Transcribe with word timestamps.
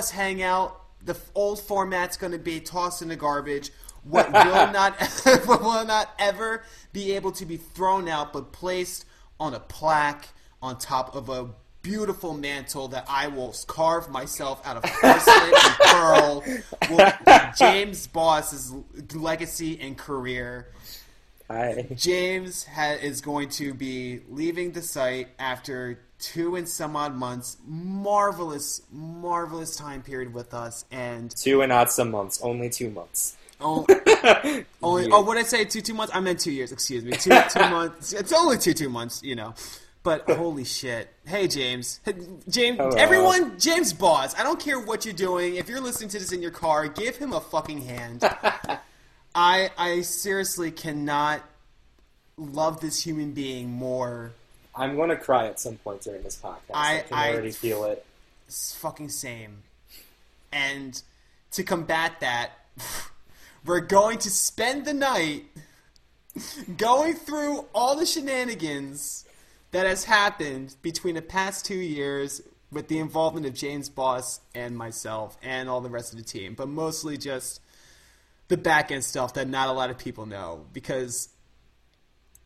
Google 0.00 0.08
Plus 0.08 0.10
Hangout. 0.12 0.80
The 1.04 1.16
old 1.34 1.60
format's 1.60 2.16
going 2.16 2.32
to 2.32 2.38
be 2.38 2.60
tossed 2.60 3.02
in 3.02 3.08
the 3.08 3.16
garbage. 3.16 3.70
What 4.04 4.32
will 4.32 4.72
not 4.72 4.94
what 5.44 5.62
will 5.62 5.84
not 5.84 6.10
ever 6.18 6.62
be 6.92 7.12
able 7.12 7.32
to 7.32 7.44
be 7.44 7.58
thrown 7.58 8.08
out, 8.08 8.32
but 8.32 8.52
placed 8.52 9.04
on 9.38 9.54
a 9.54 9.60
plaque 9.60 10.28
on 10.62 10.78
top 10.78 11.14
of 11.14 11.28
a 11.28 11.50
beautiful 11.82 12.34
mantle 12.34 12.88
that 12.88 13.06
I 13.08 13.28
will 13.28 13.54
carve 13.66 14.10
myself 14.10 14.66
out 14.66 14.76
of 14.76 14.82
porcelain 14.84 15.52
and 15.54 15.74
pearl. 15.78 16.44
Will 16.90 17.12
James 17.58 18.06
Boss's 18.06 18.72
legacy 19.14 19.78
and 19.80 19.96
career. 19.96 20.68
Hi. 21.48 21.86
James 21.94 22.64
ha- 22.64 22.98
is 23.02 23.20
going 23.20 23.48
to 23.50 23.74
be 23.74 24.20
leaving 24.28 24.72
the 24.72 24.82
site 24.82 25.28
after 25.38 25.98
two 26.20 26.56
and 26.56 26.68
some 26.68 26.94
odd 26.96 27.14
months. 27.16 27.56
Marvelous, 27.66 28.82
marvelous 28.92 29.76
time 29.76 30.02
period 30.02 30.32
with 30.34 30.54
us, 30.54 30.84
and 30.90 31.30
Two 31.34 31.62
and 31.62 31.72
odd 31.72 31.90
some 31.90 32.10
months. 32.10 32.40
Only 32.42 32.68
two 32.70 32.90
months. 32.90 33.36
oh, 33.60 33.84
only 34.82 35.04
Yeah. 35.04 35.08
oh, 35.12 35.22
what 35.22 35.34
did 35.34 35.40
I 35.40 35.48
say? 35.48 35.64
Two 35.64 35.80
two 35.80 35.94
months? 35.94 36.12
I 36.14 36.20
meant 36.20 36.40
two 36.40 36.52
years. 36.52 36.72
Excuse 36.72 37.04
me. 37.04 37.12
Two 37.12 37.30
two 37.50 37.60
months. 37.70 38.12
It's 38.12 38.32
only 38.32 38.58
two 38.58 38.72
two 38.74 38.88
months. 38.88 39.22
You 39.22 39.34
know. 39.36 39.54
But 40.02 40.30
holy 40.30 40.64
shit! 40.64 41.12
Hey 41.26 41.46
James, 41.46 42.00
Hey, 42.06 42.14
James, 42.48 42.78
Hello. 42.78 42.96
everyone, 42.96 43.58
James 43.58 43.92
Boss. 43.92 44.34
I 44.34 44.42
don't 44.44 44.58
care 44.58 44.80
what 44.80 45.04
you're 45.04 45.12
doing. 45.12 45.56
If 45.56 45.68
you're 45.68 45.82
listening 45.82 46.08
to 46.10 46.18
this 46.18 46.32
in 46.32 46.40
your 46.40 46.52
car, 46.52 46.88
give 46.88 47.16
him 47.16 47.34
a 47.34 47.40
fucking 47.40 47.82
hand. 47.82 48.22
I 49.34 49.70
I 49.76 50.00
seriously 50.00 50.70
cannot 50.70 51.42
love 52.38 52.80
this 52.80 53.04
human 53.04 53.32
being 53.32 53.68
more. 53.70 54.32
I'm 54.74 54.96
going 54.96 55.10
to 55.10 55.16
cry 55.16 55.46
at 55.46 55.58
some 55.60 55.76
point 55.76 56.02
during 56.02 56.22
this 56.22 56.36
podcast. 56.42 56.58
I, 56.74 56.98
I- 56.98 57.00
can 57.02 57.18
I- 57.18 57.32
already 57.32 57.50
feel 57.52 57.84
it. 57.84 58.04
It's 58.46 58.74
fucking 58.76 59.10
same. 59.10 59.62
And 60.52 61.00
to 61.52 61.62
combat 61.62 62.18
that, 62.20 62.50
we're 63.64 63.80
going 63.80 64.18
to 64.18 64.30
spend 64.30 64.84
the 64.84 64.94
night 64.94 65.44
going 66.76 67.14
through 67.14 67.66
all 67.74 67.96
the 67.96 68.06
shenanigans 68.06 69.24
that 69.72 69.86
has 69.86 70.04
happened 70.04 70.74
between 70.82 71.14
the 71.14 71.22
past 71.22 71.64
two 71.64 71.76
years 71.78 72.42
with 72.72 72.88
the 72.88 72.98
involvement 72.98 73.46
of 73.46 73.54
James 73.54 73.88
Boss 73.88 74.40
and 74.54 74.76
myself 74.76 75.36
and 75.42 75.68
all 75.68 75.80
the 75.80 75.90
rest 75.90 76.12
of 76.12 76.18
the 76.18 76.24
team, 76.24 76.54
but 76.54 76.68
mostly 76.68 77.16
just 77.16 77.60
the 78.48 78.56
back 78.56 78.90
end 78.90 79.04
stuff 79.04 79.34
that 79.34 79.48
not 79.48 79.68
a 79.68 79.72
lot 79.72 79.90
of 79.90 79.98
people 79.98 80.26
know 80.26 80.64
because 80.72 81.28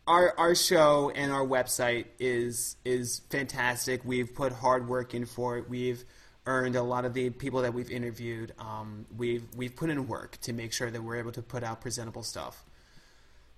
our 0.07 0.35
our 0.39 0.55
show 0.55 1.11
and 1.15 1.33
our 1.33 1.45
website 1.45 2.07
is 2.19 2.77
is 2.85 3.23
fantastic. 3.31 4.05
We've 4.05 4.33
put 4.35 4.53
hard 4.53 4.89
work 4.89 5.15
in 5.15 5.27
for 5.27 5.59
it. 5.59 5.69
We've 5.69 6.05
earned 6.47 6.77
a 6.77 6.83
lot 6.83 7.05
of 7.05 7.15
the 7.15 7.31
people 7.31 7.63
that 7.63 7.73
we've 7.73 7.91
interviewed. 7.91 8.53
Um, 8.59 9.07
we've 9.17 9.45
we've 9.57 9.75
put 9.75 9.91
in 9.91 10.07
work 10.07 10.39
to 10.43 10.53
make 10.53 10.73
sure 10.73 10.91
that 10.91 11.03
we're 11.03 11.17
able 11.17 11.33
to 11.33 11.43
put 11.43 11.63
out 11.63 11.81
presentable 11.81 12.23
stuff. 12.23 12.65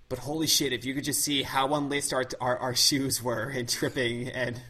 But 0.08 0.20
holy 0.20 0.46
shit! 0.46 0.72
If 0.72 0.84
you 0.84 0.94
could 0.94 1.04
just 1.04 1.22
see 1.22 1.42
how 1.42 1.74
unlaced 1.74 2.12
our 2.12 2.24
our, 2.40 2.56
our 2.58 2.74
shoes 2.74 3.22
were 3.22 3.48
and 3.48 3.68
tripping, 3.68 4.28
and 4.28 4.60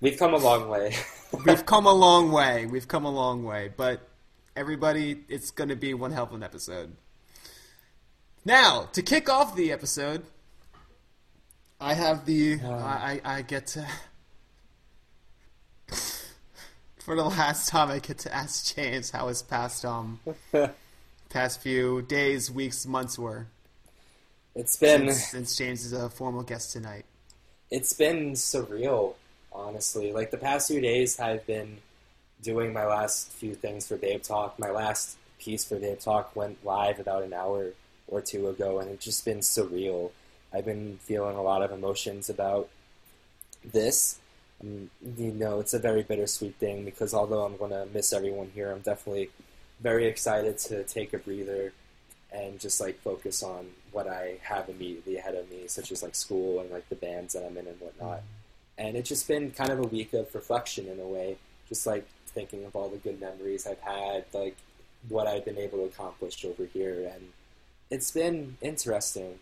We've 0.00 0.18
come 0.18 0.34
a 0.34 0.38
long 0.38 0.68
way. 0.68 0.94
we've 1.46 1.64
come 1.64 1.86
a 1.86 1.92
long 1.92 2.30
way. 2.30 2.66
We've 2.66 2.86
come 2.86 3.06
a 3.06 3.10
long 3.10 3.44
way. 3.44 3.72
But 3.74 4.06
everybody, 4.54 5.24
it's 5.28 5.50
going 5.50 5.70
to 5.70 5.76
be 5.76 5.94
one 5.94 6.12
hell 6.12 6.24
of 6.24 6.34
an 6.34 6.42
episode. 6.42 6.94
Now 8.44 8.88
to 8.92 9.02
kick 9.02 9.28
off 9.28 9.56
the 9.56 9.72
episode, 9.72 10.24
I 11.80 11.94
have 11.94 12.24
the 12.26 12.60
I, 12.62 13.20
I 13.24 13.36
I 13.36 13.42
get 13.42 13.66
to 13.68 13.86
for 16.98 17.14
the 17.14 17.24
last 17.24 17.68
time 17.68 17.90
I 17.90 17.98
get 17.98 18.18
to 18.18 18.34
ask 18.34 18.74
James 18.74 19.10
how 19.10 19.28
his 19.28 19.42
past 19.42 19.84
um 19.84 20.20
past 21.28 21.60
few 21.60 22.02
days, 22.02 22.50
weeks, 22.50 22.86
months 22.86 23.18
were 23.18 23.46
it's 24.54 24.76
been 24.76 25.08
since, 25.08 25.24
since 25.30 25.56
James 25.56 25.84
is 25.84 25.92
a 25.92 26.08
formal 26.08 26.42
guest 26.42 26.72
tonight. 26.72 27.04
it's 27.70 27.92
been 27.92 28.32
surreal, 28.32 29.14
honestly. 29.52 30.12
Like 30.12 30.30
the 30.30 30.38
past 30.38 30.68
few 30.68 30.80
days, 30.80 31.20
I've 31.20 31.46
been 31.46 31.78
doing 32.42 32.72
my 32.72 32.86
last 32.86 33.30
few 33.32 33.54
things 33.54 33.86
for 33.86 33.96
Babe 33.96 34.22
Talk. 34.22 34.58
My 34.58 34.70
last 34.70 35.16
piece 35.38 35.64
for 35.64 35.76
Babe 35.78 35.98
Talk 35.98 36.34
went 36.34 36.64
live 36.64 36.98
about 37.00 37.22
an 37.22 37.34
hour 37.34 37.72
or 38.08 38.20
two 38.22 38.48
ago, 38.48 38.78
and 38.78 38.90
it's 38.90 39.04
just 39.04 39.24
been 39.24 39.40
surreal. 39.40 40.10
I've 40.56 40.64
been 40.64 40.98
feeling 41.02 41.36
a 41.36 41.42
lot 41.42 41.62
of 41.62 41.70
emotions 41.70 42.30
about 42.30 42.68
this. 43.64 44.18
Um, 44.62 44.90
you 45.16 45.32
know, 45.32 45.60
it's 45.60 45.74
a 45.74 45.78
very 45.78 46.02
bittersweet 46.02 46.56
thing 46.56 46.84
because 46.84 47.12
although 47.12 47.44
I'm 47.44 47.56
going 47.56 47.72
to 47.72 47.86
miss 47.92 48.12
everyone 48.12 48.50
here, 48.54 48.72
I'm 48.72 48.80
definitely 48.80 49.30
very 49.80 50.06
excited 50.06 50.56
to 50.58 50.84
take 50.84 51.12
a 51.12 51.18
breather 51.18 51.72
and 52.32 52.58
just 52.58 52.80
like 52.80 52.98
focus 53.00 53.42
on 53.42 53.66
what 53.92 54.08
I 54.08 54.38
have 54.42 54.68
immediately 54.68 55.16
ahead 55.18 55.34
of 55.34 55.50
me, 55.50 55.66
such 55.66 55.92
as 55.92 56.02
like 56.02 56.14
school 56.14 56.60
and 56.60 56.70
like 56.70 56.88
the 56.88 56.96
bands 56.96 57.34
that 57.34 57.44
I'm 57.44 57.56
in 57.56 57.66
and 57.66 57.80
whatnot. 57.80 58.22
And 58.78 58.96
it's 58.96 59.08
just 59.08 59.28
been 59.28 59.50
kind 59.50 59.70
of 59.70 59.78
a 59.78 59.86
week 59.86 60.12
of 60.14 60.34
reflection 60.34 60.88
in 60.88 61.00
a 61.00 61.06
way, 61.06 61.36
just 61.68 61.86
like 61.86 62.06
thinking 62.28 62.64
of 62.64 62.74
all 62.74 62.88
the 62.88 62.98
good 62.98 63.20
memories 63.20 63.66
I've 63.66 63.80
had, 63.80 64.24
like 64.32 64.56
what 65.08 65.26
I've 65.26 65.44
been 65.44 65.58
able 65.58 65.78
to 65.78 65.84
accomplish 65.84 66.44
over 66.44 66.64
here, 66.64 67.10
and 67.12 67.32
it's 67.90 68.10
been 68.10 68.56
interesting. 68.60 69.38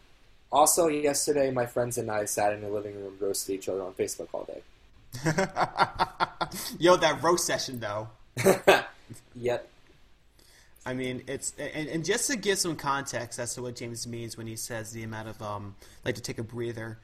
Also, 0.54 0.86
yesterday 0.86 1.50
my 1.50 1.66
friends 1.66 1.98
and 1.98 2.08
I 2.10 2.24
sat 2.26 2.52
in 2.52 2.62
the 2.62 2.68
living 2.68 2.94
room, 2.94 3.16
roasted 3.18 3.56
each 3.56 3.68
other 3.68 3.82
on 3.82 3.92
Facebook 3.94 4.28
all 4.32 4.44
day. 4.44 4.62
Yo, 6.78 6.96
that 6.96 7.22
roast 7.22 7.46
session 7.46 7.80
though. 7.80 8.08
Yep. 9.36 9.68
I 10.86 10.94
mean, 10.94 11.22
it's 11.26 11.54
and, 11.58 11.88
and 11.88 12.04
just 12.04 12.30
to 12.30 12.36
give 12.36 12.58
some 12.58 12.76
context 12.76 13.38
as 13.38 13.54
to 13.54 13.62
what 13.62 13.76
James 13.76 14.06
means 14.06 14.36
when 14.36 14.46
he 14.46 14.56
says 14.56 14.92
the 14.92 15.02
amount 15.02 15.28
of 15.28 15.42
um, 15.42 15.74
like 16.04 16.14
to 16.16 16.20
take 16.20 16.38
a 16.38 16.42
breather. 16.42 16.98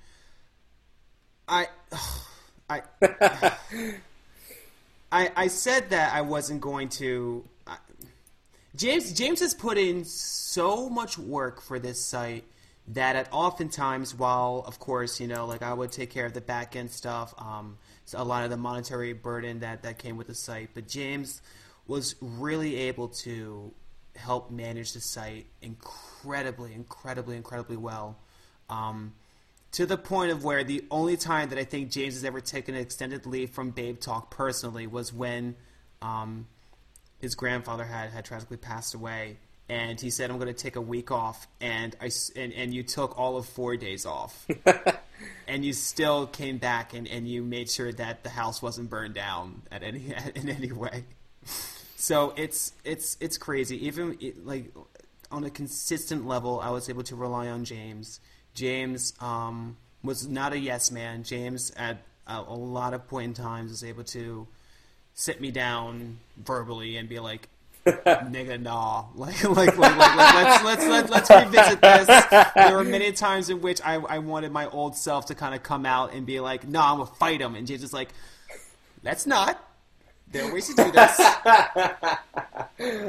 I, 1.49 1.69
I, 2.71 2.82
I, 5.12 5.31
I 5.34 5.49
said 5.49 5.91
that 5.91 6.15
I 6.15 6.21
wasn't 6.21 6.61
going 6.61 6.88
to. 6.91 7.44
I, 7.67 7.77
James 8.77 9.12
James 9.12 9.41
has 9.41 9.55
put 9.55 9.78
in 9.78 10.05
so 10.05 10.88
much 10.88 11.19
work 11.19 11.61
for 11.61 11.78
this 11.78 11.99
site 12.03 12.44
that 12.94 13.16
at 13.16 13.28
oftentimes, 13.32 14.14
while 14.14 14.64
of 14.66 14.78
course 14.78 15.20
you 15.20 15.26
know, 15.26 15.46
like 15.46 15.62
I 15.62 15.72
would 15.72 15.92
take 15.92 16.10
care 16.10 16.26
of 16.26 16.32
the 16.32 16.40
back 16.40 16.76
end 16.76 16.90
stuff, 16.90 17.34
um, 17.38 17.78
a 18.14 18.24
lot 18.24 18.44
of 18.44 18.50
the 18.50 18.56
monetary 18.56 19.12
burden 19.12 19.60
that 19.60 19.82
that 19.82 19.98
came 19.98 20.16
with 20.16 20.26
the 20.26 20.34
site, 20.34 20.70
but 20.74 20.88
James 20.88 21.40
was 21.86 22.16
really 22.20 22.76
able 22.76 23.08
to 23.08 23.72
help 24.16 24.50
manage 24.50 24.92
the 24.92 25.00
site 25.00 25.46
incredibly, 25.62 26.74
incredibly, 26.74 27.36
incredibly 27.36 27.76
well. 27.76 28.18
Um, 28.68 29.14
to 29.72 29.86
the 29.86 29.96
point 29.96 30.32
of 30.32 30.44
where 30.44 30.64
the 30.64 30.84
only 30.90 31.16
time 31.16 31.50
that 31.50 31.58
I 31.58 31.64
think 31.64 31.90
James 31.90 32.14
has 32.14 32.24
ever 32.24 32.40
taken 32.40 32.74
an 32.74 32.80
extended 32.80 33.26
leave 33.26 33.50
from 33.50 33.70
Babe 33.70 34.00
Talk 34.00 34.30
personally 34.30 34.86
was 34.86 35.12
when 35.12 35.54
um, 36.02 36.46
his 37.20 37.34
grandfather 37.34 37.84
had, 37.84 38.10
had 38.10 38.24
tragically 38.24 38.56
passed 38.56 38.94
away. 38.94 39.36
And 39.70 40.00
he 40.00 40.10
said, 40.10 40.31
I'm 40.31 40.38
going 40.38 40.53
to 40.53 40.62
take 40.62 40.75
a 40.75 40.81
week 40.81 41.12
off. 41.12 41.47
And, 41.60 41.94
I, 42.00 42.10
and, 42.34 42.53
and 42.53 42.75
you 42.75 42.82
took 42.82 43.16
all 43.16 43.36
of 43.36 43.47
four 43.47 43.76
days 43.76 44.04
off. 44.04 44.48
and 45.47 45.64
you 45.64 45.72
still 45.72 46.26
came 46.26 46.58
back 46.58 46.92
and, 46.92 47.06
and 47.06 47.28
you 47.28 47.44
made 47.44 47.70
sure 47.70 47.92
that 47.92 48.25
the 48.25 48.31
house 48.31 48.61
wasn't 48.61 48.90
burned 48.90 49.14
down 49.14 49.62
at 49.70 49.84
any, 49.84 50.12
in 50.34 50.49
any 50.49 50.72
way. 50.72 51.05
So 51.94 52.32
it's 52.37 52.72
it's 52.82 53.17
it's 53.20 53.37
crazy. 53.37 53.87
Even 53.87 54.17
it, 54.20 54.44
like 54.44 54.72
on 55.31 55.44
a 55.44 55.50
consistent 55.50 56.26
level, 56.26 56.58
I 56.58 56.70
was 56.70 56.88
able 56.88 57.02
to 57.05 57.14
rely 57.14 57.46
on 57.49 57.64
James. 57.64 58.20
James 58.55 59.12
um, 59.20 59.76
was 60.02 60.26
not 60.26 60.52
a 60.52 60.58
yes 60.58 60.90
man. 60.90 61.22
James 61.22 61.70
at 61.76 61.99
a, 62.26 62.38
a 62.38 62.56
lot 62.56 62.94
of 62.94 63.06
point 63.06 63.38
in 63.38 63.44
times 63.44 63.70
was 63.70 63.84
able 63.84 64.02
to 64.05 64.49
sit 65.14 65.40
me 65.40 65.50
down 65.50 66.19
verbally 66.38 66.96
and 66.96 67.08
be 67.08 67.20
like, 67.20 67.49
"Nigga, 67.87 68.61
nah." 68.61 69.05
Like 69.15 69.43
like 69.44 69.77
like, 69.77 69.97
like, 69.97 70.17
like 70.17 70.27
let's 70.27 70.65
let's 70.65 70.87
let's 70.87 71.11
let's 71.11 71.31
revisit 71.31 71.81
this. 71.81 72.06
There 72.55 72.77
were 72.77 72.85
many 72.85 73.12
times 73.12 73.50
in 73.50 73.61
which 73.61 73.81
I 73.82 73.94
I 73.94 74.19
wanted 74.19 74.53
my 74.53 74.67
old 74.67 74.97
self 74.97 75.27
to 75.27 75.35
kind 75.35 75.55
of 75.55 75.62
come 75.62 75.87
out 75.87 76.12
and 76.12 76.27
be 76.27 76.41
like, 76.41 76.69
"Nah, 76.69 76.93
I'm 76.93 76.99
gonna 76.99 77.11
fight 77.11 77.41
him," 77.41 77.55
and 77.55 77.67
James 77.67 77.82
is 77.82 77.93
like, 77.93 78.11
"Let's 79.03 79.27
not." 79.27 79.65
There 80.32 80.44
are 80.44 80.55
ways 80.55 80.69
to 80.69 80.75
do 80.75 80.93
this 80.93 81.21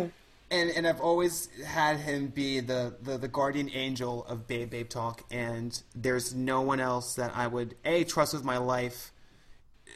and 0.52 0.70
and 0.70 0.86
I've 0.86 1.00
always 1.00 1.48
had 1.66 1.98
him 1.98 2.28
be 2.28 2.60
the, 2.60 2.94
the, 3.02 3.18
the 3.18 3.28
guardian 3.28 3.70
angel 3.74 4.26
of 4.26 4.48
Babe 4.48 4.70
Babe 4.70 4.90
Talk, 4.90 5.24
and 5.32 5.82
there's 5.96 6.36
no 6.36 6.62
one 6.62 6.80
else 6.80 7.16
that 7.16 7.36
I 7.36 7.48
would 7.48 7.76
a 7.86 8.04
trust 8.04 8.34
with 8.34 8.44
my 8.44 8.58
life, 8.58 9.12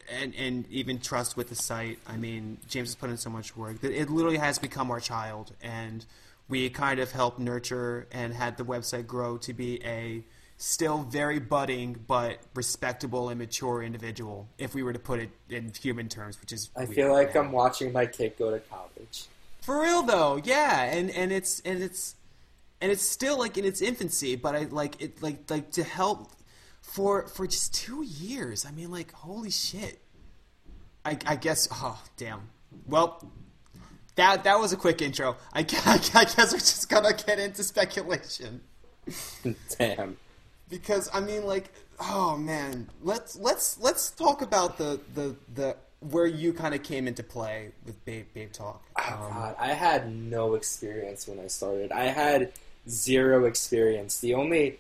and 0.10 0.34
and 0.36 0.70
even 0.70 1.00
trust 1.00 1.38
with 1.38 1.50
the 1.50 1.56
site. 1.56 2.00
I 2.08 2.18
mean, 2.18 2.58
James 2.68 2.90
has 2.90 2.96
put 2.96 3.10
in 3.10 3.18
so 3.18 3.30
much 3.30 3.56
work 3.56 3.82
that 3.82 3.92
it 3.92 4.10
literally 4.10 4.38
has 4.38 4.60
become 4.60 4.92
our 4.92 5.00
child, 5.00 5.54
and 5.62 6.06
we 6.48 6.70
kind 6.70 7.00
of 7.00 7.12
helped 7.12 7.40
nurture 7.40 8.08
and 8.12 8.34
had 8.34 8.58
the 8.58 8.66
website 8.66 9.08
grow 9.08 9.38
to 9.38 9.54
be 9.54 9.84
a 9.84 10.24
still 10.58 11.00
very 11.04 11.40
budding 11.40 11.98
but 12.08 12.40
respectable 12.54 13.30
and 13.30 13.40
mature 13.40 13.84
individual. 13.84 14.48
If 14.58 14.74
we 14.74 14.84
were 14.84 14.94
to 14.94 15.00
put 15.00 15.20
it 15.20 15.30
in 15.50 15.72
human 15.80 16.08
terms, 16.08 16.40
which 16.40 16.54
is 16.54 16.70
I 16.76 16.86
feel 16.86 17.12
like 17.12 17.36
now. 17.36 17.42
I'm 17.42 17.52
watching 17.52 17.92
my 17.92 18.06
kid 18.06 18.34
go 18.38 18.52
to 18.52 18.60
college. 18.60 19.26
For 19.62 19.82
real 19.82 20.04
though, 20.04 20.40
yeah, 20.44 20.84
and 20.84 21.10
and 21.12 21.32
it's 21.32 21.62
and 21.62 21.82
it's 21.82 22.16
and 22.82 22.92
it's 22.92 23.04
still 23.04 23.38
like 23.38 23.58
in 23.58 23.66
its 23.66 23.82
infancy, 23.82 24.36
but 24.36 24.56
I 24.56 24.64
like 24.66 25.02
it 25.02 25.22
like 25.22 25.50
like 25.50 25.72
to 25.72 25.84
help 25.84 26.32
for 26.96 27.28
for 27.28 27.46
just 27.46 27.74
two 27.74 28.04
years. 28.04 28.66
I 28.66 28.72
mean, 28.72 28.90
like 28.90 29.12
holy 29.12 29.52
shit. 29.52 30.00
I 31.04 31.18
I 31.26 31.36
guess 31.36 31.68
oh 31.72 32.02
damn. 32.18 32.50
Well, 32.88 33.22
that 34.16 34.46
that 34.46 34.60
was 34.60 34.72
a 34.74 34.78
quick 34.78 35.02
intro. 35.02 35.36
I, 35.54 35.64
gu- 35.64 35.78
I 35.86 35.98
guess 35.98 36.54
we're 36.54 36.60
just 36.60 36.90
gonna 36.90 37.14
get 37.14 37.38
into 37.40 37.64
speculation 37.64 38.62
Damn. 39.78 40.18
because 40.70 41.10
I 41.14 41.20
mean, 41.20 41.46
like, 41.46 41.72
oh 42.00 42.38
man, 42.38 42.90
let's 43.02 43.36
let's 43.36 43.78
let's 43.80 44.12
talk 44.12 44.42
about 44.42 44.78
the 44.78 45.00
the 45.14 45.36
the 45.54 45.76
where 46.00 46.26
you 46.28 46.54
kind 46.54 46.74
of 46.76 46.82
came 46.84 47.08
into 47.08 47.24
play 47.24 47.72
with 47.86 48.04
Babe 48.06 48.28
Babe 48.34 48.52
Talk. 48.54 48.82
Oh, 48.98 49.26
Um, 49.28 49.34
God, 49.34 49.56
I 49.60 49.74
had 49.74 50.10
no 50.14 50.54
experience 50.56 51.28
when 51.28 51.40
I 51.40 51.48
started. 51.48 51.92
I 51.92 52.06
had 52.06 52.52
zero 52.88 53.46
experience. 53.46 54.20
The 54.20 54.34
only 54.36 54.80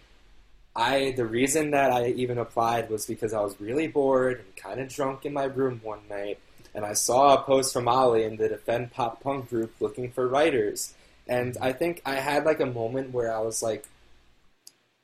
I 0.75 1.13
the 1.15 1.25
reason 1.25 1.71
that 1.71 1.91
I 1.91 2.07
even 2.09 2.37
applied 2.37 2.89
was 2.89 3.05
because 3.05 3.33
I 3.33 3.41
was 3.41 3.59
really 3.59 3.87
bored 3.87 4.39
and 4.39 4.55
kind 4.55 4.79
of 4.79 4.89
drunk 4.89 5.25
in 5.25 5.33
my 5.33 5.45
room 5.45 5.79
one 5.83 6.01
night, 6.09 6.39
and 6.73 6.85
I 6.85 6.93
saw 6.93 7.35
a 7.35 7.43
post 7.43 7.73
from 7.73 7.87
Ollie 7.87 8.23
in 8.23 8.37
the 8.37 8.49
Defend 8.49 8.91
Pop 8.91 9.21
Punk 9.21 9.49
group 9.49 9.73
looking 9.79 10.11
for 10.11 10.27
writers. 10.27 10.93
And 11.27 11.57
I 11.59 11.71
think 11.71 12.01
I 12.05 12.15
had 12.15 12.45
like 12.45 12.59
a 12.59 12.65
moment 12.65 13.13
where 13.13 13.33
I 13.33 13.39
was 13.39 13.63
like, 13.63 13.85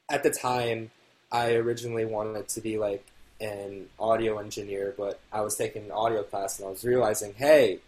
at 0.10 0.24
the 0.24 0.30
time, 0.30 0.92
I 1.32 1.54
originally 1.54 2.06
wanted 2.06 2.50
to 2.50 2.62
be 2.62 2.78
like 2.78 3.06
an 3.40 3.88
audio 3.98 4.38
engineer, 4.38 4.94
but 4.98 5.20
I 5.32 5.42
was 5.42 5.56
taking 5.56 5.86
an 5.86 5.92
audio 5.92 6.24
class 6.24 6.60
and 6.60 6.68
I 6.68 6.72
was 6.72 6.84
realizing, 6.84 7.34
hey, 7.34 7.80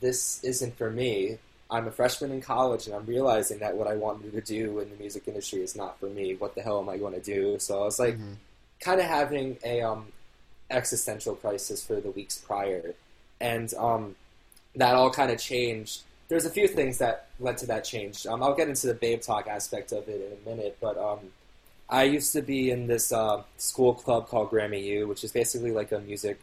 this 0.00 0.42
isn't 0.42 0.76
for 0.76 0.90
me. 0.90 1.38
I'm 1.70 1.86
a 1.86 1.90
freshman 1.90 2.32
in 2.32 2.40
college 2.40 2.86
and 2.86 2.94
I'm 2.96 3.06
realizing 3.06 3.58
that 3.60 3.76
what 3.76 3.86
I 3.86 3.94
wanted 3.96 4.32
to 4.32 4.40
do 4.40 4.80
in 4.80 4.90
the 4.90 4.96
music 4.96 5.24
industry 5.28 5.62
is 5.62 5.76
not 5.76 5.98
for 6.00 6.06
me. 6.06 6.34
What 6.34 6.54
the 6.54 6.62
hell 6.62 6.80
am 6.80 6.88
I 6.88 6.96
going 6.96 7.14
to 7.14 7.20
do? 7.20 7.58
So 7.58 7.82
I 7.82 7.84
was 7.84 7.98
like, 7.98 8.16
Mhm. 8.18 8.36
kind 8.80 9.00
of 9.00 9.06
having 9.06 9.56
a 9.64 9.82
um, 9.82 10.08
existential 10.70 11.34
crisis 11.36 11.84
for 11.84 12.00
the 12.00 12.10
weeks 12.10 12.38
prior, 12.38 12.94
and 13.40 13.72
um, 13.74 14.16
that 14.76 14.94
all 14.94 15.10
kind 15.10 15.30
of 15.30 15.38
changed. 15.38 16.02
There's 16.28 16.44
a 16.44 16.50
few 16.50 16.68
things 16.68 16.98
that 16.98 17.26
led 17.40 17.58
to 17.58 17.66
that 17.66 17.84
change. 17.84 18.26
Um, 18.26 18.42
I'll 18.42 18.54
get 18.54 18.68
into 18.68 18.86
the 18.86 18.94
Babe 18.94 19.20
Talk 19.20 19.46
aspect 19.48 19.92
of 19.92 20.08
it 20.08 20.20
in 20.20 20.32
a 20.52 20.56
minute, 20.56 20.76
but 20.80 20.96
um, 20.96 21.18
I 21.88 22.04
used 22.04 22.32
to 22.34 22.42
be 22.42 22.70
in 22.70 22.86
this 22.86 23.10
uh, 23.12 23.42
school 23.58 23.94
club 23.94 24.28
called 24.28 24.50
Grammy 24.50 24.82
U, 24.84 25.08
which 25.08 25.24
is 25.24 25.32
basically 25.32 25.72
like 25.72 25.90
a 25.90 25.98
music 25.98 26.38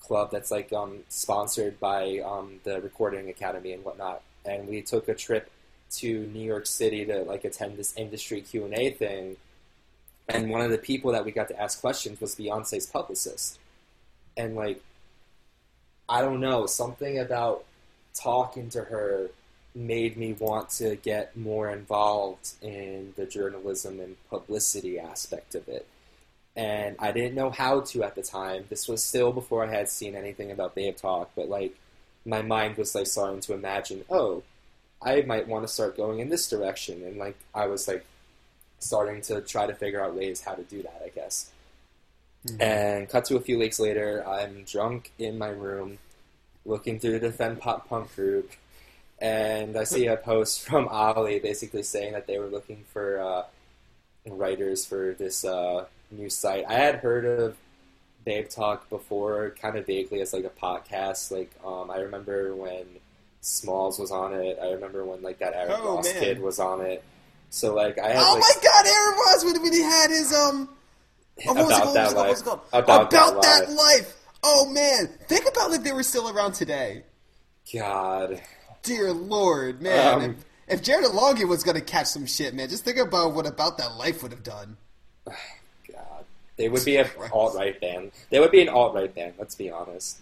club 0.00 0.30
that's 0.32 0.50
like 0.50 0.72
um, 0.72 1.04
sponsored 1.08 1.78
by 1.78 2.18
um, 2.18 2.58
the 2.64 2.80
Recording 2.80 3.28
Academy 3.30 3.72
and 3.72 3.84
whatnot. 3.84 4.22
And 4.44 4.68
we 4.68 4.82
took 4.82 5.08
a 5.08 5.14
trip 5.14 5.50
to 5.92 6.26
New 6.26 6.44
York 6.44 6.66
City 6.66 7.04
to 7.04 7.22
like 7.22 7.44
attend 7.44 7.76
this 7.76 7.94
industry 7.96 8.40
Q 8.40 8.64
and 8.64 8.74
A 8.74 8.90
thing. 8.90 9.36
And 10.28 10.50
one 10.50 10.62
of 10.62 10.70
the 10.70 10.78
people 10.78 11.12
that 11.12 11.24
we 11.24 11.32
got 11.32 11.48
to 11.48 11.60
ask 11.60 11.80
questions 11.80 12.20
was 12.20 12.36
Beyonce's 12.36 12.86
publicist. 12.86 13.58
And 14.36 14.54
like, 14.54 14.82
I 16.08 16.20
don't 16.20 16.40
know, 16.40 16.66
something 16.66 17.18
about 17.18 17.64
talking 18.14 18.70
to 18.70 18.84
her 18.84 19.30
made 19.74 20.16
me 20.16 20.34
want 20.34 20.70
to 20.70 20.96
get 20.96 21.36
more 21.36 21.70
involved 21.70 22.52
in 22.60 23.14
the 23.16 23.26
journalism 23.26 24.00
and 24.00 24.16
publicity 24.28 24.98
aspect 24.98 25.54
of 25.54 25.68
it. 25.68 25.86
And 26.54 26.96
I 26.98 27.12
didn't 27.12 27.34
know 27.34 27.50
how 27.50 27.80
to 27.80 28.02
at 28.02 28.14
the 28.14 28.22
time. 28.22 28.66
This 28.68 28.86
was 28.86 29.02
still 29.02 29.32
before 29.32 29.64
I 29.64 29.70
had 29.70 29.88
seen 29.88 30.14
anything 30.14 30.50
about 30.50 30.74
Babe 30.74 30.96
Talk, 30.96 31.30
but 31.34 31.48
like 31.48 31.74
my 32.24 32.42
mind 32.42 32.76
was 32.76 32.94
like 32.94 33.06
starting 33.06 33.40
to 33.40 33.54
imagine, 33.54 34.04
oh, 34.10 34.42
I 35.00 35.22
might 35.22 35.48
want 35.48 35.66
to 35.66 35.72
start 35.72 35.96
going 35.96 36.20
in 36.20 36.28
this 36.28 36.48
direction. 36.48 37.02
And 37.04 37.16
like 37.16 37.36
I 37.54 37.66
was 37.66 37.88
like 37.88 38.04
starting 38.78 39.20
to 39.22 39.40
try 39.40 39.66
to 39.66 39.74
figure 39.74 40.02
out 40.02 40.14
ways 40.14 40.42
how 40.42 40.54
to 40.54 40.62
do 40.62 40.82
that, 40.82 41.02
I 41.04 41.08
guess. 41.08 41.50
And 42.58 43.08
cut 43.08 43.24
to 43.26 43.36
a 43.36 43.40
few 43.40 43.58
weeks 43.58 43.78
later, 43.78 44.26
I'm 44.26 44.64
drunk 44.64 45.12
in 45.18 45.38
my 45.38 45.48
room, 45.48 45.98
looking 46.64 46.98
through 46.98 47.12
the 47.12 47.28
Defend 47.28 47.60
Pop 47.60 47.88
Punk 47.88 48.14
group, 48.16 48.50
and 49.20 49.76
I 49.76 49.84
see 49.84 50.06
a 50.06 50.16
post 50.30 50.62
from 50.62 50.88
Ollie 50.88 51.38
basically 51.38 51.84
saying 51.84 52.14
that 52.14 52.26
they 52.26 52.40
were 52.40 52.48
looking 52.48 52.84
for 52.92 53.20
uh, 53.20 53.44
writers 54.26 54.84
for 54.84 55.14
this 55.16 55.44
uh, 55.44 55.84
new 56.10 56.28
site. 56.28 56.64
I 56.68 56.74
had 56.74 56.96
heard 56.96 57.24
of 57.24 57.56
Babe 58.24 58.48
Talk 58.48 58.88
before, 58.88 59.54
kind 59.60 59.76
of 59.76 59.86
vaguely 59.86 60.20
as 60.20 60.32
like 60.32 60.44
a 60.44 60.50
podcast. 60.50 61.30
Like 61.30 61.50
um, 61.64 61.90
I 61.90 61.98
remember 61.98 62.54
when 62.54 62.84
Smalls 63.40 63.98
was 63.98 64.10
on 64.10 64.32
it. 64.34 64.58
I 64.62 64.70
remember 64.72 65.04
when 65.04 65.22
like 65.22 65.38
that 65.40 65.54
Aaron 65.54 65.72
Oh, 65.80 65.96
Ross 65.96 66.12
man. 66.12 66.22
kid 66.22 66.40
was 66.40 66.58
on 66.58 66.80
it. 66.82 67.02
So 67.50 67.74
like 67.74 67.98
I 67.98 68.08
had 68.08 68.16
Oh 68.18 68.34
like 68.34 68.40
my 68.40 68.62
God, 68.62 68.86
Aaron 68.86 69.18
Ross 69.18 69.44
when, 69.44 69.62
when 69.62 69.72
he 69.72 69.82
had 69.82 70.10
his 70.10 70.32
um. 70.32 70.68
Oh, 71.46 71.54
what 71.54 71.66
was 71.66 71.70
it 71.70 71.74
About 71.76 71.82
called? 71.84 71.96
that 71.96 72.14
What 72.16 72.28
was 72.28 72.40
it 72.40 72.44
called? 72.44 72.60
life. 72.72 72.84
About, 72.84 73.12
About 73.12 73.42
that 73.42 73.66
that, 73.66 73.68
life. 73.70 73.76
life. 73.78 74.16
Oh 74.44 74.68
man, 74.70 75.08
think 75.28 75.46
about 75.48 75.72
if 75.72 75.82
they 75.82 75.92
were 75.92 76.02
still 76.02 76.28
around 76.28 76.52
today. 76.52 77.04
God. 77.72 78.40
Dear 78.82 79.12
Lord, 79.12 79.80
man. 79.80 80.14
Um, 80.14 80.22
if, 80.68 80.78
if 80.78 80.82
Jared 80.82 81.06
Longy 81.06 81.46
was 81.48 81.62
gonna 81.62 81.80
catch 81.80 82.06
some 82.06 82.26
shit, 82.26 82.52
man, 82.54 82.68
just 82.68 82.84
think 82.84 82.98
about 82.98 83.34
what 83.34 83.46
about 83.46 83.78
that 83.78 83.94
life 83.96 84.22
would 84.22 84.32
have 84.32 84.42
done. 84.42 84.76
They 86.56 86.68
would 86.68 86.84
be 86.84 86.96
an 86.96 87.08
alt 87.32 87.54
right 87.56 87.80
band. 87.80 88.12
They 88.30 88.38
would 88.40 88.50
be 88.50 88.60
an 88.62 88.68
alt 88.68 88.94
right 88.94 89.12
band. 89.14 89.34
Let's 89.38 89.54
be 89.54 89.70
honest. 89.70 90.18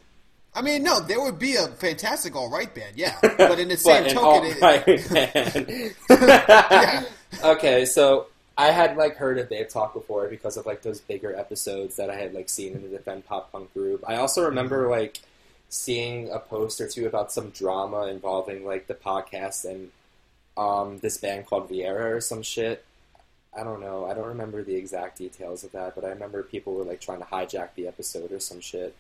I 0.55 0.63
mean, 0.63 0.83
no, 0.83 0.99
there 1.01 1.21
would 1.21 1.39
be 1.39 1.57
a 1.57 1.69
fantastic 1.69 2.35
all 2.35 2.51
right 2.51 2.73
band, 2.75 2.97
yeah. 2.97 3.17
But 3.23 3.59
in 3.61 3.69
the 3.69 3.77
same 3.77 4.09
token, 4.09 4.53
it. 4.59 5.97
Yeah. 6.11 7.05
Okay, 7.45 7.85
so 7.85 8.27
I 8.59 8.73
had 8.73 8.97
like 8.97 9.17
heard 9.17 9.39
of 9.39 9.49
Babe 9.49 9.69
Talk 9.69 9.95
before 9.95 10.27
because 10.29 10.57
of 10.57 10.67
like 10.67 10.83
those 10.83 11.01
bigger 11.01 11.35
episodes 11.37 11.97
that 11.97 12.11
I 12.11 12.17
had 12.17 12.35
like 12.35 12.49
seen 12.49 12.75
in 12.75 12.83
the 12.83 12.89
Defend 12.89 13.27
Pop 13.27 13.53
Punk 13.53 13.73
group. 13.73 14.05
I 14.07 14.17
also 14.17 14.45
remember 14.45 14.83
Mm-hmm. 14.83 14.91
like 14.91 15.21
seeing 15.69 16.31
a 16.31 16.39
post 16.41 16.81
or 16.81 16.89
two 16.89 17.07
about 17.07 17.31
some 17.31 17.51
drama 17.51 18.07
involving 18.09 18.65
like 18.67 18.89
the 18.89 18.95
podcast 18.95 19.65
and 19.65 19.91
um, 20.57 20.99
this 20.99 21.17
band 21.19 21.47
called 21.47 21.71
Vieira 21.71 22.17
or 22.17 22.21
some 22.21 22.43
shit. 22.43 22.85
I 23.57 23.65
don't 23.65 23.81
know. 23.81 24.07
I 24.07 24.15
don't 24.15 24.29
remember 24.29 24.63
the 24.63 24.77
exact 24.77 25.19
details 25.19 25.65
of 25.65 25.73
that, 25.73 25.95
but 25.95 26.05
I 26.05 26.09
remember 26.09 26.43
people 26.43 26.75
were 26.75 26.85
like 26.85 27.01
trying 27.01 27.19
to 27.19 27.25
hijack 27.25 27.71
the 27.75 27.89
episode 27.89 28.31
or 28.33 28.41
some 28.41 28.61
shit. 28.61 28.95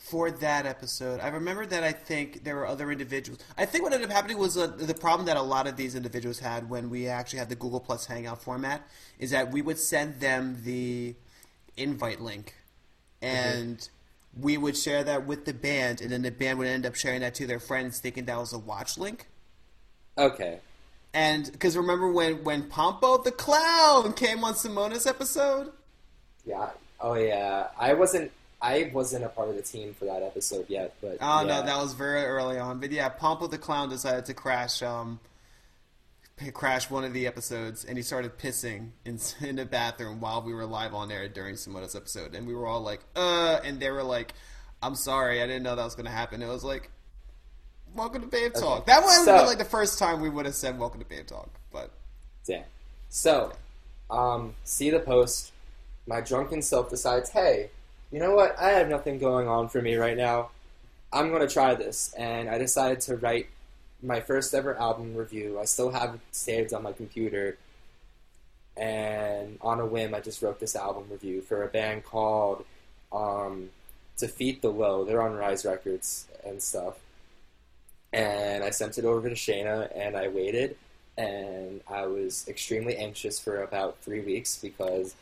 for 0.00 0.30
that 0.30 0.66
episode, 0.66 1.20
I 1.20 1.28
remember 1.28 1.66
that 1.66 1.84
I 1.84 1.92
think 1.92 2.42
there 2.42 2.56
were 2.56 2.66
other 2.66 2.90
individuals. 2.90 3.38
I 3.56 3.66
think 3.66 3.84
what 3.84 3.92
ended 3.92 4.10
up 4.10 4.14
happening 4.16 4.38
was 4.38 4.56
uh, 4.56 4.66
the 4.66 4.94
problem 4.94 5.26
that 5.26 5.36
a 5.36 5.42
lot 5.42 5.66
of 5.66 5.76
these 5.76 5.94
individuals 5.94 6.40
had 6.40 6.68
when 6.68 6.90
we 6.90 7.06
actually 7.06 7.38
had 7.38 7.48
the 7.48 7.54
Google 7.54 7.80
Plus 7.80 8.06
Hangout 8.06 8.42
format 8.42 8.82
is 9.18 9.30
that 9.30 9.52
we 9.52 9.60
would 9.62 9.78
send 9.78 10.18
them 10.18 10.62
the 10.64 11.14
invite 11.76 12.20
link, 12.20 12.54
and 13.22 13.88
we 14.36 14.56
would 14.56 14.76
share 14.76 15.04
that 15.04 15.26
with 15.26 15.44
the 15.44 15.54
band, 15.54 16.00
and 16.00 16.10
then 16.10 16.22
the 16.22 16.30
band 16.30 16.58
would 16.58 16.66
end 16.66 16.86
up 16.86 16.96
sharing 16.96 17.20
that 17.20 17.34
to 17.36 17.46
their 17.46 17.60
friends, 17.60 18.00
thinking 18.00 18.24
that 18.24 18.38
was 18.38 18.52
a 18.52 18.58
watch 18.58 18.96
link. 18.96 19.28
Okay. 20.18 20.60
And 21.12 21.50
because 21.50 21.76
remember 21.76 22.10
when 22.10 22.44
when 22.44 22.64
Pompo 22.68 23.18
the 23.22 23.32
Clown 23.32 24.12
came 24.12 24.44
on 24.44 24.54
Simona's 24.54 25.06
episode? 25.06 25.72
Yeah. 26.44 26.70
Oh 27.00 27.14
yeah. 27.14 27.68
I 27.78 27.94
wasn't. 27.94 28.30
I 28.62 28.90
wasn't 28.92 29.24
a 29.24 29.28
part 29.30 29.48
of 29.48 29.56
the 29.56 29.62
team 29.62 29.94
for 29.94 30.04
that 30.04 30.22
episode 30.22 30.66
yet, 30.68 30.94
but 31.00 31.16
Oh 31.20 31.40
yeah. 31.40 31.46
no, 31.46 31.62
that 31.66 31.78
was 31.78 31.94
very 31.94 32.22
early 32.24 32.58
on. 32.58 32.78
But 32.78 32.92
yeah, 32.92 33.08
Pompo 33.08 33.46
the 33.46 33.56
Clown 33.58 33.88
decided 33.88 34.26
to 34.26 34.34
crash 34.34 34.82
um 34.82 35.18
crash 36.54 36.88
one 36.88 37.04
of 37.04 37.12
the 37.12 37.26
episodes, 37.26 37.84
and 37.84 37.98
he 37.98 38.02
started 38.02 38.38
pissing 38.38 38.90
in 39.04 39.18
in 39.46 39.56
the 39.56 39.66
bathroom 39.66 40.20
while 40.20 40.42
we 40.42 40.54
were 40.54 40.64
live 40.66 40.94
on 40.94 41.10
air 41.10 41.28
during 41.28 41.54
Simona's 41.56 41.94
episode, 41.96 42.34
and 42.34 42.46
we 42.46 42.54
were 42.54 42.66
all 42.66 42.80
like, 42.80 43.00
"Uh," 43.16 43.60
and 43.64 43.80
they 43.80 43.90
were 43.90 44.02
like, 44.04 44.32
"I'm 44.82 44.94
sorry, 44.94 45.42
I 45.42 45.46
didn't 45.46 45.62
know 45.64 45.74
that 45.76 45.84
was 45.84 45.94
going 45.94 46.06
to 46.06 46.12
happen." 46.12 46.42
It 46.42 46.48
was 46.48 46.64
like, 46.64 46.90
"Welcome 47.94 48.22
to 48.22 48.28
Babe 48.28 48.52
Talk." 48.54 48.86
That 48.86 49.02
would 49.04 49.12
have 49.12 49.24
So- 49.24 49.36
been 49.38 49.46
like 49.46 49.58
the 49.58 49.64
first 49.64 49.98
time 49.98 50.20
we 50.20 50.28
would 50.30 50.46
have 50.46 50.54
said 50.54 50.78
"Welcome 50.78 51.00
to 51.00 51.06
Babe 51.06 51.26
Talk," 51.26 51.48
but 51.72 51.90
Damn. 52.46 52.64
So, 53.08 53.52
um, 54.10 54.54
see 54.64 54.90
the 54.90 55.00
post. 55.00 55.52
My 56.06 56.20
drunken 56.20 56.62
self 56.62 56.88
decides, 56.90 57.30
hey, 57.30 57.70
you 58.10 58.18
know 58.18 58.34
what? 58.34 58.58
I 58.58 58.70
have 58.70 58.88
nothing 58.88 59.18
going 59.18 59.46
on 59.46 59.68
for 59.68 59.80
me 59.82 59.94
right 59.96 60.16
now. 60.16 60.50
I'm 61.12 61.28
going 61.28 61.46
to 61.46 61.52
try 61.52 61.74
this. 61.74 62.12
And 62.14 62.48
I 62.48 62.58
decided 62.58 63.00
to 63.02 63.16
write 63.16 63.48
my 64.02 64.20
first 64.20 64.54
ever 64.54 64.76
album 64.76 65.14
review. 65.14 65.60
I 65.60 65.64
still 65.64 65.90
have 65.90 66.14
it 66.14 66.20
saved 66.32 66.72
on 66.72 66.82
my 66.82 66.92
computer. 66.92 67.58
And 68.76 69.58
on 69.60 69.78
a 69.80 69.86
whim, 69.86 70.14
I 70.14 70.20
just 70.20 70.40
wrote 70.42 70.58
this 70.60 70.74
album 70.74 71.04
review 71.10 71.42
for 71.42 71.62
a 71.62 71.68
band 71.68 72.04
called 72.04 72.64
um, 73.12 73.70
Defeat 74.18 74.62
the 74.62 74.70
Low. 74.70 75.04
They're 75.04 75.22
on 75.22 75.34
Rise 75.34 75.64
Records 75.64 76.26
and 76.44 76.62
stuff. 76.62 76.98
And 78.12 78.64
I 78.64 78.70
sent 78.70 78.98
it 78.98 79.04
over 79.04 79.28
to 79.28 79.34
Shayna, 79.34 79.90
and 79.94 80.16
I 80.16 80.28
waited 80.28 80.76
and 81.20 81.80
I 81.88 82.06
was 82.06 82.46
extremely 82.48 82.96
anxious 82.96 83.38
for 83.38 83.62
about 83.62 83.98
three 83.98 84.20
weeks 84.20 84.58
because 84.60 85.14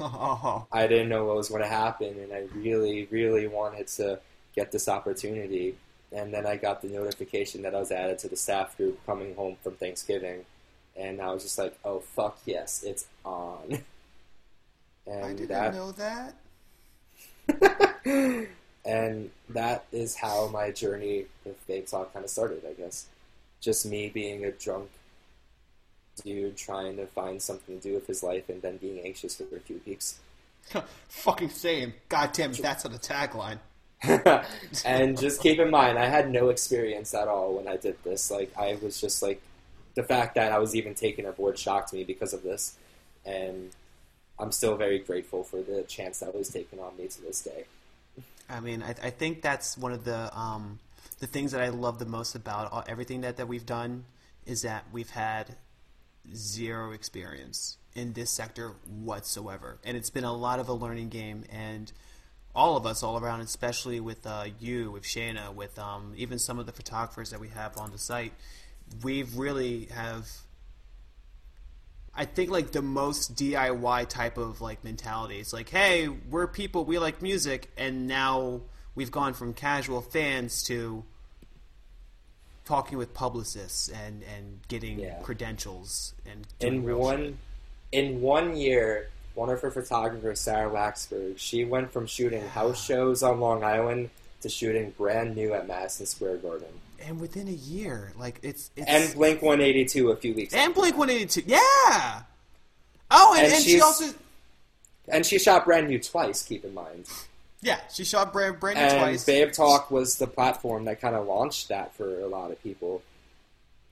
I 0.00 0.86
didn't 0.88 1.08
know 1.08 1.26
what 1.26 1.36
was 1.36 1.48
going 1.48 1.62
to 1.62 1.68
happen, 1.68 2.18
and 2.18 2.32
I 2.32 2.46
really, 2.54 3.06
really 3.10 3.46
wanted 3.46 3.86
to 3.88 4.18
get 4.54 4.72
this 4.72 4.88
opportunity. 4.88 5.76
And 6.12 6.34
then 6.34 6.46
I 6.46 6.56
got 6.56 6.82
the 6.82 6.88
notification 6.88 7.62
that 7.62 7.74
I 7.74 7.78
was 7.78 7.92
added 7.92 8.18
to 8.20 8.28
the 8.28 8.36
staff 8.36 8.76
group 8.76 8.98
coming 9.06 9.34
home 9.34 9.56
from 9.62 9.74
Thanksgiving, 9.74 10.44
and 10.96 11.20
I 11.20 11.32
was 11.32 11.42
just 11.42 11.58
like, 11.58 11.78
"Oh 11.84 12.00
fuck 12.00 12.38
yes, 12.44 12.82
it's 12.82 13.06
on." 13.24 13.82
And 15.06 15.24
I 15.24 15.28
didn't 15.34 15.48
that, 15.48 15.72
know 15.72 15.92
that. 15.92 16.34
and 18.86 19.30
that 19.48 19.84
is 19.92 20.16
how 20.16 20.48
my 20.48 20.70
journey 20.70 21.26
with 21.44 21.64
Babe 21.66 21.86
Talk 21.86 22.12
kind 22.12 22.24
of 22.24 22.30
started, 22.30 22.62
I 22.68 22.72
guess. 22.72 23.06
Just 23.60 23.86
me 23.86 24.08
being 24.08 24.44
a 24.44 24.52
drunk 24.52 24.90
dude 26.22 26.56
trying 26.56 26.96
to 26.96 27.06
find 27.06 27.42
something 27.42 27.80
to 27.80 27.88
do 27.88 27.94
with 27.94 28.06
his 28.06 28.22
life 28.22 28.48
and 28.48 28.62
then 28.62 28.76
being 28.76 29.00
anxious 29.04 29.36
for 29.36 29.44
a 29.56 29.60
few 29.60 29.80
weeks. 29.86 30.20
Fucking 31.08 31.50
same. 31.50 31.94
God 32.08 32.32
damn 32.32 32.52
it, 32.52 32.62
that's 32.62 32.84
on 32.84 32.92
the 32.92 32.98
tagline. 32.98 33.58
and 34.84 35.18
just 35.18 35.40
keep 35.40 35.58
in 35.58 35.70
mind, 35.70 35.98
I 35.98 36.06
had 36.06 36.30
no 36.30 36.48
experience 36.50 37.14
at 37.14 37.28
all 37.28 37.54
when 37.54 37.66
I 37.66 37.76
did 37.76 37.96
this. 38.04 38.30
Like, 38.30 38.52
I 38.56 38.78
was 38.80 39.00
just 39.00 39.22
like, 39.22 39.42
the 39.94 40.02
fact 40.02 40.34
that 40.34 40.52
I 40.52 40.58
was 40.58 40.76
even 40.76 40.94
taken 40.94 41.24
aboard 41.24 41.58
shocked 41.58 41.92
me 41.92 42.04
because 42.04 42.34
of 42.34 42.42
this. 42.42 42.76
And 43.24 43.70
I'm 44.38 44.52
still 44.52 44.76
very 44.76 44.98
grateful 44.98 45.42
for 45.42 45.62
the 45.62 45.82
chance 45.82 46.20
that 46.20 46.34
was 46.34 46.50
taken 46.50 46.78
on 46.78 46.96
me 46.98 47.08
to 47.08 47.22
this 47.22 47.40
day. 47.40 47.64
I 48.48 48.60
mean, 48.60 48.82
I, 48.82 48.90
I 48.90 49.10
think 49.10 49.42
that's 49.42 49.76
one 49.76 49.92
of 49.92 50.04
the 50.04 50.36
um, 50.36 50.78
the 51.18 51.26
things 51.26 51.52
that 51.52 51.62
I 51.62 51.68
love 51.68 51.98
the 51.98 52.06
most 52.06 52.34
about 52.34 52.72
all, 52.72 52.84
everything 52.86 53.22
that, 53.22 53.36
that 53.38 53.48
we've 53.48 53.66
done 53.66 54.04
is 54.44 54.62
that 54.62 54.84
we've 54.92 55.10
had 55.10 55.56
zero 56.34 56.92
experience 56.92 57.78
in 57.94 58.12
this 58.12 58.30
sector 58.30 58.72
whatsoever, 58.86 59.78
and 59.84 59.96
it's 59.96 60.10
been 60.10 60.24
a 60.24 60.34
lot 60.34 60.60
of 60.60 60.68
a 60.68 60.72
learning 60.72 61.08
game. 61.08 61.44
And 61.50 61.90
all 62.54 62.76
of 62.76 62.86
us, 62.86 63.02
all 63.02 63.18
around, 63.18 63.42
especially 63.42 64.00
with 64.00 64.26
uh, 64.26 64.46
you, 64.58 64.90
with 64.90 65.02
Shayna, 65.02 65.54
with 65.54 65.78
um, 65.78 66.14
even 66.16 66.38
some 66.38 66.58
of 66.58 66.66
the 66.66 66.72
photographers 66.72 67.30
that 67.30 67.40
we 67.40 67.48
have 67.48 67.76
on 67.76 67.92
the 67.92 67.98
site, 67.98 68.32
we've 69.02 69.36
really 69.36 69.86
have 69.86 70.26
I 72.16 72.24
think 72.24 72.50
like 72.50 72.72
the 72.72 72.82
most 72.82 73.34
DIY 73.34 74.08
type 74.08 74.38
of 74.38 74.60
like 74.60 74.82
mentality. 74.82 75.38
It's 75.38 75.52
like, 75.52 75.68
hey, 75.68 76.08
we're 76.08 76.46
people, 76.46 76.84
we 76.84 76.98
like 76.98 77.20
music, 77.20 77.70
and 77.76 78.06
now 78.06 78.62
we've 78.94 79.10
gone 79.10 79.34
from 79.34 79.52
casual 79.52 80.00
fans 80.00 80.62
to 80.64 81.04
talking 82.64 82.98
with 82.98 83.14
publicists 83.14 83.88
and 83.88 84.22
and 84.36 84.60
getting 84.68 84.98
Yeah. 84.98 85.20
credentials 85.22 86.14
and 86.24 86.46
In 86.60 86.82
one, 86.96 87.18
shit. 87.24 87.34
in 87.92 88.20
one 88.20 88.56
year, 88.56 89.10
one 89.34 89.50
of 89.50 89.60
her 89.60 89.70
photographers, 89.70 90.40
Sarah 90.40 90.70
Waxberg, 90.70 91.38
she 91.38 91.64
went 91.64 91.92
from 91.92 92.06
shooting 92.06 92.42
house 92.48 92.82
shows 92.82 93.22
on 93.22 93.38
Long 93.40 93.62
Island 93.62 94.10
to 94.40 94.48
shooting 94.48 94.90
brand 94.96 95.36
new 95.36 95.52
at 95.54 95.68
Madison 95.68 96.06
Square 96.06 96.38
Garden. 96.38 96.80
And 97.06 97.20
within 97.20 97.48
a 97.48 97.52
year, 97.52 98.12
like 98.18 98.38
it's 98.42 98.70
it's 98.76 98.88
And 98.88 99.14
Blink 99.14 99.42
182 99.42 100.10
a 100.10 100.16
few 100.16 100.34
weeks 100.34 100.54
and 100.54 100.74
Blink 100.74 100.96
One 100.98 101.10
Eighty 101.10 101.26
Two, 101.26 101.42
yeah. 101.46 102.22
Oh, 103.10 103.34
and, 103.36 103.44
And 103.46 103.54
and, 103.54 103.62
she 103.62 103.80
also 103.80 104.12
And 105.08 105.24
she 105.24 105.38
shot 105.38 105.64
brand 105.64 105.88
new 105.88 105.98
twice, 105.98 106.42
keep 106.42 106.64
in 106.64 106.74
mind. 106.74 107.06
yeah 107.62 107.80
she 107.92 108.04
shot 108.04 108.32
Brand 108.32 108.60
Brandon 108.60 108.84
And 108.84 108.98
twice. 108.98 109.24
Babe 109.24 109.52
Talk 109.52 109.90
was 109.90 110.18
the 110.18 110.26
platform 110.26 110.84
that 110.86 111.00
kind 111.00 111.14
of 111.14 111.26
launched 111.26 111.68
that 111.68 111.94
for 111.94 112.20
a 112.20 112.26
lot 112.26 112.50
of 112.50 112.62
people. 112.62 113.02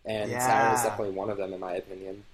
And 0.04 0.30
Sarah 0.30 0.72
was 0.72 0.82
definitely 0.82 1.14
one 1.14 1.30
of 1.30 1.38
them, 1.38 1.54
in 1.54 1.60
my 1.60 1.74
opinion. 1.76 2.24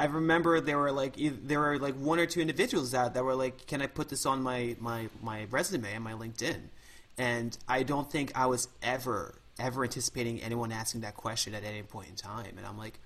I 0.00 0.06
remember 0.06 0.60
there 0.60 0.78
were 0.78 0.90
like 0.90 1.14
there 1.18 1.60
were 1.60 1.78
like 1.78 1.94
one 1.94 2.18
or 2.18 2.26
two 2.26 2.40
individuals 2.40 2.94
out 2.94 3.14
that 3.14 3.22
were 3.22 3.34
like, 3.34 3.66
"Can 3.66 3.82
I 3.82 3.86
put 3.86 4.08
this 4.08 4.24
on 4.26 4.42
my 4.42 4.74
my 4.80 5.08
my 5.22 5.44
resume 5.50 5.92
and 5.92 6.02
my 6.02 6.14
LinkedIn?" 6.14 6.56
And 7.18 7.56
I 7.68 7.82
don't 7.82 8.10
think 8.10 8.32
I 8.34 8.46
was 8.46 8.68
ever 8.82 9.34
ever 9.60 9.84
anticipating 9.84 10.40
anyone 10.40 10.72
asking 10.72 11.02
that 11.02 11.14
question 11.14 11.54
at 11.54 11.64
any 11.64 11.82
point 11.82 12.08
in 12.08 12.16
time. 12.16 12.54
And 12.56 12.66
I'm 12.66 12.78
like, 12.78 12.98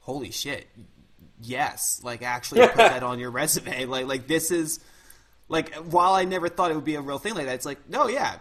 "Holy 0.00 0.30
shit, 0.30 0.66
yes!" 1.40 2.00
Like 2.02 2.22
actually 2.22 2.66
put 2.66 2.76
that 2.76 3.02
on 3.02 3.18
your 3.18 3.30
resume. 3.30 3.86
Like 3.86 4.06
like 4.06 4.26
this 4.26 4.50
is 4.50 4.80
like 5.48 5.74
while 5.74 6.14
I 6.14 6.24
never 6.24 6.48
thought 6.48 6.70
it 6.70 6.74
would 6.74 6.84
be 6.84 6.94
a 6.94 7.00
real 7.00 7.18
thing 7.18 7.34
like 7.34 7.46
that, 7.46 7.54
it's 7.54 7.66
like, 7.66 7.88
no, 7.88 8.08
yeah, 8.08 8.38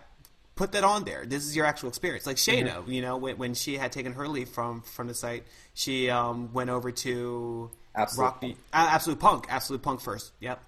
put 0.56 0.72
that 0.74 0.84
on 0.84 1.04
there. 1.04 1.26
This 1.26 1.46
is 1.46 1.56
your 1.56 1.66
actual 1.66 1.90
experience. 1.90 2.26
Like 2.26 2.38
Shayna, 2.38 2.88
you 2.88 3.02
know, 3.02 3.18
when, 3.18 3.38
when 3.38 3.54
she 3.54 3.78
had 3.78 3.92
taken 3.92 4.14
her 4.14 4.28
leave 4.28 4.50
from 4.50 4.82
from 4.82 5.08
the 5.08 5.14
site, 5.14 5.44
she 5.74 6.10
um, 6.10 6.54
went 6.54 6.70
over 6.70 6.92
to 6.92 7.72
Absolute 7.96 8.24
Rock 8.24 8.42
Punk. 8.42 8.58
uh, 8.74 8.88
Absolute 8.92 9.20
Punk, 9.20 9.46
Absolute 9.50 9.82
Punk 9.82 10.02
first. 10.02 10.32
Yep. 10.40 10.64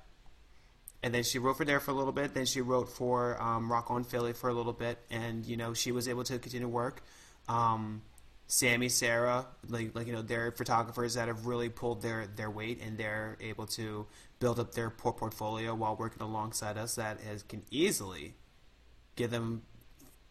And 1.03 1.13
then 1.13 1.23
she 1.23 1.37
wrote 1.37 1.57
for 1.57 1.65
there 1.65 1.81
for 1.81 1.91
a 1.91 1.93
little 1.93 2.13
bit. 2.13 2.33
Then 2.33 2.45
she 2.45 2.61
wrote 2.61 2.89
for 2.89 3.39
um, 3.41 3.69
Rock 3.71 3.91
on 3.91 4.05
Philly 4.05 4.33
for 4.33 4.49
a 4.49 4.53
little 4.53 4.73
bit, 4.73 4.97
and 5.11 5.45
you 5.45 5.57
know 5.57 5.73
she 5.73 5.91
was 5.91 6.07
able 6.07 6.23
to 6.23 6.39
continue 6.39 6.65
to 6.65 6.69
work. 6.69 7.03
Um, 7.49 8.01
Sammy, 8.47 8.87
Sarah, 8.87 9.45
like 9.67 9.93
like 9.95 10.07
you 10.07 10.13
know, 10.13 10.21
they're 10.21 10.51
photographers 10.51 11.15
that 11.15 11.27
have 11.27 11.45
really 11.45 11.69
pulled 11.69 12.01
their 12.01 12.27
their 12.27 12.49
weight, 12.49 12.81
and 12.81 12.97
they're 12.97 13.37
able 13.41 13.65
to 13.67 14.07
build 14.39 14.59
up 14.59 14.73
their 14.73 14.89
por- 14.89 15.13
portfolio 15.13 15.75
while 15.75 15.95
working 15.95 16.21
alongside 16.21 16.77
us. 16.77 16.95
That 16.95 17.19
has, 17.21 17.43
can 17.43 17.63
easily 17.69 18.35
give 19.15 19.29
them 19.31 19.63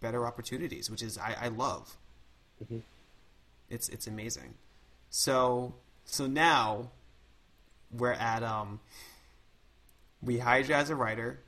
better 0.00 0.26
opportunities, 0.26 0.90
which 0.90 1.02
is 1.02 1.18
I, 1.18 1.36
I 1.42 1.48
love. 1.48 1.96
It's 3.68 3.88
it's 3.88 4.06
amazing. 4.06 4.54
So 5.10 5.74
so 6.04 6.26
now 6.26 6.90
we're 7.90 8.12
at 8.12 8.42
um 8.42 8.80
we 10.22 10.38
hired 10.38 10.68
you 10.68 10.74
as 10.74 10.90
a 10.90 10.94
writer 10.94 11.40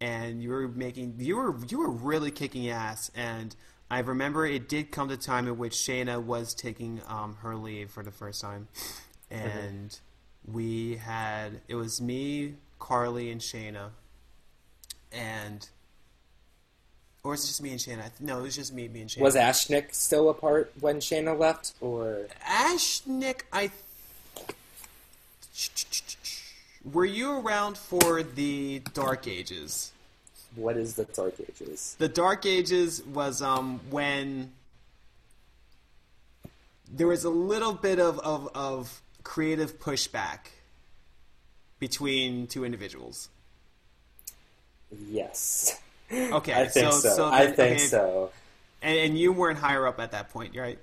and 0.00 0.42
you 0.42 0.50
were 0.50 0.68
making 0.68 1.14
you 1.18 1.36
were 1.36 1.56
you 1.68 1.78
were 1.78 1.90
really 1.90 2.30
kicking 2.30 2.68
ass 2.68 3.10
and 3.14 3.54
I 3.90 4.00
remember 4.00 4.46
it 4.46 4.68
did 4.68 4.90
come 4.90 5.08
to 5.08 5.16
time 5.16 5.46
in 5.46 5.58
which 5.58 5.74
Shayna 5.74 6.22
was 6.22 6.54
taking 6.54 7.00
um, 7.06 7.36
her 7.42 7.54
leave 7.54 7.90
for 7.90 8.02
the 8.02 8.10
first 8.10 8.40
time 8.40 8.68
and 9.30 9.98
we 10.50 10.96
had 10.96 11.60
it 11.68 11.74
was 11.74 12.00
me, 12.00 12.54
Carly 12.78 13.30
and 13.30 13.40
Shayna 13.40 13.90
and 15.12 15.68
or 17.24 17.30
was 17.30 17.44
it 17.44 17.46
just 17.46 17.62
me 17.62 17.70
and 17.70 17.78
Shayna? 17.78 18.10
No, 18.20 18.40
it 18.40 18.42
was 18.42 18.54
just 18.54 18.74
me, 18.74 18.86
me 18.86 19.00
and 19.00 19.08
Shayna. 19.08 19.22
Was 19.22 19.34
Ashnick 19.34 19.94
still 19.94 20.28
apart 20.28 20.70
when 20.80 21.00
Shayna 21.00 21.38
left? 21.38 21.72
Or 21.80 22.26
Ashnick, 22.46 23.42
I. 23.50 23.70
Were 26.92 27.04
you 27.04 27.38
around 27.38 27.78
for 27.78 28.22
the 28.22 28.80
Dark 28.92 29.26
Ages? 29.26 29.92
what 30.56 30.76
is 30.76 30.94
the 30.94 31.04
Dark 31.04 31.34
Ages? 31.40 31.96
The 31.98 32.08
Dark 32.08 32.46
Ages 32.46 33.02
was 33.04 33.42
um 33.42 33.80
when 33.90 34.52
there 36.90 37.06
was 37.06 37.24
a 37.24 37.30
little 37.30 37.72
bit 37.72 37.98
of, 37.98 38.18
of, 38.20 38.48
of 38.54 39.02
creative 39.24 39.80
pushback 39.80 40.38
between 41.80 42.46
two 42.46 42.64
individuals. 42.64 43.30
Yes. 45.10 45.80
Okay, 46.12 46.52
I 46.54 46.66
think 46.66 46.92
so, 46.92 46.98
so. 47.00 47.16
so 47.16 47.26
I 47.26 47.46
think 47.46 47.58
okay, 47.58 47.78
so. 47.78 48.30
And, 48.80 48.98
and 48.98 49.18
you 49.18 49.32
weren't 49.32 49.58
higher 49.58 49.86
up 49.88 49.98
at 49.98 50.12
that 50.12 50.30
point, 50.30 50.54
right? 50.56 50.78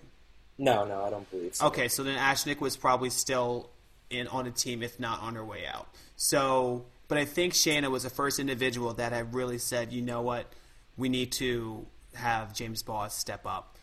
No, 0.57 0.83
no, 0.85 1.03
I 1.03 1.09
don't 1.09 1.29
believe 1.31 1.55
so. 1.55 1.67
Okay, 1.67 1.87
so 1.87 2.03
then 2.03 2.17
Ashnick 2.17 2.59
was 2.59 2.75
probably 2.75 3.09
still 3.09 3.69
in 4.11 4.27
on 4.27 4.47
a 4.47 4.51
team, 4.51 4.83
if 4.83 4.99
not 4.99 5.21
on 5.21 5.35
her 5.35 5.45
way 5.45 5.65
out. 5.65 5.87
So, 6.15 6.85
but 7.07 7.17
I 7.17 7.25
think 7.25 7.53
Shayna 7.53 7.89
was 7.89 8.03
the 8.03 8.09
first 8.09 8.39
individual 8.39 8.93
that 8.95 9.11
had 9.11 9.33
really 9.33 9.57
said, 9.57 9.91
you 9.91 10.01
know 10.01 10.21
what, 10.21 10.53
we 10.97 11.09
need 11.09 11.31
to 11.33 11.85
have 12.13 12.53
James 12.53 12.83
Boss 12.83 13.17
step 13.17 13.45
up. 13.45 13.77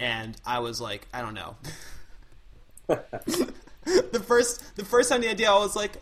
And 0.00 0.36
I 0.44 0.58
was 0.58 0.80
like, 0.80 1.06
I 1.12 1.20
don't 1.22 1.34
know. 1.34 1.56
the 2.88 4.22
first 4.26 4.76
the 4.76 4.84
first 4.84 5.08
time 5.10 5.20
the 5.20 5.28
idea, 5.28 5.50
I 5.50 5.58
was 5.58 5.76
like, 5.76 5.92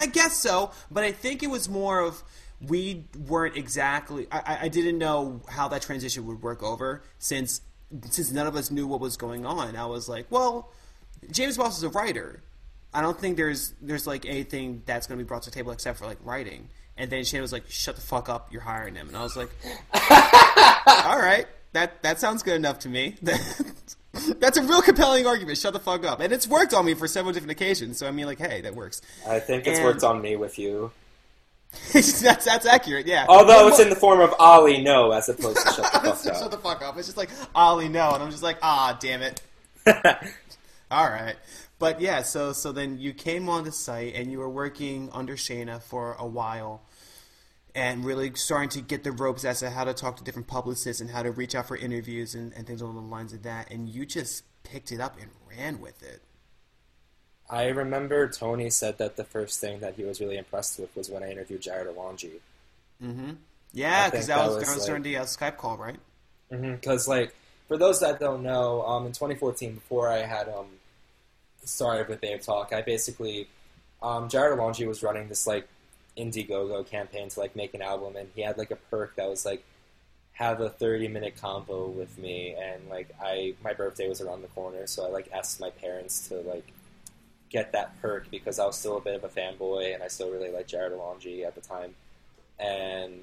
I 0.00 0.06
guess 0.06 0.36
so, 0.36 0.70
but 0.90 1.04
I 1.04 1.12
think 1.12 1.42
it 1.42 1.48
was 1.48 1.68
more 1.68 2.00
of 2.00 2.22
we 2.66 3.04
weren't 3.28 3.56
exactly. 3.56 4.26
I, 4.32 4.38
I- 4.38 4.58
I 4.62 4.68
didn't 4.68 4.98
know 4.98 5.42
how 5.48 5.68
that 5.68 5.82
transition 5.82 6.26
would 6.26 6.42
work 6.42 6.62
over 6.62 7.02
since 7.18 7.60
since 8.10 8.32
none 8.32 8.46
of 8.46 8.56
us 8.56 8.70
knew 8.70 8.86
what 8.86 9.00
was 9.00 9.16
going 9.16 9.46
on. 9.46 9.76
I 9.76 9.86
was 9.86 10.08
like, 10.08 10.26
well, 10.30 10.72
James 11.30 11.56
Boss 11.56 11.76
is 11.78 11.82
a 11.84 11.88
writer. 11.88 12.42
I 12.94 13.02
don't 13.02 13.18
think 13.18 13.36
there's 13.36 13.74
there's 13.82 14.06
like 14.06 14.24
anything 14.26 14.82
that's 14.86 15.06
going 15.06 15.18
to 15.18 15.24
be 15.24 15.28
brought 15.28 15.42
to 15.42 15.50
the 15.50 15.54
table 15.54 15.72
except 15.72 15.98
for 15.98 16.06
like 16.06 16.18
writing. 16.24 16.68
And 16.98 17.10
then 17.10 17.24
Shane 17.24 17.42
was 17.42 17.52
like, 17.52 17.68
"Shut 17.68 17.94
the 17.96 18.00
fuck 18.00 18.28
up! 18.30 18.50
You're 18.52 18.62
hiring 18.62 18.94
him." 18.94 19.08
And 19.08 19.16
I 19.16 19.22
was 19.22 19.36
like, 19.36 19.50
"All 19.92 21.18
right, 21.18 21.46
that 21.72 22.02
that 22.02 22.18
sounds 22.20 22.42
good 22.42 22.56
enough 22.56 22.78
to 22.80 22.88
me." 22.88 23.16
That's 24.38 24.56
a 24.56 24.62
real 24.62 24.80
compelling 24.80 25.26
argument. 25.26 25.58
Shut 25.58 25.74
the 25.74 25.78
fuck 25.78 26.06
up, 26.06 26.20
and 26.20 26.32
it's 26.32 26.48
worked 26.48 26.72
on 26.72 26.86
me 26.86 26.94
for 26.94 27.06
several 27.06 27.34
different 27.34 27.52
occasions. 27.52 27.98
So 27.98 28.08
I 28.08 28.12
mean, 28.12 28.24
like, 28.24 28.38
hey, 28.38 28.62
that 28.62 28.74
works. 28.74 29.02
I 29.28 29.40
think 29.40 29.66
it's 29.66 29.76
And- 29.78 29.84
worked 29.84 30.02
on 30.04 30.22
me 30.22 30.36
with 30.36 30.58
you. 30.58 30.90
that's 31.92 32.22
that's 32.22 32.64
accurate. 32.64 33.06
Yeah. 33.06 33.26
Although 33.28 33.68
it's 33.68 33.78
in 33.80 33.90
the 33.90 33.96
form 33.96 34.20
of 34.20 34.32
Ollie 34.38 34.82
no 34.82 35.10
as 35.10 35.28
opposed 35.28 35.58
to 35.58 35.72
shut 35.74 35.76
the 35.92 35.98
fuck 36.00 36.06
up. 36.06 36.18
Shut 36.22 36.50
the 36.50 36.56
fuck 36.58 36.82
up. 36.82 36.96
It's 36.96 37.08
just 37.08 37.18
like 37.18 37.28
Ollie, 37.54 37.90
no, 37.90 38.12
and 38.12 38.22
I'm 38.22 38.30
just 38.30 38.42
like, 38.42 38.56
ah, 38.62 38.96
damn 38.98 39.20
it. 39.20 39.42
All 40.90 41.04
right, 41.10 41.36
but 41.78 42.00
yeah, 42.00 42.22
so 42.22 42.52
so 42.52 42.72
then 42.72 42.98
you 42.98 43.12
came 43.12 43.48
on 43.48 43.64
the 43.64 43.72
site 43.72 44.14
and 44.14 44.30
you 44.30 44.38
were 44.38 44.48
working 44.48 45.10
under 45.12 45.36
Shayna 45.36 45.82
for 45.82 46.14
a 46.18 46.26
while, 46.26 46.82
and 47.74 48.04
really 48.04 48.32
starting 48.34 48.70
to 48.70 48.80
get 48.80 49.04
the 49.04 49.12
ropes 49.12 49.44
as 49.44 49.60
to 49.60 49.70
how 49.70 49.84
to 49.84 49.94
talk 49.94 50.16
to 50.16 50.24
different 50.24 50.48
publicists 50.48 51.00
and 51.00 51.10
how 51.10 51.22
to 51.22 51.30
reach 51.30 51.54
out 51.54 51.68
for 51.68 51.76
interviews 51.76 52.34
and, 52.34 52.52
and 52.54 52.66
things 52.66 52.80
along 52.80 52.94
the 52.94 53.00
lines 53.02 53.32
of 53.32 53.42
that. 53.42 53.70
And 53.70 53.88
you 53.88 54.06
just 54.06 54.44
picked 54.62 54.90
it 54.92 55.00
up 55.00 55.16
and 55.20 55.30
ran 55.48 55.80
with 55.80 56.02
it. 56.02 56.22
I 57.48 57.66
remember 57.68 58.28
Tony 58.28 58.70
said 58.70 58.98
that 58.98 59.16
the 59.16 59.24
first 59.24 59.60
thing 59.60 59.80
that 59.80 59.94
he 59.94 60.04
was 60.04 60.20
really 60.20 60.36
impressed 60.36 60.80
with 60.80 60.94
was 60.96 61.08
when 61.08 61.22
I 61.22 61.30
interviewed 61.30 61.60
Jared 61.62 61.86
Alonji. 61.94 62.40
Mm-hmm. 63.02 63.32
Yeah, 63.72 64.10
because 64.10 64.26
that, 64.26 64.38
was, 64.38 64.56
was, 64.56 64.64
that 64.66 64.74
was 64.74 64.78
like- 64.78 64.86
during 64.86 65.02
the 65.02 65.18
uh, 65.18 65.24
Skype 65.24 65.56
call, 65.56 65.76
right? 65.76 65.98
Because, 66.50 67.06
like, 67.06 67.34
for 67.68 67.76
those 67.76 68.00
that 68.00 68.20
don't 68.20 68.42
know, 68.42 68.82
um, 68.82 69.06
in 69.06 69.12
2014, 69.12 69.74
before 69.74 70.08
I 70.08 70.18
had 70.18 70.48
um, 70.48 70.66
started 71.66 72.08
with 72.08 72.20
Babe 72.20 72.40
Talk, 72.40 72.72
I 72.72 72.82
basically 72.82 73.48
um, 74.02 74.28
Jared 74.28 74.58
Alonji 74.58 74.86
was 74.86 75.02
running 75.02 75.28
this 75.28 75.46
like 75.46 75.68
Indiegogo 76.16 76.86
campaign 76.88 77.28
to 77.28 77.40
like 77.40 77.56
make 77.56 77.74
an 77.74 77.82
album, 77.82 78.16
and 78.16 78.28
he 78.34 78.42
had 78.42 78.58
like 78.58 78.70
a 78.70 78.76
perk 78.76 79.16
that 79.16 79.28
was 79.28 79.44
like 79.44 79.64
have 80.32 80.60
a 80.60 80.68
30 80.68 81.08
minute 81.08 81.36
combo 81.40 81.88
with 81.88 82.18
me, 82.18 82.54
and 82.54 82.88
like 82.88 83.08
I 83.22 83.54
my 83.62 83.72
birthday 83.72 84.08
was 84.08 84.20
around 84.20 84.42
the 84.42 84.48
corner, 84.48 84.86
so 84.86 85.04
I 85.04 85.08
like 85.08 85.30
asked 85.32 85.60
my 85.60 85.70
parents 85.70 86.28
to 86.28 86.36
like 86.40 86.72
get 87.48 87.72
that 87.72 88.00
perk 88.02 88.30
because 88.30 88.58
I 88.58 88.66
was 88.66 88.76
still 88.78 88.96
a 88.96 89.00
bit 89.00 89.14
of 89.14 89.24
a 89.24 89.28
fanboy, 89.28 89.94
and 89.94 90.02
I 90.02 90.08
still 90.08 90.30
really 90.30 90.50
liked 90.50 90.70
Jared 90.70 90.92
Alonji 90.92 91.44
at 91.46 91.54
the 91.54 91.60
time, 91.60 91.94
and 92.58 93.14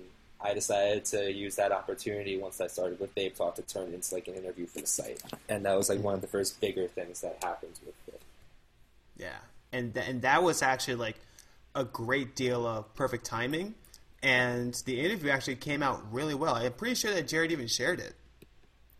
I 0.41 0.53
decided 0.53 1.05
to 1.05 1.31
use 1.31 1.55
that 1.55 1.71
opportunity 1.71 2.37
once 2.37 2.59
I 2.59 2.67
started 2.67 2.99
with 2.99 3.15
Babe 3.15 3.33
Talk 3.33 3.55
to 3.55 3.61
turn 3.61 3.89
it 3.89 3.93
into 3.93 4.13
like 4.13 4.27
an 4.27 4.35
interview 4.35 4.65
for 4.65 4.81
the 4.81 4.87
site, 4.87 5.21
and 5.47 5.65
that 5.65 5.77
was 5.77 5.89
like 5.89 5.99
one 5.99 6.15
of 6.15 6.21
the 6.21 6.27
first 6.27 6.59
bigger 6.59 6.87
things 6.87 7.21
that 7.21 7.37
happened 7.43 7.79
with 7.85 7.95
it. 8.07 8.22
Yeah, 9.23 9.37
and 9.71 9.93
th- 9.93 10.07
and 10.07 10.21
that 10.23 10.43
was 10.43 10.61
actually 10.61 10.95
like 10.95 11.19
a 11.73 11.85
great 11.85 12.35
deal 12.35 12.67
of 12.67 12.93
perfect 12.95 13.25
timing, 13.25 13.75
and 14.21 14.73
the 14.85 14.99
interview 14.99 15.29
actually 15.31 15.55
came 15.55 15.81
out 15.81 16.01
really 16.11 16.35
well. 16.35 16.55
I'm 16.55 16.73
pretty 16.73 16.95
sure 16.95 17.13
that 17.13 17.27
Jared 17.27 17.51
even 17.51 17.67
shared 17.67 17.99
it. 17.99 18.13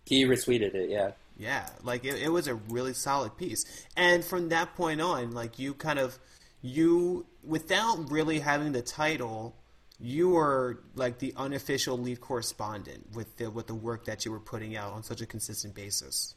He 0.05 0.25
retweeted 0.25 0.73
it, 0.73 0.89
yeah. 0.89 1.11
Yeah, 1.37 1.67
like 1.81 2.05
it, 2.05 2.21
it 2.21 2.29
was 2.31 2.47
a 2.47 2.55
really 2.55 2.93
solid 2.93 3.37
piece. 3.37 3.65
And 3.95 4.23
from 4.23 4.49
that 4.49 4.75
point 4.75 5.01
on, 5.01 5.31
like 5.31 5.59
you 5.59 5.73
kind 5.73 5.99
of 5.99 6.19
you 6.61 7.25
without 7.43 8.11
really 8.11 8.39
having 8.39 8.71
the 8.71 8.81
title, 8.81 9.55
you 9.99 10.29
were 10.29 10.83
like 10.95 11.19
the 11.19 11.33
unofficial 11.35 11.97
lead 11.97 12.21
correspondent 12.21 13.13
with 13.13 13.37
the 13.37 13.49
with 13.49 13.67
the 13.67 13.75
work 13.75 14.05
that 14.05 14.25
you 14.25 14.31
were 14.31 14.39
putting 14.39 14.75
out 14.75 14.93
on 14.93 15.03
such 15.03 15.21
a 15.21 15.25
consistent 15.25 15.73
basis. 15.73 16.35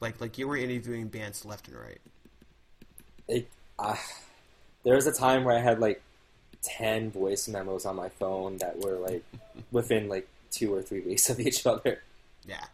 Like 0.00 0.20
like 0.20 0.38
you 0.38 0.46
were 0.46 0.56
interviewing 0.56 1.08
bands 1.08 1.44
left 1.44 1.68
and 1.68 1.76
right. 1.76 2.00
It, 3.30 3.48
uh, 3.78 3.96
there 4.84 4.94
was 4.94 5.06
a 5.06 5.12
time 5.12 5.44
where 5.44 5.56
I 5.56 5.60
had 5.60 5.78
like 5.80 6.02
10 6.62 7.10
voice 7.10 7.48
memos 7.48 7.86
on 7.86 7.96
my 7.96 8.08
phone 8.08 8.58
that 8.58 8.78
were 8.80 8.96
like 8.98 9.24
within 9.72 10.08
like 10.08 10.28
two 10.50 10.74
or 10.74 10.82
three 10.82 11.00
weeks 11.00 11.30
of 11.30 11.40
each 11.40 11.64
other. 11.66 12.02
Yeah. 12.46 12.64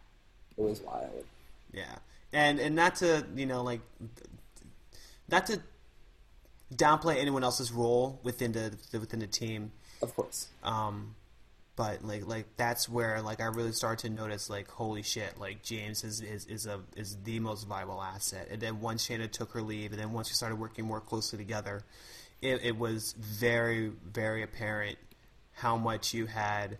It 0.57 0.61
was 0.61 0.81
wild. 0.81 1.23
Yeah, 1.71 1.95
and 2.33 2.59
and 2.59 2.75
not 2.75 2.95
to 2.95 3.23
you 3.35 3.45
know 3.45 3.61
like 3.61 3.81
not 5.29 5.45
to 5.47 5.61
downplay 6.73 7.17
anyone 7.17 7.43
else's 7.43 7.71
role 7.71 8.19
within 8.23 8.53
the, 8.53 8.73
the 8.91 8.99
within 8.99 9.19
the 9.19 9.27
team, 9.27 9.71
Of 10.01 10.15
course. 10.15 10.47
um, 10.63 11.13
but 11.77 12.03
like 12.03 12.27
like 12.27 12.47
that's 12.57 12.89
where 12.89 13.21
like 13.21 13.39
I 13.39 13.45
really 13.45 13.71
started 13.71 14.09
to 14.09 14.13
notice 14.13 14.49
like 14.49 14.67
holy 14.67 15.03
shit 15.03 15.39
like 15.39 15.63
James 15.63 16.03
is 16.03 16.19
is, 16.21 16.45
is 16.47 16.65
a 16.65 16.81
is 16.97 17.17
the 17.23 17.39
most 17.39 17.67
viable 17.67 18.01
asset. 18.01 18.47
And 18.51 18.59
then 18.59 18.81
once 18.81 19.07
Shayna 19.07 19.31
took 19.31 19.51
her 19.51 19.61
leave, 19.61 19.91
and 19.91 20.01
then 20.01 20.11
once 20.11 20.29
we 20.29 20.33
started 20.33 20.57
working 20.57 20.85
more 20.85 20.99
closely 20.99 21.37
together, 21.37 21.83
it, 22.41 22.65
it 22.65 22.77
was 22.77 23.13
very 23.13 23.91
very 24.03 24.41
apparent 24.41 24.97
how 25.53 25.77
much 25.77 26.13
you 26.13 26.25
had 26.25 26.79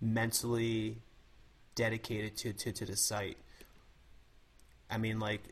mentally 0.00 0.96
dedicated 1.74 2.36
to, 2.36 2.52
to, 2.52 2.72
to 2.72 2.84
the 2.86 2.96
site. 2.96 3.36
I 4.90 4.98
mean, 4.98 5.20
like 5.20 5.42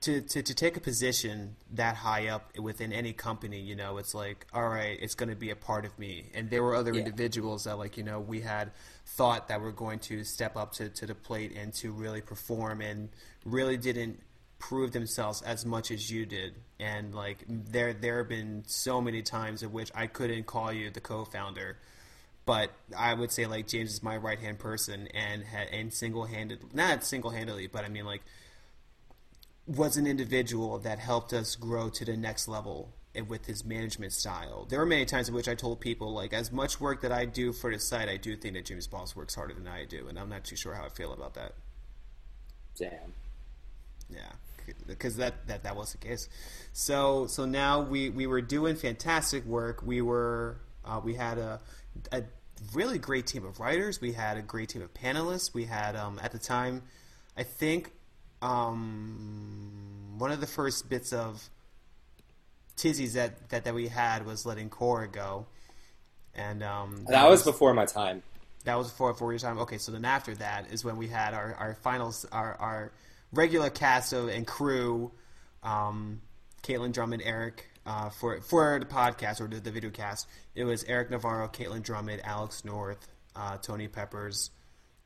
to, 0.00 0.20
to 0.20 0.42
to 0.42 0.54
take 0.54 0.76
a 0.76 0.80
position 0.80 1.56
that 1.72 1.96
high 1.96 2.28
up 2.28 2.56
within 2.58 2.92
any 2.92 3.12
company, 3.12 3.60
you 3.60 3.76
know, 3.76 3.98
it's 3.98 4.14
like, 4.14 4.46
all 4.52 4.68
right, 4.68 4.98
it's 5.00 5.14
going 5.14 5.28
to 5.28 5.36
be 5.36 5.50
a 5.50 5.56
part 5.56 5.84
of 5.84 5.98
me. 5.98 6.30
And 6.34 6.50
there 6.50 6.62
were 6.62 6.74
other 6.74 6.92
Yeah. 6.92 7.00
individuals 7.00 7.64
that, 7.64 7.78
like, 7.78 7.96
you 7.96 8.02
know, 8.02 8.20
we 8.20 8.40
had 8.40 8.72
thought 9.06 9.48
that 9.48 9.60
we 9.60 9.66
were 9.66 9.72
going 9.72 9.98
to 10.00 10.24
step 10.24 10.56
up 10.56 10.72
to, 10.74 10.88
to 10.88 11.06
the 11.06 11.14
plate 11.14 11.52
and 11.56 11.72
to 11.74 11.92
really 11.92 12.20
perform, 12.20 12.80
and 12.80 13.08
really 13.44 13.76
didn't 13.76 14.20
prove 14.58 14.92
themselves 14.92 15.42
as 15.42 15.64
much 15.66 15.90
as 15.90 16.10
you 16.10 16.26
did. 16.26 16.54
And 16.80 17.14
like, 17.14 17.44
there 17.48 17.92
there 17.92 18.18
have 18.18 18.28
been 18.28 18.64
so 18.66 19.00
many 19.00 19.22
times 19.22 19.62
in 19.62 19.72
which 19.72 19.90
I 19.94 20.06
couldn't 20.06 20.46
call 20.46 20.72
you 20.72 20.90
the 20.90 21.00
co-founder 21.00 21.76
but 22.46 22.70
I 22.94 23.14
would 23.14 23.32
say 23.32 23.46
like 23.46 23.68
James 23.68 23.94
is 23.94 24.02
my 24.02 24.18
right 24.18 24.38
hand 24.38 24.58
person 24.58 25.08
and 25.14 25.44
and 25.72 25.92
single 25.94 26.26
handed 26.26 26.74
not 26.74 27.02
single 27.02 27.30
handedly, 27.30 27.68
but 27.68 27.84
I 27.84 27.88
mean 27.88 28.04
like 28.04 28.20
was 29.66 29.96
an 29.96 30.06
individual 30.06 30.78
that 30.78 30.98
helped 30.98 31.32
us 31.32 31.56
grow 31.56 31.88
to 31.88 32.04
the 32.04 32.16
next 32.16 32.48
level 32.48 32.92
with 33.28 33.46
his 33.46 33.64
management 33.64 34.12
style. 34.12 34.66
There 34.68 34.80
were 34.80 34.86
many 34.86 35.04
times 35.04 35.28
in 35.28 35.34
which 35.34 35.48
I 35.48 35.54
told 35.54 35.80
people 35.80 36.12
like 36.12 36.32
as 36.32 36.50
much 36.50 36.80
work 36.80 37.02
that 37.02 37.12
I 37.12 37.24
do 37.24 37.52
for 37.52 37.72
the 37.72 37.78
site, 37.78 38.08
I 38.08 38.16
do 38.16 38.36
think 38.36 38.54
that 38.54 38.64
James 38.64 38.86
Boss 38.86 39.14
works 39.14 39.34
harder 39.34 39.54
than 39.54 39.68
I 39.68 39.84
do, 39.84 40.08
and 40.08 40.18
I'm 40.18 40.28
not 40.28 40.44
too 40.44 40.56
sure 40.56 40.74
how 40.74 40.84
I 40.84 40.88
feel 40.88 41.12
about 41.12 41.34
that. 41.34 41.54
Damn. 42.76 43.12
Yeah, 44.10 44.32
because 44.86 45.16
that, 45.16 45.46
that 45.46 45.62
that 45.62 45.76
was 45.76 45.92
the 45.92 45.98
case. 45.98 46.28
So 46.72 47.26
so 47.26 47.46
now 47.46 47.80
we 47.80 48.10
we 48.10 48.26
were 48.26 48.42
doing 48.42 48.76
fantastic 48.76 49.44
work. 49.44 49.82
We 49.82 50.02
were 50.02 50.58
uh, 50.84 51.00
we 51.02 51.14
had 51.14 51.38
a 51.38 51.60
a 52.12 52.24
really 52.72 52.98
great 52.98 53.26
team 53.26 53.44
of 53.44 53.60
writers. 53.60 54.00
We 54.00 54.12
had 54.12 54.36
a 54.36 54.42
great 54.42 54.70
team 54.70 54.82
of 54.82 54.92
panelists. 54.92 55.54
We 55.54 55.64
had 55.64 55.96
um, 55.96 56.20
at 56.22 56.32
the 56.32 56.38
time, 56.38 56.82
I 57.36 57.44
think 57.44 57.92
um, 58.44 60.14
one 60.18 60.30
of 60.30 60.40
the 60.40 60.46
first 60.46 60.88
bits 60.88 61.12
of 61.12 61.48
tizzies 62.76 63.12
that, 63.14 63.48
that, 63.50 63.64
that 63.64 63.74
we 63.74 63.88
had 63.88 64.26
was 64.26 64.44
letting 64.46 64.68
Cora 64.68 65.08
go, 65.08 65.46
and 66.34 66.62
um, 66.62 67.04
That 67.08 67.28
was 67.28 67.42
before 67.42 67.72
my 67.74 67.86
time. 67.86 68.22
that 68.64 68.76
was 68.76 68.88
before 68.90 69.14
for 69.14 69.32
your 69.32 69.38
time. 69.38 69.58
Okay, 69.58 69.78
so 69.78 69.92
then 69.92 70.04
after 70.04 70.34
that 70.36 70.70
is 70.72 70.84
when 70.84 70.96
we 70.96 71.08
had 71.08 71.34
our 71.34 71.54
our 71.54 71.74
finals, 71.74 72.26
our 72.32 72.54
our 72.56 72.92
regular 73.32 73.70
cast 73.70 74.12
of 74.12 74.28
and 74.28 74.46
crew, 74.46 75.10
um, 75.62 76.20
Caitlin 76.62 76.92
Drummond, 76.92 77.22
Eric. 77.24 77.70
Uh, 77.86 78.08
for 78.08 78.40
for 78.40 78.78
the 78.80 78.86
podcast 78.86 79.42
or 79.42 79.46
the, 79.46 79.60
the 79.60 79.70
video 79.70 79.90
cast, 79.90 80.26
it 80.54 80.64
was 80.64 80.84
Eric 80.84 81.10
Navarro, 81.10 81.48
Caitlin 81.48 81.82
Drummond, 81.82 82.22
Alex 82.24 82.64
North, 82.64 83.06
uh, 83.36 83.58
Tony 83.58 83.88
Peppers, 83.88 84.50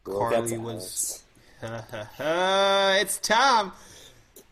Carly 0.05 0.57
was. 1.62 3.01
it's 3.01 3.18
Tom. 3.18 3.73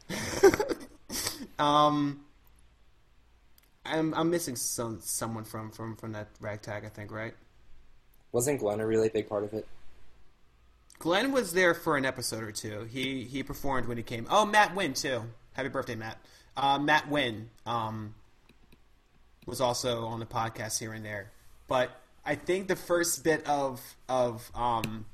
um, 1.58 2.24
I'm 3.84 4.14
I'm 4.14 4.30
missing 4.30 4.56
some 4.56 5.00
someone 5.00 5.44
from 5.44 5.70
from 5.70 5.96
from 5.96 6.12
that 6.12 6.28
ragtag. 6.40 6.84
I 6.84 6.88
think 6.88 7.10
right. 7.10 7.34
Wasn't 8.32 8.60
Glenn 8.60 8.80
a 8.80 8.86
really 8.86 9.08
big 9.08 9.28
part 9.28 9.44
of 9.44 9.54
it? 9.54 9.66
Glenn 10.98 11.32
was 11.32 11.52
there 11.52 11.74
for 11.74 11.96
an 11.96 12.04
episode 12.04 12.42
or 12.42 12.52
two. 12.52 12.84
He 12.90 13.24
he 13.24 13.42
performed 13.42 13.88
when 13.88 13.96
he 13.96 14.02
came. 14.02 14.26
Oh, 14.30 14.44
Matt 14.44 14.74
Wynn 14.74 14.94
too. 14.94 15.22
Happy 15.52 15.68
birthday, 15.68 15.94
Matt. 15.94 16.18
Uh, 16.56 16.78
Matt 16.78 17.08
Wynn 17.08 17.50
um, 17.66 18.14
was 19.46 19.60
also 19.60 20.06
on 20.06 20.20
the 20.20 20.26
podcast 20.26 20.78
here 20.78 20.92
and 20.92 21.04
there. 21.04 21.30
But 21.68 21.90
I 22.24 22.34
think 22.34 22.68
the 22.68 22.76
first 22.76 23.24
bit 23.24 23.46
of 23.46 23.80
of 24.08 24.50
um, 24.54 25.06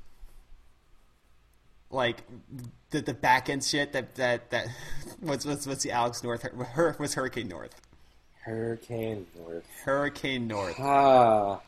like 1.93 2.23
the 2.89 3.01
the 3.01 3.13
back 3.13 3.49
end 3.49 3.63
shit 3.63 3.93
that 3.93 4.15
that 4.15 4.49
that 4.51 4.67
what's 5.19 5.45
what's 5.45 5.65
what's 5.67 5.83
the 5.83 5.91
Alex 5.91 6.23
North 6.23 6.41
her 6.41 6.95
was 6.99 7.13
Hurricane 7.13 7.47
North. 7.47 7.79
Hurricane 8.43 9.25
North. 9.37 9.65
Hurricane 9.85 10.47
North. 10.47 10.75
Ah. 10.79 11.61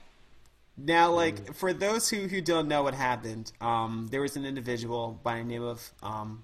Now, 0.78 1.12
like 1.12 1.54
for 1.56 1.72
those 1.72 2.10
who, 2.10 2.28
who 2.28 2.42
don't 2.42 2.68
know 2.68 2.84
what 2.84 2.94
happened, 2.94 3.54
um, 3.62 4.10
there 4.12 4.20
was 4.20 4.36
an 4.36 4.46
individual 4.46 5.18
by 5.24 5.38
the 5.38 5.46
name 5.46 5.64
of 5.64 5.90
um, 6.04 6.44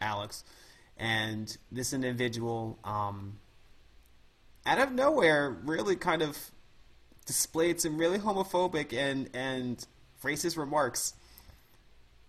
Alex, 0.00 0.42
and 0.96 1.56
this 1.70 1.92
individual, 1.92 2.76
um, 2.82 3.38
out 4.66 4.80
of 4.80 4.90
nowhere, 4.90 5.56
really 5.64 5.94
kind 5.94 6.22
of 6.22 6.36
displayed 7.24 7.80
some 7.80 7.98
really 7.98 8.18
homophobic 8.18 8.92
and 8.92 9.30
and 9.32 9.86
racist 10.24 10.56
remarks 10.56 11.14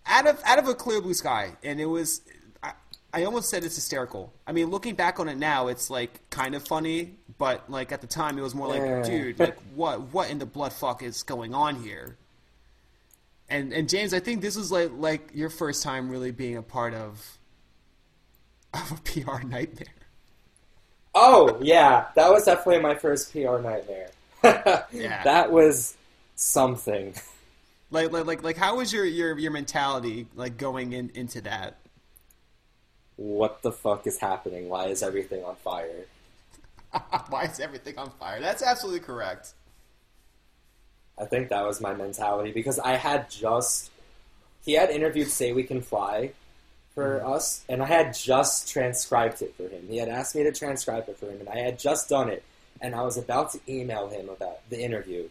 out 0.06 0.26
of 0.26 0.40
out 0.44 0.58
of 0.58 0.68
a 0.68 0.74
clear 0.74 1.00
blue 1.00 1.14
sky, 1.14 1.52
and 1.62 1.80
it 1.80 1.86
was. 1.86 2.22
I, 2.62 2.72
I 3.12 3.24
almost 3.24 3.48
said 3.50 3.64
it's 3.64 3.74
hysterical. 3.74 4.32
I 4.46 4.52
mean, 4.52 4.70
looking 4.70 4.94
back 4.94 5.18
on 5.20 5.28
it 5.28 5.36
now, 5.36 5.68
it's 5.68 5.90
like 5.90 6.20
kind 6.30 6.54
of 6.54 6.66
funny, 6.66 7.16
but 7.38 7.68
like 7.70 7.92
at 7.92 8.00
the 8.00 8.06
time, 8.06 8.38
it 8.38 8.42
was 8.42 8.54
more 8.54 8.68
like, 8.68 8.80
Yeah. 8.80 9.02
dude, 9.02 9.38
like 9.38 9.56
what 9.74 10.00
what 10.12 10.30
in 10.30 10.38
the 10.38 10.46
blood 10.46 10.72
fuck 10.72 11.02
is 11.02 11.22
going 11.22 11.54
on 11.54 11.76
here? 11.82 12.16
And 13.48 13.72
and 13.72 13.88
James, 13.88 14.14
I 14.14 14.20
think 14.20 14.40
this 14.42 14.56
was 14.56 14.70
like 14.70 14.90
like 14.96 15.30
your 15.34 15.50
first 15.50 15.82
time 15.82 16.08
really 16.08 16.30
being 16.30 16.56
a 16.56 16.62
part 16.62 16.94
of 16.94 17.38
of 18.74 18.92
a 18.92 18.94
PR 19.22 19.44
nightmare? 19.44 19.86
Oh 21.14 21.58
yeah, 21.60 22.06
that 22.14 22.30
was 22.30 22.44
definitely 22.44 22.80
my 22.80 22.94
first 22.94 23.32
PR 23.32 23.58
nightmare. 23.58 24.10
Yeah. 24.92 25.22
that 25.24 25.50
was 25.52 25.96
something. 26.36 27.14
Like, 27.90 28.12
like, 28.12 28.26
like, 28.26 28.42
like, 28.42 28.56
how 28.56 28.76
was 28.76 28.92
your 28.92 29.04
your 29.04 29.38
your 29.38 29.50
mentality 29.50 30.26
like 30.34 30.56
going 30.56 30.92
in 30.92 31.10
into 31.14 31.40
that? 31.42 31.78
What 33.16 33.62
the 33.62 33.72
fuck 33.72 34.06
is 34.06 34.18
happening? 34.18 34.68
Why 34.68 34.86
is 34.86 35.02
everything 35.02 35.44
on 35.44 35.56
fire? 35.56 36.06
Why 37.28 37.44
is 37.44 37.60
everything 37.60 37.98
on 37.98 38.10
fire? 38.10 38.40
That's 38.40 38.62
absolutely 38.62 39.00
correct. 39.00 39.54
I 41.18 41.26
think 41.26 41.50
that 41.50 41.66
was 41.66 41.80
my 41.80 41.92
mentality 41.92 42.52
because 42.52 42.78
I 42.78 42.92
had 42.92 43.28
just 43.28 43.90
he 44.64 44.72
had 44.72 44.90
interviewed 44.90 45.28
Say 45.28 45.52
We 45.52 45.64
Can 45.64 45.82
Fly 45.82 46.32
for 46.94 47.18
mm-hmm. 47.18 47.32
us, 47.32 47.64
and 47.68 47.82
I 47.82 47.86
had 47.86 48.14
just 48.14 48.68
transcribed 48.68 49.42
it 49.42 49.54
for 49.56 49.68
him. 49.68 49.86
He 49.88 49.98
had 49.98 50.08
asked 50.08 50.34
me 50.34 50.42
to 50.44 50.52
transcribe 50.52 51.08
it 51.08 51.18
for 51.18 51.26
him, 51.26 51.40
and 51.40 51.48
I 51.48 51.58
had 51.58 51.78
just 51.78 52.08
done 52.08 52.28
it, 52.28 52.42
and 52.80 52.94
I 52.94 53.02
was 53.02 53.16
about 53.16 53.52
to 53.52 53.60
email 53.68 54.08
him 54.08 54.28
about 54.28 54.68
the 54.70 54.80
interview, 54.80 55.28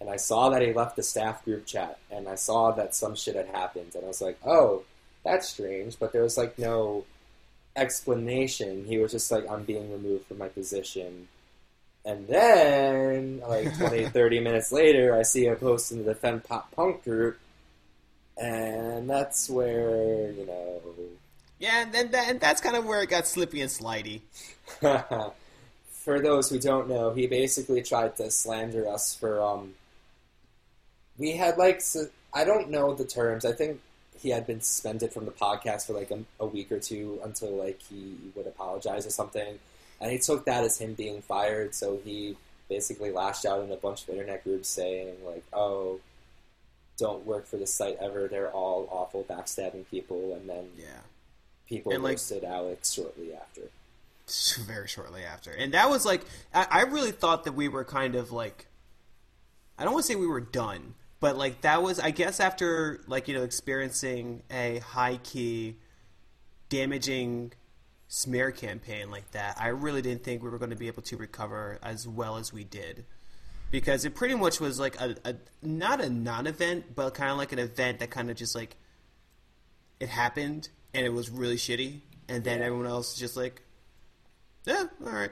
and 0.00 0.08
I 0.08 0.16
saw 0.16 0.50
that 0.50 0.62
he 0.62 0.72
left 0.72 0.96
the 0.96 1.02
staff 1.02 1.44
group 1.44 1.66
chat, 1.66 1.98
and 2.10 2.28
I 2.28 2.36
saw 2.36 2.70
that 2.72 2.94
some 2.94 3.14
shit 3.14 3.36
had 3.36 3.48
happened, 3.48 3.94
and 3.94 4.04
I 4.04 4.08
was 4.08 4.22
like, 4.22 4.38
oh, 4.44 4.84
that's 5.24 5.48
strange, 5.48 5.98
but 5.98 6.12
there 6.12 6.22
was 6.22 6.38
like 6.38 6.58
no 6.58 7.04
explanation. 7.76 8.84
He 8.86 8.98
was 8.98 9.12
just 9.12 9.30
like, 9.30 9.48
I'm 9.48 9.64
being 9.64 9.90
removed 9.90 10.26
from 10.26 10.38
my 10.38 10.48
position. 10.48 11.28
And 12.04 12.26
then, 12.26 13.42
like 13.46 13.76
20, 13.78 14.08
30 14.08 14.40
minutes 14.40 14.72
later, 14.72 15.14
I 15.14 15.22
see 15.22 15.46
a 15.46 15.54
post 15.54 15.92
in 15.92 15.98
the 15.98 16.14
Defend 16.14 16.44
Pop 16.44 16.70
Punk 16.72 17.04
group, 17.04 17.38
and 18.36 19.08
that's 19.08 19.50
where, 19.50 20.30
you 20.30 20.46
know. 20.46 20.80
Yeah, 21.58 21.82
and 21.82 21.92
then 21.92 22.10
that, 22.12 22.28
and 22.30 22.40
that's 22.40 22.60
kind 22.60 22.76
of 22.76 22.84
where 22.86 23.02
it 23.02 23.10
got 23.10 23.26
slippy 23.26 23.60
and 23.60 23.70
slidey. 23.70 24.20
for 25.90 26.20
those 26.20 26.48
who 26.48 26.58
don't 26.60 26.88
know, 26.88 27.12
he 27.12 27.26
basically 27.26 27.82
tried 27.82 28.16
to 28.16 28.30
slander 28.30 28.88
us 28.88 29.14
for, 29.14 29.42
um. 29.42 29.74
We 31.18 31.32
had, 31.32 31.58
like, 31.58 31.80
su- 31.80 32.10
I 32.32 32.44
don't 32.44 32.70
know 32.70 32.94
the 32.94 33.04
terms. 33.04 33.44
I 33.44 33.52
think 33.52 33.80
he 34.18 34.30
had 34.30 34.46
been 34.46 34.60
suspended 34.60 35.12
from 35.12 35.24
the 35.24 35.30
podcast 35.32 35.86
for, 35.86 35.92
like, 35.92 36.10
a, 36.10 36.20
a 36.40 36.46
week 36.46 36.70
or 36.72 36.78
two 36.80 37.20
until, 37.24 37.50
like, 37.56 37.80
he 37.82 38.16
would 38.34 38.46
apologize 38.46 39.06
or 39.06 39.10
something. 39.10 39.58
And 40.00 40.12
he 40.12 40.18
took 40.18 40.44
that 40.46 40.62
as 40.64 40.78
him 40.78 40.94
being 40.94 41.22
fired, 41.22 41.74
so 41.74 41.98
he 42.04 42.36
basically 42.68 43.10
lashed 43.10 43.44
out 43.46 43.64
in 43.64 43.72
a 43.72 43.76
bunch 43.76 44.02
of 44.04 44.10
internet 44.10 44.44
groups 44.44 44.68
saying, 44.68 45.16
like, 45.24 45.42
oh, 45.52 46.00
don't 46.98 47.24
work 47.26 47.46
for 47.46 47.56
this 47.56 47.72
site 47.72 47.96
ever. 48.00 48.28
They're 48.28 48.50
all 48.50 48.88
awful, 48.90 49.24
backstabbing 49.24 49.88
people. 49.90 50.34
And 50.34 50.48
then 50.48 50.68
Yeah. 50.76 50.86
people 51.68 51.92
And, 51.92 52.02
like- 52.02 52.12
roasted 52.12 52.44
Alex 52.44 52.90
shortly 52.92 53.32
after. 53.34 53.62
very 54.66 54.86
shortly 54.86 55.24
after. 55.24 55.50
And 55.52 55.72
that 55.74 55.88
was 55.88 56.04
like, 56.04 56.22
I, 56.52 56.66
I 56.70 56.80
really 56.82 57.12
thought 57.12 57.44
that 57.44 57.52
we 57.52 57.68
were 57.68 57.84
kind 57.84 58.14
of 58.14 58.30
like, 58.32 58.66
I 59.78 59.84
don't 59.84 59.92
want 59.94 60.04
to 60.06 60.12
say 60.12 60.16
we 60.16 60.26
were 60.26 60.40
done, 60.40 60.94
but 61.20 61.36
like 61.36 61.62
that 61.62 61.82
was, 61.82 61.98
I 61.98 62.10
guess, 62.10 62.40
after 62.40 63.00
like, 63.06 63.28
you 63.28 63.34
know, 63.34 63.42
experiencing 63.42 64.42
a 64.50 64.78
high 64.78 65.18
key, 65.22 65.76
damaging 66.68 67.52
smear 68.08 68.50
campaign 68.50 69.10
like 69.10 69.30
that, 69.32 69.56
I 69.60 69.68
really 69.68 70.02
didn't 70.02 70.24
think 70.24 70.42
we 70.42 70.50
were 70.50 70.58
going 70.58 70.70
to 70.70 70.76
be 70.76 70.86
able 70.86 71.02
to 71.02 71.16
recover 71.16 71.78
as 71.82 72.06
well 72.06 72.36
as 72.36 72.52
we 72.52 72.64
did. 72.64 73.04
Because 73.70 74.04
it 74.06 74.14
pretty 74.14 74.34
much 74.34 74.60
was 74.60 74.80
like 74.80 74.98
a, 75.00 75.14
a 75.24 75.34
not 75.60 76.00
a 76.00 76.08
non 76.08 76.46
event, 76.46 76.94
but 76.94 77.12
kind 77.14 77.30
of 77.30 77.36
like 77.36 77.52
an 77.52 77.58
event 77.58 77.98
that 77.98 78.10
kind 78.10 78.30
of 78.30 78.36
just 78.36 78.54
like, 78.54 78.76
it 80.00 80.08
happened 80.08 80.70
and 80.94 81.04
it 81.04 81.12
was 81.12 81.28
really 81.28 81.56
shitty. 81.56 82.00
And 82.30 82.44
then 82.44 82.62
everyone 82.62 82.86
else 82.86 83.14
just 83.14 83.36
like, 83.36 83.62
yeah, 84.64 84.84
all 85.04 85.12
right. 85.12 85.30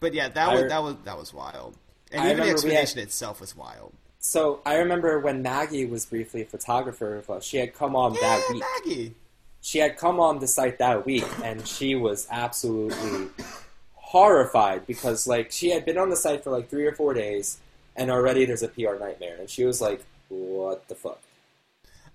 But 0.00 0.14
yeah, 0.14 0.28
that 0.28 0.48
I 0.48 0.54
was 0.54 0.68
that 0.68 0.82
was 0.82 0.96
that 1.04 1.18
was 1.18 1.34
wild, 1.34 1.76
and 2.10 2.22
I 2.22 2.30
even 2.32 2.38
the 2.38 2.42
we 2.42 2.48
had- 2.48 2.54
explanation 2.54 2.98
itself 3.00 3.40
was 3.40 3.54
wild. 3.54 3.92
So 4.20 4.60
I 4.66 4.76
remember 4.76 5.18
when 5.18 5.42
Maggie 5.42 5.86
was 5.86 6.04
briefly 6.04 6.42
a 6.42 6.44
photographer 6.44 7.24
us, 7.30 7.42
she 7.42 7.56
had 7.56 7.74
come 7.74 7.96
on 7.96 8.14
Yeah, 8.14 8.20
that 8.20 8.48
week. 8.52 8.62
Maggie. 8.84 9.14
She 9.62 9.78
had 9.78 9.96
come 9.96 10.20
on 10.20 10.38
the 10.38 10.46
site 10.46 10.78
that 10.78 11.04
week, 11.06 11.26
and 11.42 11.66
she 11.66 11.94
was 11.94 12.26
absolutely 12.30 13.28
horrified 13.94 14.86
because, 14.86 15.26
like, 15.26 15.50
she 15.50 15.70
had 15.70 15.84
been 15.84 15.98
on 15.98 16.10
the 16.10 16.16
site 16.16 16.44
for 16.44 16.50
like 16.50 16.68
three 16.68 16.86
or 16.86 16.92
four 16.92 17.14
days, 17.14 17.58
and 17.96 18.10
already 18.10 18.44
there's 18.44 18.62
a 18.62 18.68
PR 18.68 18.98
nightmare, 18.98 19.36
and 19.38 19.48
she 19.50 19.64
was 19.64 19.80
like, 19.80 20.02
"What 20.28 20.86
the 20.88 20.94
fuck?" 20.94 21.20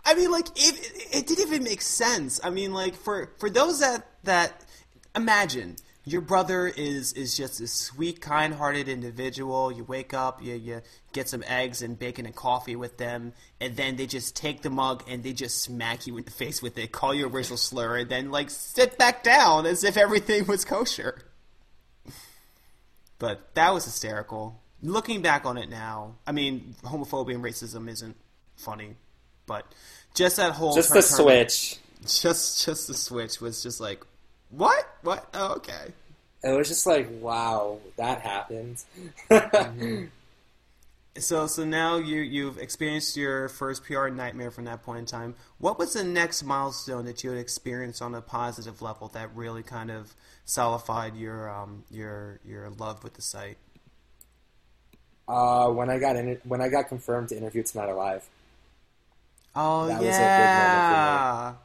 I 0.06 0.14
mean, 0.14 0.32
like 0.32 0.48
it, 0.56 0.76
it, 0.96 1.18
it 1.18 1.28
didn't 1.28 1.48
even 1.48 1.64
make 1.64 1.82
sense. 1.82 2.40
I 2.44 2.50
mean, 2.52 2.72
like 2.74 2.96
for 2.96 3.30
for 3.38 3.50
those 3.50 3.80
that 3.80 4.08
that 4.24 4.64
imagine 5.16 5.78
your 6.06 6.22
brother 6.22 6.68
is 6.68 7.14
is 7.14 7.36
just 7.36 7.60
a 7.60 7.68
sweet, 7.68 8.22
kind-hearted 8.22 8.88
individual. 8.88 9.72
You 9.72 9.84
wake 9.84 10.14
up, 10.14 10.42
you 10.42 10.54
you 10.54 10.82
get 11.14 11.28
some 11.28 11.44
eggs 11.48 11.82
and 11.82 11.98
bacon 11.98 12.26
and 12.26 12.36
coffee 12.36 12.76
with 12.76 12.98
them, 12.98 13.34
and 13.60 13.76
then 13.76 13.96
they 13.96 14.06
just 14.06 14.36
take 14.36 14.62
the 14.62 14.70
mug 14.70 15.04
and 15.08 15.24
they 15.24 15.34
just 15.34 15.64
smack 15.64 16.06
you 16.06 16.18
in 16.18 16.24
the 16.24 16.32
face 16.32 16.62
with 16.62 16.78
it, 16.78 16.92
call 16.92 17.14
you 17.14 17.26
a 17.26 17.30
racial 17.30 17.58
slur, 17.58 17.98
and 17.98 18.10
then 18.10 18.30
like 18.30 18.52
sit 18.52 18.98
back 18.98 19.24
down 19.24 19.66
as 19.66 19.84
if 19.84 19.98
everything 19.98 20.46
was 20.46 20.64
kosher. 20.64 21.24
But 23.18 23.56
that 23.56 23.74
was 23.74 23.86
hysterical. 23.86 24.62
Looking 24.84 25.22
back 25.24 25.46
on 25.46 25.58
it 25.58 25.70
now, 25.70 26.16
I 26.28 26.32
mean, 26.32 26.76
homophobia 26.84 27.36
and 27.36 27.44
racism 27.44 27.90
isn't 27.90 28.16
funny, 28.58 28.96
but 29.48 29.66
just 30.14 30.38
that 30.38 30.52
whole 30.52 30.76
Just 30.76 30.94
the 30.94 31.02
switch. 31.02 31.80
just 32.06 32.64
just 32.64 32.88
the 32.88 32.94
switch 32.94 33.42
was 33.42 33.64
just 33.64 33.80
like, 33.80 34.06
what? 34.58 34.98
What? 35.02 35.28
Oh, 35.34 35.56
okay. 35.56 35.94
It 36.44 36.52
was 36.56 36.68
just 36.68 36.86
like, 36.86 37.10
wow, 37.22 37.80
that 37.98 38.22
happened. 38.22 38.84
So 41.18 41.48
so 41.48 41.64
now 41.66 41.96
you 41.98 42.20
you've 42.22 42.58
experienced 42.58 43.16
your 43.16 43.48
first 43.48 43.84
PR 43.86 44.10
nightmare 44.10 44.52
from 44.52 44.66
that 44.66 44.84
point 44.84 45.00
in 45.00 45.06
time. 45.06 45.36
What 45.60 45.78
was 45.80 45.94
the 45.94 46.04
next 46.04 46.44
milestone 46.44 47.06
that 47.06 47.24
you 47.24 47.30
had 47.32 47.40
experienced 47.40 48.02
on 48.02 48.14
a 48.16 48.22
positive 48.22 48.82
level 48.82 49.08
that 49.10 49.34
really 49.36 49.64
kind 49.64 49.92
of 49.92 50.14
solidified 50.46 51.16
your 51.16 51.50
um 51.50 51.86
your 51.90 52.40
your 52.44 52.70
love 52.70 53.04
with 53.04 53.14
the 53.14 53.22
site? 53.22 53.58
uh, 55.28 55.70
when 55.70 55.90
I 55.90 56.00
got 56.00 56.16
in, 56.16 56.40
when 56.44 56.62
I 56.62 56.70
got 56.70 56.88
confirmed 56.88 57.30
to 57.30 57.38
interview 57.38 57.64
Tonight 57.64 57.90
Alive. 57.90 58.28
Oh 59.56 59.88
That 59.88 60.04
was 60.04 60.20
a 60.20 60.28
big 60.28 60.54
moment 60.54 60.86
for 60.86 60.98
me. 60.98 61.24
yeah. 61.24 61.56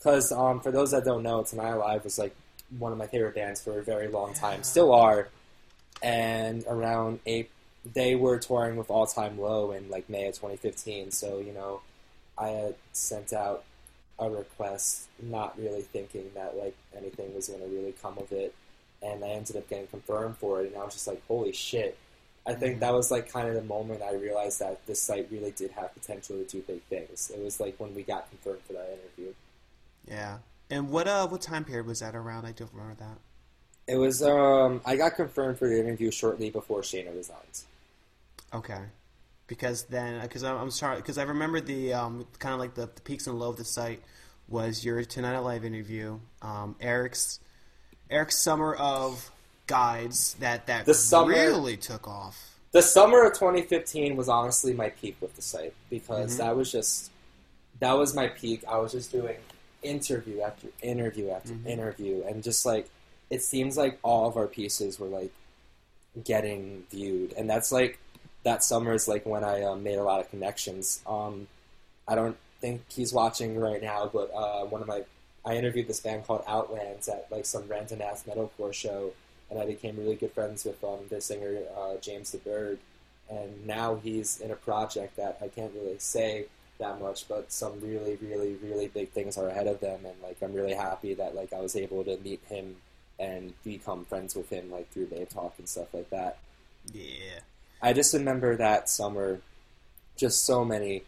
Because 0.00 0.32
um, 0.32 0.60
for 0.60 0.72
those 0.72 0.90
that 0.92 1.04
don't 1.04 1.22
know, 1.22 1.42
Tonight 1.42 1.72
Alive 1.72 2.02
was 2.04 2.18
like 2.18 2.34
one 2.78 2.90
of 2.90 2.98
my 2.98 3.06
favorite 3.06 3.34
bands 3.34 3.60
for 3.60 3.78
a 3.78 3.82
very 3.82 4.08
long 4.08 4.32
time, 4.32 4.62
still 4.62 4.92
are. 4.94 5.28
And 6.02 6.64
around 6.66 7.20
eight, 7.26 7.50
they 7.94 8.14
were 8.14 8.38
touring 8.38 8.76
with 8.76 8.88
All 8.90 9.06
Time 9.06 9.38
Low 9.38 9.72
in 9.72 9.90
like 9.90 10.08
May 10.08 10.26
of 10.28 10.34
2015. 10.34 11.10
So 11.10 11.38
you 11.38 11.52
know, 11.52 11.82
I 12.38 12.48
had 12.48 12.74
sent 12.92 13.34
out 13.34 13.64
a 14.18 14.30
request, 14.30 15.08
not 15.22 15.58
really 15.58 15.82
thinking 15.82 16.30
that 16.34 16.56
like 16.56 16.76
anything 16.96 17.34
was 17.34 17.48
going 17.48 17.60
to 17.60 17.66
really 17.66 17.92
come 18.00 18.16
of 18.18 18.32
it, 18.32 18.54
and 19.02 19.22
I 19.22 19.28
ended 19.28 19.56
up 19.56 19.68
getting 19.68 19.86
confirmed 19.88 20.38
for 20.38 20.62
it. 20.62 20.68
And 20.68 20.76
I 20.80 20.84
was 20.84 20.94
just 20.94 21.06
like, 21.06 21.22
holy 21.28 21.52
shit! 21.52 21.98
I 22.46 22.54
think 22.54 22.76
Mhm. 22.78 22.80
that 22.80 22.94
was 22.94 23.10
like 23.10 23.30
kind 23.30 23.48
of 23.48 23.54
the 23.54 23.62
moment 23.62 24.00
I 24.02 24.14
realized 24.14 24.60
that 24.60 24.86
this 24.86 25.02
site 25.02 25.28
really 25.30 25.50
did 25.50 25.72
have 25.72 25.92
potential 25.92 26.36
to 26.38 26.44
do 26.44 26.62
big 26.62 26.80
things. 26.84 27.30
It 27.30 27.42
was 27.42 27.60
like 27.60 27.78
when 27.78 27.94
we 27.94 28.02
got 28.02 28.30
confirmed 28.30 28.62
for 28.66 28.72
that 28.72 28.88
interview. 28.90 29.34
Yeah. 30.08 30.38
And 30.70 30.90
what 30.90 31.08
uh 31.08 31.26
what 31.28 31.40
time 31.42 31.64
period 31.64 31.86
was 31.86 32.00
that 32.00 32.14
around? 32.14 32.44
I 32.46 32.52
don't 32.52 32.72
remember 32.72 32.96
that. 33.00 33.18
It 33.92 33.96
was 33.96 34.22
um 34.22 34.80
I 34.84 34.96
got 34.96 35.14
confirmed 35.16 35.58
for 35.58 35.68
the 35.68 35.78
interview 35.80 36.10
shortly 36.10 36.50
before 36.50 36.80
Shayna 36.82 37.14
resigns. 37.14 37.66
Okay. 38.54 38.80
Because 39.46 39.84
then, 39.86 40.20
because 40.22 40.44
I'm, 40.44 40.56
I'm 40.56 40.70
sorry, 40.70 40.96
because 40.96 41.18
I 41.18 41.24
remember 41.24 41.60
the 41.60 41.92
um, 41.92 42.24
kind 42.38 42.54
of 42.54 42.60
like 42.60 42.74
the, 42.74 42.82
the 42.94 43.00
peaks 43.00 43.26
and 43.26 43.36
low 43.36 43.48
of 43.50 43.56
the 43.56 43.64
site 43.64 44.00
was 44.46 44.84
your 44.84 45.02
Tonight 45.02 45.34
Alive 45.34 45.64
interview, 45.64 46.20
um, 46.40 46.76
Eric's 46.80 47.40
Eric's 48.08 48.38
summer 48.38 48.74
of 48.74 49.28
guides 49.66 50.34
that 50.34 50.68
that 50.68 50.86
The 50.86 50.94
summer- 50.94 51.32
really 51.32 51.76
took 51.76 52.06
off. 52.06 52.54
The 52.72 52.82
summer 52.82 53.24
of 53.26 53.32
2015 53.34 54.14
was 54.14 54.28
honestly 54.28 54.72
my 54.72 54.90
peak 54.90 55.16
with 55.20 55.34
the 55.34 55.42
site 55.42 55.74
because 55.88 56.34
Mhm. 56.34 56.38
that 56.38 56.56
was 56.56 56.70
just 56.70 57.10
that 57.80 57.94
was 57.94 58.14
my 58.14 58.28
peak. 58.28 58.62
I 58.68 58.78
was 58.78 58.92
just 58.92 59.10
doing 59.10 59.36
interview 59.82 60.40
after 60.40 60.68
interview 60.82 61.30
after 61.30 61.52
Mhm. 61.52 61.66
interview 61.66 62.22
and 62.26 62.42
just 62.42 62.64
like 62.66 62.88
it 63.30 63.42
seems 63.42 63.76
like 63.76 63.98
all 64.02 64.26
of 64.28 64.36
our 64.36 64.46
pieces 64.46 64.98
were 64.98 65.06
like 65.06 65.30
getting 66.24 66.84
viewed 66.90 67.32
and 67.34 67.48
that's 67.48 67.70
like 67.72 67.98
that 68.42 68.64
summer 68.64 68.94
is 68.94 69.06
like 69.06 69.26
when 69.26 69.44
I 69.44 69.62
um, 69.62 69.82
made 69.82 69.96
a 69.96 70.02
lot 70.02 70.20
of 70.20 70.30
connections. 70.30 71.00
Um, 71.06 71.46
I 72.08 72.14
don't 72.14 72.36
think 72.60 72.82
he's 72.88 73.12
watching 73.12 73.58
right 73.58 73.82
now, 73.82 74.10
but 74.12 74.30
uh, 74.34 74.64
one 74.64 74.80
of 74.80 74.88
my 74.88 75.04
I 75.44 75.56
interviewed 75.56 75.88
this 75.88 76.00
band 76.00 76.26
called 76.26 76.42
Outlands 76.46 77.08
at 77.08 77.26
like 77.30 77.46
some 77.46 77.66
random 77.68 78.02
ass 78.02 78.24
metalcore 78.24 78.72
show, 78.72 79.12
and 79.50 79.58
I 79.58 79.66
became 79.66 79.96
really 79.96 80.16
good 80.16 80.32
friends 80.32 80.64
with 80.64 80.82
um, 80.84 81.00
their 81.08 81.20
singer 81.20 81.58
uh, 81.76 81.96
James 82.00 82.34
DeBerg, 82.34 82.78
and 83.30 83.66
now 83.66 83.96
he's 83.96 84.40
in 84.40 84.50
a 84.50 84.56
project 84.56 85.16
that 85.16 85.38
I 85.42 85.48
can't 85.48 85.72
really 85.74 85.98
say, 85.98 86.46
that 86.80 87.00
much, 87.00 87.28
but 87.28 87.52
some 87.52 87.80
really, 87.80 88.18
really, 88.20 88.56
really 88.62 88.88
big 88.88 89.10
things 89.10 89.38
are 89.38 89.48
ahead 89.48 89.66
of 89.66 89.80
them, 89.80 90.00
and 90.04 90.14
like 90.22 90.36
I'm 90.42 90.52
really 90.52 90.74
happy 90.74 91.14
that 91.14 91.34
like 91.34 91.52
I 91.52 91.60
was 91.60 91.76
able 91.76 92.02
to 92.04 92.16
meet 92.18 92.40
him 92.48 92.76
and 93.18 93.52
become 93.64 94.04
friends 94.06 94.34
with 94.34 94.50
him 94.50 94.70
like 94.70 94.90
through 94.90 95.06
Babe 95.06 95.28
Talk 95.28 95.54
and 95.58 95.68
stuff 95.68 95.92
like 95.94 96.10
that. 96.10 96.38
Yeah. 96.92 97.40
I 97.82 97.92
just 97.92 98.12
remember 98.14 98.56
that 98.56 98.88
summer, 98.88 99.40
just 100.16 100.44
so 100.44 100.64
many. 100.64 101.02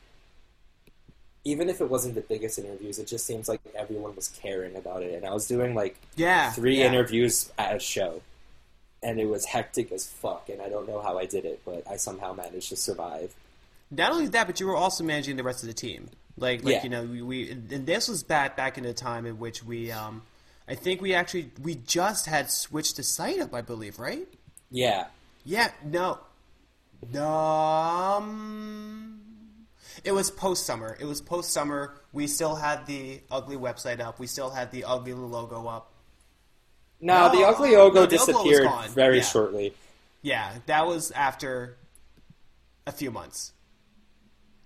Even 1.45 1.69
if 1.69 1.81
it 1.81 1.91
wasn't 1.91 2.15
the 2.15 2.21
biggest 2.21 2.59
interviews, 2.59 3.01
it 3.01 3.09
just 3.09 3.27
seems 3.27 3.49
like 3.49 3.61
everyone 3.75 4.15
was 4.15 4.29
caring 4.29 4.77
about 4.77 5.03
it, 5.03 5.15
and 5.15 5.27
I 5.27 5.33
was 5.33 5.49
doing 5.49 5.75
like 5.75 5.97
Yeah. 6.17 6.53
three 6.53 6.79
yeah. 6.79 6.87
interviews 6.87 7.51
at 7.59 7.75
a 7.77 7.81
show, 7.81 8.23
and 9.03 9.19
it 9.19 9.27
was 9.27 9.47
hectic 9.47 9.91
as 9.91 10.07
fuck. 10.07 10.49
And 10.49 10.63
I 10.63 10.69
don't 10.69 10.87
know 10.87 11.01
how 11.01 11.19
I 11.19 11.27
did 11.27 11.45
it, 11.45 11.61
but 11.65 11.83
I 11.91 11.97
somehow 11.97 12.33
managed 12.33 12.69
to 12.69 12.77
survive. 12.77 13.35
Not 13.95 14.11
only 14.13 14.27
that, 14.29 14.47
but 14.47 14.59
you 14.59 14.67
were 14.67 14.75
also 14.75 15.05
managing 15.05 15.37
the 15.37 15.43
rest 15.45 15.63
of 15.63 15.67
the 15.69 15.75
team. 15.75 16.09
Like, 16.39 16.65
like 16.65 16.77
Yeah. 16.77 16.83
you 16.83 16.89
know, 16.89 17.03
we, 17.05 17.21
we 17.23 17.51
and 17.51 17.87
this 17.87 18.09
was 18.09 18.23
back 18.23 18.57
back 18.57 18.79
in 18.79 18.85
the 18.85 18.95
time 18.95 19.27
in 19.27 19.39
which 19.39 19.63
we, 19.63 19.93
um, 19.93 20.23
I 20.67 20.75
think 20.75 21.03
we 21.03 21.13
actually 21.15 21.51
we 21.63 21.75
just 21.75 22.25
had 22.27 22.51
switched 22.51 22.97
the 22.97 23.03
site 23.03 23.39
up, 23.39 23.55
I 23.55 23.61
believe, 23.61 23.99
right? 23.99 24.27
Yeah, 24.71 25.09
Yeah, 25.45 25.71
no, 25.85 26.19
um, 27.21 29.21
it 30.05 30.13
was 30.13 30.31
post 30.31 30.67
summer. 30.67 30.97
It 31.01 31.05
was 31.05 31.21
post 31.21 31.53
summer. 31.53 31.95
We 32.13 32.27
still 32.27 32.55
had 32.55 32.87
the 32.87 33.21
ugly 33.31 33.57
website 33.57 34.01
up. 34.01 34.19
We 34.19 34.27
still 34.27 34.51
had 34.51 34.71
the 34.71 34.85
ugly 34.85 35.15
logo 35.15 35.67
up. 35.67 35.91
no, 37.01 37.29
No, 37.29 37.37
the 37.39 37.45
ugly 37.47 37.73
no, 37.73 37.79
logo 37.85 38.01
the 38.03 38.07
disappeared 38.07 38.69
very 38.91 39.19
Yeah. 39.19 39.23
shortly. 39.25 39.75
Yeah, 40.23 40.53
that 40.67 40.87
was 40.87 41.11
after 41.11 41.77
a 42.87 42.93
few 42.93 43.11
months. 43.11 43.53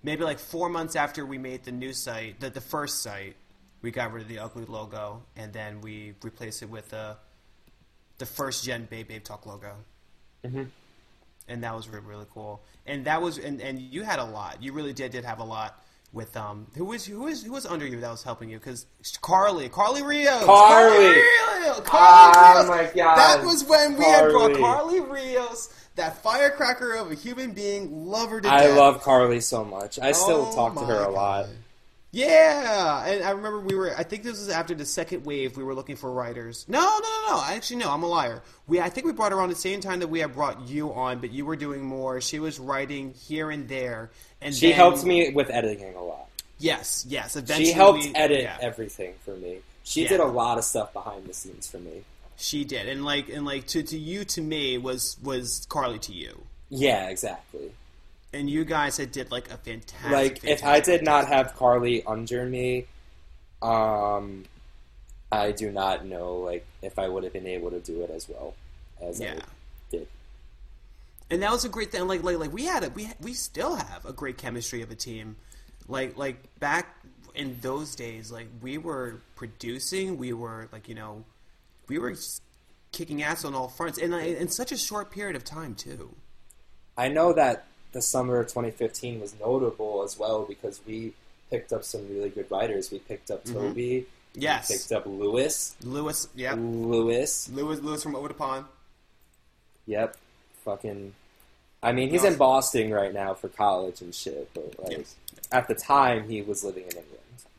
Maybe 0.06 0.22
like 0.22 0.38
four 0.38 0.68
months 0.68 0.94
after 0.94 1.26
we 1.26 1.36
made 1.36 1.64
the 1.64 1.72
new 1.72 1.92
site, 1.92 2.38
the, 2.38 2.48
the 2.48 2.60
first 2.60 3.02
site, 3.02 3.34
we 3.82 3.90
got 3.90 4.12
rid 4.12 4.22
of 4.22 4.28
the 4.28 4.38
ugly 4.38 4.64
logo, 4.64 5.24
and 5.34 5.52
then 5.52 5.80
we 5.80 6.14
replaced 6.22 6.62
it 6.62 6.70
with 6.70 6.90
the 6.90 7.16
the 8.18 8.24
first 8.24 8.64
gen 8.64 8.86
Babe 8.88 9.08
Babe 9.08 9.24
Talk 9.24 9.46
logo. 9.46 9.74
Mhm. 10.44 10.70
And 11.48 11.64
that 11.64 11.74
was 11.74 11.88
really, 11.88 12.06
really 12.06 12.26
cool. 12.32 12.62
And 12.86 13.04
that 13.06 13.20
was 13.20 13.38
and, 13.38 13.60
and 13.60 13.80
you 13.80 14.04
had 14.04 14.20
a 14.20 14.24
lot. 14.24 14.62
You 14.62 14.72
really 14.72 14.92
did 14.92 15.10
did 15.10 15.24
have 15.24 15.40
a 15.40 15.44
lot 15.44 15.84
with 16.12 16.36
um 16.36 16.66
who 16.76 16.84
was 16.84 17.04
who 17.04 17.20
was 17.20 17.42
who 17.42 17.52
was 17.52 17.66
under 17.66 17.86
you 17.86 18.00
that 18.00 18.10
was 18.10 18.22
helping 18.22 18.48
you 18.48 18.58
because 18.58 18.86
Carly 19.20 19.68
Carly 19.68 20.02
Rios 20.02 20.44
Carly! 20.44 21.08
Rios, 21.08 21.80
Carly 21.80 22.32
Oh 22.38 22.54
Rios. 22.54 22.68
my 22.68 22.84
God. 22.96 23.16
that 23.16 23.42
was 23.44 23.64
when 23.64 23.98
we 23.98 24.04
had 24.04 24.30
brought 24.30 24.54
Carly. 24.54 24.60
Carly 24.60 25.00
Rios 25.00 25.68
that 25.96 26.22
firecracker 26.22 26.92
of 26.94 27.10
a 27.10 27.14
human 27.14 27.52
being 27.52 28.06
love 28.06 28.30
her 28.30 28.40
to 28.40 28.48
I 28.48 28.64
death. 28.64 28.76
love 28.78 29.02
Carly 29.02 29.40
so 29.40 29.64
much. 29.64 29.98
I 29.98 30.12
still 30.12 30.50
Oh 30.50 30.54
talk 30.54 30.74
to 30.74 30.84
her 30.84 31.04
a 31.04 31.10
lot. 31.10 31.46
God. 31.46 31.56
Yeah, 32.12 33.04
and 33.06 33.22
I 33.24 33.30
remember 33.30 33.60
we 33.60 33.74
were. 33.74 33.94
I 33.96 34.02
think 34.02 34.22
this 34.22 34.38
was 34.38 34.48
after 34.48 34.74
the 34.74 34.86
second 34.86 35.26
wave. 35.26 35.56
We 35.56 35.64
were 35.64 35.74
looking 35.74 35.96
for 35.96 36.10
writers. 36.10 36.64
No, 36.68 36.80
no, 36.80 36.98
no, 37.28 37.36
no. 37.36 37.42
Actually, 37.44 37.76
no. 37.76 37.90
I'm 37.92 38.02
a 38.02 38.06
liar. 38.08 38.42
We. 38.66 38.80
I 38.80 38.88
think 38.88 39.06
we 39.06 39.12
brought 39.12 39.32
her 39.32 39.40
on 39.40 39.48
the 39.50 39.54
same 39.54 39.80
time 39.80 40.00
that 40.00 40.08
we 40.08 40.20
had 40.20 40.32
brought 40.32 40.66
you 40.68 40.94
on, 40.94 41.18
but 41.18 41.30
you 41.32 41.44
were 41.44 41.56
doing 41.56 41.84
more. 41.84 42.20
She 42.20 42.38
was 42.38 42.58
writing 42.58 43.12
here 43.12 43.50
and 43.50 43.68
there, 43.68 44.10
and 44.40 44.54
She 44.54 44.68
then- 44.68 44.76
helped 44.76 45.04
me 45.04 45.30
with 45.30 45.50
editing 45.50 45.94
a 45.94 46.02
lot. 46.02 46.28
Yes, 46.58 47.04
yes. 47.06 47.36
Eventually, 47.36 47.66
She 47.66 47.72
helped 47.72 48.04
we- 48.04 48.14
edit 48.14 48.42
yeah, 48.42 48.56
everything 48.62 49.12
for 49.24 49.36
me. 49.36 49.58
She 49.82 50.02
Yeah. 50.04 50.08
did 50.08 50.20
a 50.20 50.24
lot 50.26 50.56
of 50.58 50.64
stuff 50.64 50.92
behind 50.94 51.26
the 51.26 51.34
scenes 51.34 51.66
for 51.66 51.78
me. 51.78 52.02
she 52.38 52.64
did, 52.64 52.88
and 52.88 53.04
like, 53.04 53.28
and 53.28 53.44
like 53.44 53.66
to 53.68 53.82
to 53.82 53.98
you 53.98 54.24
to 54.26 54.40
me 54.40 54.78
was 54.78 55.16
was 55.22 55.66
Carly 55.68 55.98
to 56.00 56.12
you, 56.14 56.46
Yeah, 56.70 57.08
exactly. 57.08 57.72
And 58.36 58.48
you 58.50 58.64
guys 58.64 58.96
had 58.96 59.12
did 59.12 59.30
like 59.30 59.50
a 59.50 59.56
fantastic. 59.56 60.10
like 60.12 60.44
if 60.44 60.64
I 60.64 60.80
did 60.80 61.02
not 61.02 61.26
have 61.28 61.54
Carly 61.56 62.04
under 62.04 62.44
me, 62.46 62.86
um, 63.62 64.44
I 65.32 65.52
do 65.52 65.70
not 65.72 66.04
know 66.06 66.36
like 66.38 66.64
if 66.82 66.98
I 66.98 67.08
would 67.08 67.24
have 67.24 67.32
been 67.32 67.46
able 67.46 67.70
to 67.70 67.80
do 67.80 68.02
it 68.02 68.10
as 68.10 68.28
well 68.28 68.54
as 69.02 69.20
Yeah. 69.20 69.34
I 69.34 69.40
did. 69.90 70.06
and 71.30 71.42
that 71.42 71.50
was 71.50 71.64
a 71.64 71.68
great 71.68 71.90
thing. 71.90 72.06
Like, 72.06 72.22
like, 72.22 72.38
like 72.38 72.52
we 72.52 72.64
had 72.64 72.84
a 72.84 72.90
we 72.90 73.08
we 73.20 73.32
still 73.34 73.74
have 73.76 74.04
a 74.04 74.12
great 74.12 74.38
chemistry 74.38 74.82
of 74.82 74.90
a 74.90 74.94
team. 74.94 75.36
Like, 75.88 76.16
like 76.16 76.36
back 76.58 76.96
in 77.34 77.58
those 77.60 77.94
days, 77.94 78.30
like 78.32 78.48
we 78.62 78.78
were 78.78 79.20
producing, 79.36 80.16
we 80.18 80.32
were 80.32 80.68
like 80.72 80.88
you 80.88 80.94
know, 80.94 81.24
we 81.88 81.98
were 81.98 82.14
kicking 82.92 83.22
ass 83.22 83.44
on 83.44 83.54
all 83.54 83.68
fronts, 83.68 83.98
and 83.98 84.12
like, 84.12 84.36
in 84.38 84.48
such 84.48 84.72
a 84.72 84.76
short 84.76 85.10
period 85.10 85.36
of 85.36 85.44
time 85.44 85.74
too. 85.74 86.14
I 86.98 87.08
know 87.08 87.32
that 87.34 87.66
the 87.96 88.02
summer 88.02 88.38
of 88.38 88.46
2015 88.48 89.20
was 89.20 89.34
notable 89.40 90.02
as 90.04 90.18
well 90.18 90.44
because 90.44 90.80
we 90.86 91.14
picked 91.50 91.72
up 91.72 91.82
some 91.82 92.06
really 92.10 92.28
good 92.28 92.46
writers. 92.50 92.90
We 92.90 92.98
picked 92.98 93.30
up 93.30 93.42
Toby. 93.44 94.06
Mm-hmm. 94.34 94.40
Yes. 94.42 94.68
We 94.68 94.76
picked 94.76 94.92
up 94.92 95.06
Lewis. 95.06 95.74
Lewis, 95.82 96.28
yeah, 96.34 96.52
Lewis. 96.58 97.48
Lewis, 97.48 97.80
Lewis 97.80 98.02
from 98.02 98.14
Over 98.14 98.28
the 98.28 98.34
Pond. 98.34 98.66
Yep. 99.86 100.14
Fucking. 100.62 101.14
I 101.82 101.92
mean, 101.92 102.10
he's 102.10 102.22
Yeah. 102.24 102.32
in 102.32 102.36
Boston 102.36 102.92
right 102.92 103.14
now 103.14 103.32
for 103.32 103.48
college 103.48 104.02
and 104.02 104.14
shit, 104.14 104.50
but 104.52 104.74
like 104.78 104.98
Yes. 104.98 105.14
at 105.50 105.66
the 105.66 105.74
time 105.74 106.28
he 106.28 106.42
was 106.42 106.62
living 106.64 106.82
in 106.82 106.88
England. 106.98 107.12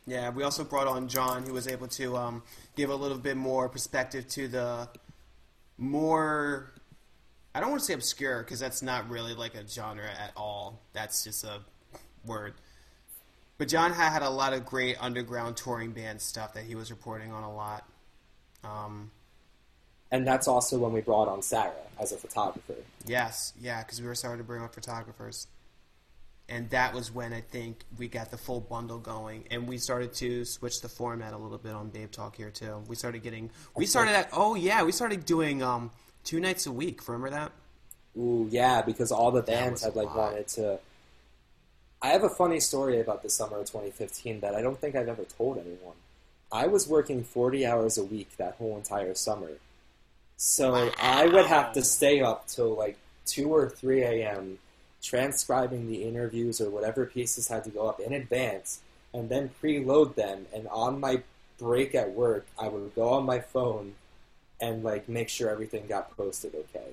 Yeah, 0.05 0.29
we 0.29 0.43
also 0.43 0.63
brought 0.63 0.85
on 0.87 1.07
John, 1.07 1.45
who 1.47 1.53
was 1.53 1.67
able 1.67 1.87
to 1.87 2.15
um, 2.15 2.43
give 2.75 2.91
a 2.91 2.95
little 2.95 3.17
bit 3.17 3.37
more 3.37 3.69
perspective 3.69 4.27
to 4.29 4.47
the 4.47 4.87
more. 5.79 6.71
I 7.57 7.59
don't 7.59 7.71
want 7.71 7.81
to 7.81 7.85
say 7.87 7.93
obscure 7.95 8.43
because 8.43 8.59
that's 8.59 8.83
not 8.83 9.09
really 9.09 9.33
like 9.33 9.55
a 9.55 9.67
genre 9.67 10.05
at 10.05 10.31
all. 10.37 10.79
That's 10.93 11.23
just 11.23 11.43
a 11.43 11.61
word. 12.23 12.53
But 13.57 13.67
John 13.67 13.93
had, 13.93 14.11
had 14.11 14.21
a 14.21 14.29
lot 14.29 14.53
of 14.53 14.63
great 14.63 14.95
underground 15.01 15.57
touring 15.57 15.91
band 15.91 16.21
stuff 16.21 16.53
that 16.53 16.65
he 16.65 16.75
was 16.75 16.91
reporting 16.91 17.31
on 17.31 17.41
a 17.41 17.51
lot. 17.51 17.89
Um, 18.63 19.09
And 20.11 20.27
that's 20.27 20.47
also 20.47 20.77
when 20.77 20.93
we 20.93 21.01
brought 21.01 21.27
on 21.27 21.41
Sarah 21.41 21.71
as 21.99 22.11
a 22.11 22.17
photographer. 22.17 22.75
yes, 23.07 23.53
yeah, 23.59 23.81
because 23.81 24.01
we 24.01 24.07
were 24.07 24.13
starting 24.13 24.37
to 24.37 24.43
bring 24.43 24.61
on 24.61 24.69
photographers. 24.69 25.47
And 26.47 26.69
that 26.69 26.93
was 26.93 27.11
when 27.11 27.33
I 27.33 27.41
think 27.41 27.79
we 27.97 28.07
got 28.07 28.29
the 28.29 28.37
full 28.37 28.61
bundle 28.61 28.99
going, 28.99 29.45
and 29.49 29.67
we 29.67 29.79
started 29.79 30.13
to 30.13 30.45
switch 30.45 30.81
the 30.81 30.89
format 30.89 31.33
a 31.33 31.37
little 31.37 31.57
bit 31.57 31.73
on 31.73 31.89
Babe 31.89 32.11
Talk 32.11 32.35
here 32.35 32.51
too. 32.51 32.83
We 32.87 32.95
started 32.95 33.23
getting, 33.23 33.49
we 33.75 33.87
started 33.87 34.11
at, 34.11 34.29
oh 34.31 34.53
yeah, 34.53 34.83
we 34.83 34.91
started 34.91 35.25
doing 35.25 35.63
um, 35.63 35.89
two 36.27 36.39
nights 36.41 36.65
a 36.67 36.71
week. 36.71 37.07
Remember 37.07 37.29
that? 37.29 37.51
Ooh, 38.17 38.47
yeah, 38.51 38.81
because 38.81 39.11
all 39.11 39.31
the 39.31 39.41
bands 39.41 39.83
had 39.83 39.95
like 39.95 40.13
wanted 40.13 40.47
to. 40.49 40.79
I 42.01 42.09
have 42.09 42.23
a 42.23 42.29
funny 42.29 42.59
story 42.59 42.99
about 42.99 43.23
the 43.23 43.29
summer 43.29 43.57
of 43.57 43.65
2015 43.65 44.41
that 44.41 44.53
I 44.53 44.61
don't 44.61 44.79
think 44.79 44.95
I've 44.95 45.07
ever 45.07 45.23
told 45.23 45.57
anyone. 45.57 45.95
I 46.51 46.67
was 46.67 46.87
working 46.87 47.23
40 47.23 47.65
hours 47.65 47.97
a 47.97 48.03
week 48.03 48.37
that 48.37 48.55
whole 48.55 48.77
entire 48.77 49.15
summer. 49.15 49.51
So 50.35 50.91
I 50.99 51.27
would 51.27 51.45
have 51.45 51.73
to 51.73 51.81
stay 51.81 52.21
up 52.21 52.47
till 52.47 52.75
like 52.75 52.97
2 53.25 53.53
or 53.53 53.69
3 53.69 54.03
a.m. 54.03 54.59
transcribing 55.01 55.87
the 55.87 56.03
interviews 56.03 56.61
or 56.61 56.69
whatever 56.69 57.05
pieces 57.05 57.47
had 57.47 57.63
to 57.63 57.69
go 57.69 57.87
up 57.87 57.99
in 57.99 58.13
advance 58.13 58.81
and 59.13 59.29
then 59.29 59.49
preload 59.61 60.15
them. 60.15 60.45
And 60.53 60.67
on 60.67 60.99
my 60.99 61.23
break 61.57 61.95
at 61.95 62.11
work, 62.11 62.45
I 62.59 62.67
would 62.67 62.93
go 62.95 63.09
on 63.09 63.25
my 63.25 63.39
phone 63.39 63.95
and 64.59 64.83
like 64.83 65.07
make 65.09 65.29
sure 65.29 65.49
everything 65.49 65.85
got 65.87 66.15
posted 66.17 66.53
okay. 66.55 66.89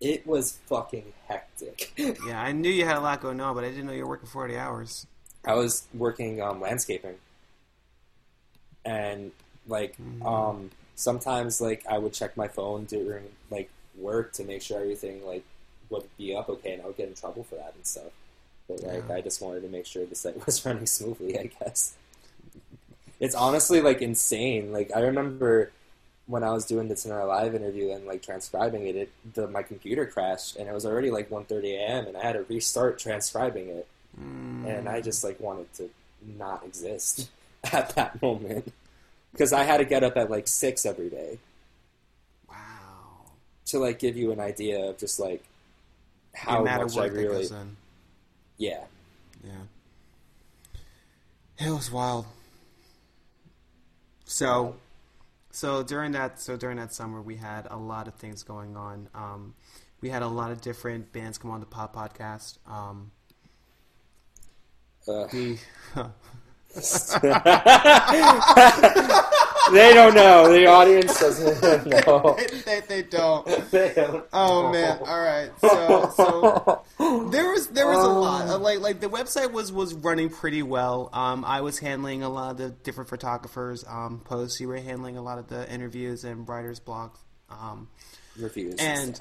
It 0.00 0.26
was 0.26 0.58
fucking 0.66 1.12
hectic. 1.28 1.92
Yeah, 2.26 2.40
I 2.40 2.52
knew 2.52 2.70
you 2.70 2.84
had 2.86 2.96
a 2.96 3.00
lot 3.00 3.20
going 3.20 3.40
on, 3.40 3.54
but 3.54 3.64
I 3.64 3.68
didn't 3.68 3.86
know 3.86 3.92
you 3.92 4.04
were 4.04 4.10
working 4.10 4.28
forty 4.28 4.56
hours. 4.56 5.06
I 5.44 5.54
was 5.54 5.86
working 5.94 6.40
um, 6.42 6.60
landscaping, 6.60 7.16
and 8.84 9.32
like 9.66 9.96
um, 10.24 10.70
sometimes 10.94 11.60
like 11.60 11.84
I 11.88 11.98
would 11.98 12.12
check 12.12 12.36
my 12.36 12.48
phone 12.48 12.84
during 12.84 13.24
like 13.50 13.70
work 13.98 14.32
to 14.34 14.44
make 14.44 14.62
sure 14.62 14.80
everything 14.80 15.24
like 15.26 15.44
would 15.90 16.04
be 16.16 16.34
up 16.34 16.48
okay, 16.48 16.72
and 16.74 16.82
I 16.82 16.86
would 16.86 16.96
get 16.96 17.08
in 17.08 17.14
trouble 17.14 17.44
for 17.44 17.56
that 17.56 17.74
and 17.76 17.86
stuff. 17.86 18.12
But 18.68 18.82
like 18.82 19.04
Yeah. 19.08 19.14
I 19.16 19.20
just 19.20 19.40
wanted 19.42 19.62
to 19.62 19.68
make 19.68 19.86
sure 19.86 20.04
the 20.06 20.14
site 20.14 20.44
was 20.46 20.64
running 20.64 20.86
smoothly. 20.86 21.38
I 21.38 21.50
guess 21.60 21.94
it's 23.18 23.34
honestly 23.34 23.80
like 23.80 24.00
insane. 24.02 24.72
Like 24.72 24.90
I 24.94 25.00
remember 25.00 25.70
when 26.30 26.44
I 26.44 26.50
was 26.52 26.64
doing 26.64 26.88
this 26.88 27.04
in 27.04 27.10
Tonight 27.10 27.24
Alive 27.24 27.54
interview 27.54 27.90
and 27.92 28.06
like 28.06 28.22
transcribing 28.22 28.86
it, 28.86 28.96
it 28.96 29.10
the, 29.34 29.48
my 29.48 29.62
computer 29.62 30.06
crashed 30.06 30.56
and 30.56 30.68
it 30.68 30.72
was 30.72 30.86
already 30.86 31.10
like 31.10 31.28
1.30 31.28 31.64
a.m. 31.74 32.06
and 32.06 32.16
I 32.16 32.22
had 32.22 32.32
to 32.34 32.44
restart 32.48 32.98
transcribing 32.98 33.68
it 33.68 33.86
and 34.66 34.88
I 34.88 35.00
just 35.00 35.22
like 35.24 35.38
wanted 35.40 35.72
to 35.74 35.90
not 36.38 36.64
exist 36.64 37.28
at 37.72 37.90
that 37.96 38.20
moment 38.22 38.72
because 39.32 39.52
I 39.52 39.62
had 39.64 39.78
to 39.78 39.84
get 39.84 40.02
up 40.04 40.16
at 40.16 40.30
like 40.30 40.46
six 40.48 40.84
every 40.86 41.08
day 41.10 41.38
Wow. 42.48 42.56
to 43.66 43.78
like 43.78 43.98
give 43.98 44.16
you 44.16 44.32
an 44.32 44.40
idea 44.40 44.90
of 44.90 44.98
just 44.98 45.18
like 45.20 45.42
how 46.34 46.62
much 46.64 46.96
I 46.96 47.06
really 47.06 47.48
yeah 48.58 48.84
Yeah. 49.44 49.64
It 51.66 51.70
was 51.70 51.90
wild. 51.90 52.26
So, 54.24 54.66
um, 54.68 54.74
so 55.50 55.82
during 55.82 56.12
that, 56.12 56.40
so 56.40 56.56
during 56.56 56.78
that 56.78 56.92
summer, 56.92 57.20
we 57.20 57.36
had 57.36 57.66
a 57.70 57.76
lot 57.76 58.08
of 58.08 58.14
things 58.14 58.42
going 58.42 58.76
on. 58.76 59.08
Um, 59.14 59.54
we 60.00 60.08
had 60.08 60.22
a 60.22 60.28
lot 60.28 60.50
of 60.50 60.60
different 60.60 61.12
bands 61.12 61.38
come 61.38 61.50
on 61.50 61.60
the 61.60 61.66
Pop 61.66 61.94
Podcast. 61.94 62.58
Um. 62.66 63.10
The 65.06 65.58
they 69.72 69.92
don't 69.94 70.14
know. 70.14 70.50
The 70.52 70.66
audience 70.66 71.18
doesn't 71.20 71.86
know. 72.06 72.36
they, 72.66 72.80
they 72.80 73.02
don't. 73.02 73.46
They 73.70 73.92
don't 73.94 74.24
Oh 74.32 74.70
man! 74.72 74.98
All 75.06 75.20
right. 75.20 75.50
So, 75.60 76.10
so 76.16 77.28
there 77.30 77.50
was 77.50 77.68
there 77.68 77.86
was 77.86 78.04
a 78.04 78.08
lot. 78.08 78.48
Uh, 78.48 78.58
Like 78.58 78.80
like 78.80 79.00
the 79.00 79.08
website 79.08 79.52
was 79.52 79.72
was 79.72 79.94
running 79.94 80.28
pretty 80.30 80.62
well. 80.62 81.08
Um, 81.12 81.44
I 81.44 81.60
was 81.60 81.78
handling 81.78 82.22
a 82.22 82.28
lot 82.28 82.52
of 82.52 82.56
the 82.58 82.70
different 82.70 83.08
photographers' 83.10 83.84
um, 83.88 84.20
posts. 84.24 84.60
You 84.60 84.68
were 84.68 84.76
handling 84.78 85.16
a 85.16 85.22
lot 85.22 85.38
of 85.38 85.48
the 85.48 85.70
interviews 85.72 86.24
and 86.24 86.48
writers' 86.48 86.80
blogs. 86.80 87.18
Um, 87.50 87.88
reviews 88.38 88.76
and, 88.78 89.10
And- 89.18 89.20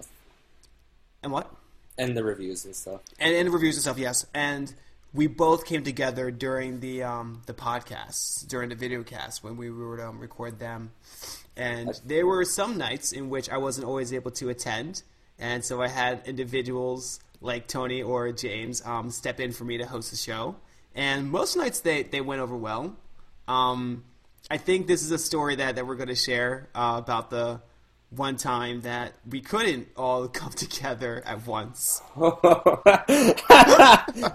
and 1.24 1.32
what? 1.32 1.52
and 1.98 2.16
the 2.16 2.24
reviews 2.24 2.64
and 2.64 2.74
stuff. 2.76 3.02
and, 3.20 3.36
and 3.36 3.52
reviews 3.54 3.76
and 3.76 3.82
stuff. 3.84 3.98
Yes, 3.98 4.26
and 4.34 4.74
we 5.14 5.28
both 5.28 5.66
came 5.66 5.84
together 5.84 6.32
during 6.32 6.80
the 6.80 7.04
um, 7.04 7.42
the 7.46 7.54
podcasts, 7.54 8.48
during 8.48 8.70
the 8.70 8.76
video 8.76 9.04
cast 9.04 9.44
when 9.44 9.58
we 9.58 9.70
would 9.70 10.00
um, 10.00 10.20
record 10.20 10.60
them. 10.60 10.92
And 11.56 12.00
there 12.06 12.26
were 12.26 12.46
some 12.46 12.78
nights 12.78 13.12
in 13.12 13.30
which 13.30 13.50
I 13.50 13.58
wasn't 13.58 13.88
always 13.88 14.14
able 14.14 14.32
to 14.32 14.50
attend, 14.50 15.04
and 15.38 15.64
so 15.66 15.82
I 15.82 15.88
had 15.88 16.22
individuals 16.26 17.20
like 17.42 17.68
Tony 17.68 18.02
or 18.02 18.32
James 18.32 18.86
um, 18.86 19.10
step 19.10 19.40
in 19.40 19.52
for 19.52 19.64
me 19.64 19.78
to 19.78 19.86
host 19.86 20.12
the 20.12 20.18
show. 20.18 20.56
And 20.96 21.32
most 21.32 21.56
nights 21.56 21.82
they, 21.82 22.04
they 22.04 22.22
went 22.22 22.42
over 22.42 22.56
well. 22.56 22.98
Um, 23.48 24.04
I 24.52 24.58
think 24.58 24.88
this 24.88 25.04
is 25.04 25.12
a 25.12 25.18
story 25.18 25.56
that, 25.56 25.76
that 25.76 25.88
we're 25.88 25.96
going 25.96 26.10
to 26.10 26.16
share 26.16 26.70
uh, 26.76 26.96
about 26.98 27.30
the 27.30 27.62
one 28.12 28.38
time 28.38 28.82
that 28.82 29.14
we 29.30 29.40
couldn't 29.40 29.88
all 29.96 30.28
come 30.40 30.52
together 30.52 31.22
at 31.26 31.46
once. 31.46 32.02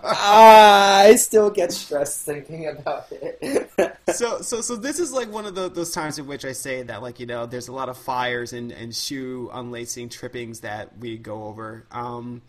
I 0.04 1.16
still 1.18 1.50
get 1.50 1.72
stressed 1.72 2.24
thinking 2.24 2.68
about 2.68 3.08
it. 3.10 3.70
so 4.14 4.40
so 4.42 4.60
so 4.60 4.76
this 4.76 5.00
is 5.00 5.12
like 5.12 5.30
one 5.30 5.46
of 5.46 5.54
the, 5.54 5.68
those 5.68 5.92
times 5.92 6.18
in 6.18 6.26
which 6.26 6.44
I 6.44 6.52
say 6.52 6.82
that 6.82 7.02
like 7.02 7.18
you 7.20 7.26
know 7.26 7.46
there's 7.46 7.68
a 7.68 7.72
lot 7.72 7.88
of 7.88 7.96
fires 7.96 8.52
and, 8.52 8.70
and 8.70 8.94
shoe 8.94 9.50
unlacing 9.52 10.10
trippings 10.10 10.60
that 10.60 10.96
we 10.98 11.16
go 11.18 11.44
over. 11.44 11.86
Um, 11.90 12.42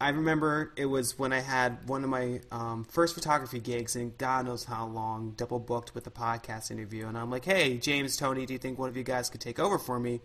I 0.00 0.10
remember 0.10 0.72
it 0.76 0.86
was 0.86 1.18
when 1.18 1.32
I 1.32 1.40
had 1.40 1.88
one 1.88 2.04
of 2.04 2.10
my 2.10 2.40
um, 2.52 2.84
first 2.84 3.16
photography 3.16 3.58
gigs, 3.58 3.96
and 3.96 4.16
God 4.16 4.46
knows 4.46 4.62
how 4.62 4.86
long, 4.86 5.32
double 5.36 5.58
booked 5.58 5.92
with 5.92 6.06
a 6.06 6.10
podcast 6.10 6.70
interview, 6.70 7.08
and 7.08 7.18
I'm 7.18 7.30
like, 7.30 7.44
hey 7.44 7.78
James, 7.78 8.16
Tony, 8.16 8.44
do 8.44 8.52
you 8.52 8.58
think 8.58 8.78
one 8.78 8.88
of 8.88 8.96
you 8.96 9.04
guys 9.04 9.30
could 9.30 9.40
take 9.40 9.60
over 9.60 9.78
for 9.78 10.00
me? 10.00 10.20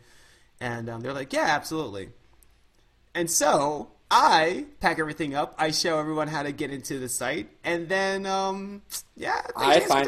And 0.64 0.90
um, 0.90 1.02
they're 1.02 1.12
like, 1.12 1.34
yeah, 1.34 1.44
absolutely. 1.50 2.08
And 3.14 3.30
so 3.30 3.90
I 4.10 4.64
pack 4.80 4.98
everything 4.98 5.36
up. 5.36 5.54
I 5.58 5.72
show 5.72 6.00
everyone 6.00 6.30
how 6.30 6.42
to 6.44 6.54
get 6.54 6.72
into 6.72 7.00
the 7.00 7.10
site, 7.10 7.50
and 7.66 7.90
then 7.90 8.26
um, 8.26 8.82
yeah, 9.18 9.42
I 9.58 9.82
find- 9.82 10.08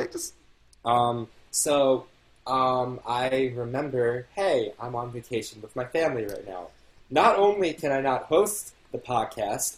Um, 0.85 1.27
so, 1.51 2.05
um, 2.47 3.01
I 3.05 3.51
remember, 3.53 4.27
hey, 4.33 4.71
I'm 4.79 4.95
on 4.95 5.11
vacation 5.11 5.61
with 5.61 5.75
my 5.75 5.83
family 5.83 6.25
right 6.25 6.47
now. 6.47 6.67
Not 7.09 7.37
only 7.37 7.73
can 7.73 7.91
I 7.91 7.99
not 7.99 8.23
host 8.23 8.73
the 8.93 8.97
podcast, 8.97 9.75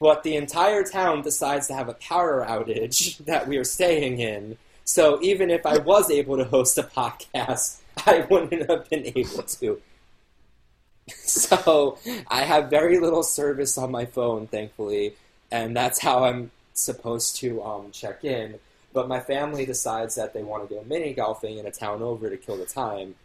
but 0.00 0.22
the 0.22 0.36
entire 0.36 0.84
town 0.84 1.20
decides 1.20 1.66
to 1.66 1.74
have 1.74 1.88
a 1.90 1.94
power 1.94 2.46
outage 2.48 3.18
that 3.26 3.46
we 3.46 3.58
are 3.58 3.64
staying 3.64 4.20
in. 4.20 4.56
So 4.84 5.20
even 5.20 5.50
if 5.50 5.66
I 5.66 5.76
was 5.78 6.10
able 6.10 6.38
to 6.38 6.44
host 6.44 6.78
a 6.78 6.84
podcast, 6.84 7.80
I 8.06 8.26
wouldn't 8.30 8.70
have 8.70 8.88
been 8.88 9.04
able 9.14 9.42
to. 9.42 9.82
So 11.16 11.98
I 12.28 12.44
have 12.44 12.70
very 12.70 12.98
little 12.98 13.22
service 13.22 13.76
on 13.76 13.90
my 13.90 14.06
phone, 14.06 14.46
thankfully, 14.46 15.14
and 15.50 15.76
that's 15.76 16.00
how 16.00 16.24
I'm 16.24 16.50
supposed 16.74 17.36
to 17.36 17.62
um, 17.62 17.90
check 17.90 18.24
in. 18.24 18.58
But 18.92 19.08
my 19.08 19.20
family 19.20 19.66
decides 19.66 20.14
that 20.14 20.32
they 20.32 20.42
want 20.42 20.68
to 20.68 20.74
go 20.74 20.82
mini 20.84 21.12
golfing 21.12 21.58
in 21.58 21.66
a 21.66 21.70
town 21.70 22.02
over 22.02 22.30
to 22.30 22.36
kill 22.36 22.56
the 22.56 22.66
time. 22.66 23.16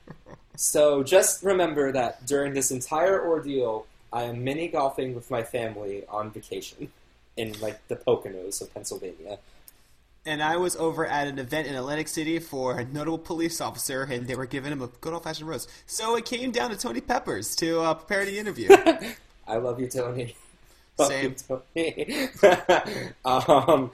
So 0.56 1.04
just 1.04 1.44
remember 1.44 1.92
that 1.92 2.26
during 2.26 2.54
this 2.54 2.72
entire 2.72 3.26
ordeal, 3.26 3.86
I 4.12 4.24
am 4.24 4.44
mini 4.44 4.68
golfing 4.68 5.14
with 5.14 5.30
my 5.30 5.44
family 5.44 6.04
on 6.10 6.32
vacation 6.32 6.92
in 7.38 7.58
like 7.62 7.88
the 7.88 7.96
Poconos 7.96 8.62
of 8.62 8.74
Pennsylvania. 8.74 9.38
And 10.26 10.44
I 10.44 10.58
was 10.58 10.76
over 10.76 11.06
at 11.06 11.28
an 11.28 11.40
event 11.40 11.68
in 11.68 11.76
Atlantic 11.76 12.08
City 12.08 12.40
for 12.40 12.80
a 12.80 12.86
notable 12.86 13.18
police 13.18 13.62
officer, 13.62 14.04
and 14.04 14.28
they 14.28 14.36
were 14.36 14.46
giving 14.46 14.72
him 14.72 14.82
a 14.82 14.88
good 14.88 15.14
old 15.14 15.24
fashioned 15.24 15.48
roast. 15.50 15.70
So 15.88 16.16
it 16.16 16.26
came 16.26 16.52
down 16.52 16.70
to 16.72 16.78
Tony 16.78 17.02
Peppers 17.02 17.56
to 17.58 17.82
uh, 17.82 17.94
prepare 17.94 18.26
the 18.26 18.38
interview. 18.38 18.70
I 19.48 19.58
love 19.58 19.80
you, 19.80 19.88
Tony. 19.88 20.36
Love 21.00 21.08
Same. 21.08 21.36
you, 21.76 22.30
Tony. 22.36 23.10
um, 23.26 23.92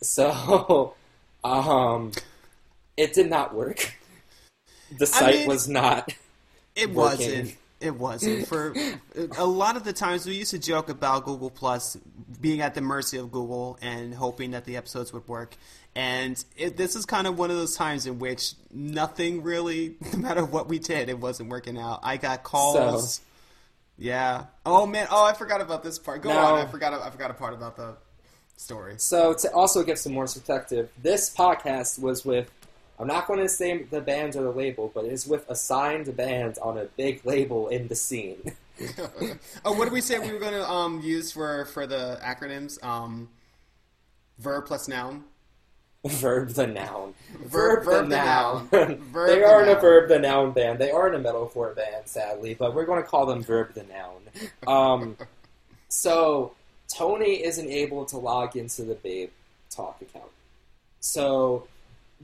so, 0.00 0.94
um, 1.42 2.12
it 2.96 3.12
did 3.14 3.28
not 3.28 3.52
work. 3.52 3.96
The 4.96 5.06
site 5.06 5.34
mean- 5.34 5.48
was 5.48 5.68
not. 5.68 6.14
It 6.76 6.90
Working. 6.90 6.94
wasn't. 6.94 7.56
It 7.84 7.94
wasn't. 7.96 8.46
For 8.48 8.74
a 9.36 9.44
lot 9.44 9.76
of 9.76 9.84
the 9.84 9.92
times, 9.92 10.26
we 10.26 10.34
used 10.34 10.50
to 10.52 10.58
joke 10.58 10.88
about 10.88 11.24
Google 11.24 11.50
Plus 11.50 11.96
being 12.40 12.60
at 12.60 12.74
the 12.74 12.80
mercy 12.80 13.18
of 13.18 13.30
Google 13.30 13.78
and 13.82 14.14
hoping 14.14 14.52
that 14.52 14.64
the 14.64 14.76
episodes 14.76 15.12
would 15.12 15.26
work. 15.28 15.54
And 15.94 16.42
it, 16.56 16.76
this 16.76 16.96
is 16.96 17.04
kind 17.06 17.26
of 17.26 17.38
one 17.38 17.50
of 17.50 17.56
those 17.56 17.76
times 17.76 18.06
in 18.06 18.18
which 18.18 18.54
nothing 18.72 19.42
really, 19.42 19.96
no 20.12 20.18
matter 20.18 20.44
what 20.44 20.68
we 20.68 20.78
did, 20.78 21.08
it 21.08 21.18
wasn't 21.20 21.50
working 21.50 21.78
out. 21.78 22.00
I 22.02 22.16
got 22.16 22.42
calls. 22.42 23.14
So- 23.16 23.22
Yeah. 23.98 24.46
Oh 24.66 24.86
man. 24.86 25.06
Oh, 25.10 25.24
I 25.24 25.34
forgot 25.34 25.60
about 25.60 25.84
this 25.84 25.98
part. 25.98 26.22
Go 26.22 26.30
Now- 26.30 26.54
on. 26.56 26.60
I 26.66 26.70
forgot. 26.70 26.94
I 26.94 27.10
forgot 27.10 27.30
a 27.30 27.34
part 27.34 27.52
about 27.54 27.76
the 27.76 27.94
story. 28.56 28.94
So, 28.98 29.34
to 29.34 29.52
also 29.52 29.82
give 29.84 29.98
some 29.98 30.12
more 30.14 30.24
perspective, 30.24 30.88
this 31.02 31.34
podcast 31.34 32.00
was 32.00 32.24
with. 32.24 32.50
I'm 32.98 33.06
not 33.08 33.26
going 33.26 33.40
to 33.40 33.48
say 33.48 33.82
the 33.82 34.00
band 34.00 34.36
or 34.36 34.42
the 34.42 34.50
label, 34.50 34.90
but 34.94 35.04
it 35.04 35.12
is 35.12 35.26
with 35.26 35.48
a 35.48 35.56
signed 35.56 36.16
band 36.16 36.58
on 36.62 36.78
a 36.78 36.84
big 36.84 37.24
label 37.26 37.68
in 37.68 37.88
the 37.88 37.94
scene. 37.94 38.52
oh, 39.64 39.72
what 39.72 39.84
did 39.84 39.92
we 39.92 40.00
say 40.00 40.18
we 40.18 40.32
were 40.32 40.38
going 40.38 40.52
to 40.52 40.68
um, 40.68 41.00
use 41.00 41.30
for 41.30 41.64
for 41.66 41.86
the 41.86 42.18
acronyms? 42.22 42.82
Um, 42.82 43.28
verb 44.38 44.66
plus 44.66 44.88
noun. 44.88 45.24
verb 46.04 46.50
the 46.50 46.66
noun. 46.66 47.14
Verb- 47.44 47.50
Verb, 47.50 47.84
verb 47.84 48.04
the 48.08 48.16
the 48.16 48.24
noun. 48.24 48.68
noun. 48.72 48.96
Verb 49.12 49.28
they 49.28 49.38
the 49.38 49.46
aren't 49.46 49.68
a 49.70 49.76
verb 49.76 50.08
the 50.08 50.18
noun 50.18 50.52
band. 50.52 50.78
They 50.78 50.90
aren't 50.90 51.14
a 51.14 51.18
metalcore 51.18 51.74
band, 51.74 52.06
sadly, 52.06 52.54
but 52.54 52.74
we're 52.74 52.84
going 52.84 53.02
to 53.02 53.08
call 53.08 53.26
them 53.26 53.42
verb 53.42 53.74
the 53.74 53.84
noun. 53.84 54.22
Um, 54.66 55.16
so 55.88 56.54
Tony 56.88 57.44
isn't 57.44 57.68
able 57.68 58.04
to 58.06 58.18
log 58.18 58.56
into 58.56 58.82
the 58.82 58.94
Babe 58.96 59.30
Talk 59.70 60.02
account. 60.02 60.30
So 61.00 61.68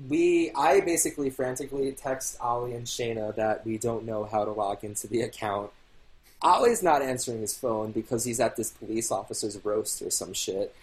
we, 0.09 0.50
I 0.57 0.81
basically 0.81 1.31
frantically 1.31 1.92
text 1.92 2.37
Ollie 2.40 2.74
and 2.74 2.87
Shayna 2.87 3.35
that 3.37 3.64
we 3.66 3.79
don't 3.79 4.05
know 4.05 4.24
how 4.24 4.44
to 4.44 4.50
log 4.53 4.85
into 4.85 5.07
the 5.07 5.22
account. 5.22 5.70
Ollie's 6.42 6.83
not 6.83 7.03
answering 7.03 7.40
his 7.40 7.57
phone 7.57 7.92
because 7.92 8.24
he's 8.24 8.40
at 8.40 8.57
this 8.57 8.70
police 8.70 9.11
officer's 9.11 9.62
roast 9.64 10.00
or 10.00 10.11
some 10.11 10.33
shit. 10.33 10.74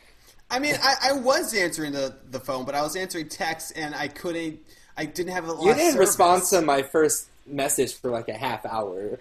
I 0.52 0.60
mean, 0.60 0.76
I, 0.82 1.10
I 1.10 1.12
was 1.14 1.54
answering 1.54 1.94
the, 1.94 2.16
the 2.32 2.40
phone, 2.40 2.66
but 2.66 2.76
I 2.76 2.82
was 2.82 2.96
answering 2.96 3.28
texts, 3.28 3.72
and 3.72 3.94
I 3.96 4.08
couldn't. 4.08 4.60
I 4.96 5.06
didn't 5.06 5.34
have 5.34 5.46
a 5.48 5.52
lot 5.52 5.66
You 5.66 5.74
didn't 5.74 5.94
service. 5.94 6.08
respond 6.10 6.44
to 6.52 6.62
my 6.62 6.84
first 6.84 7.28
message 7.46 7.94
for 7.96 8.10
like 8.12 8.30
a 8.30 8.34
half 8.38 8.66
hour. 8.66 9.20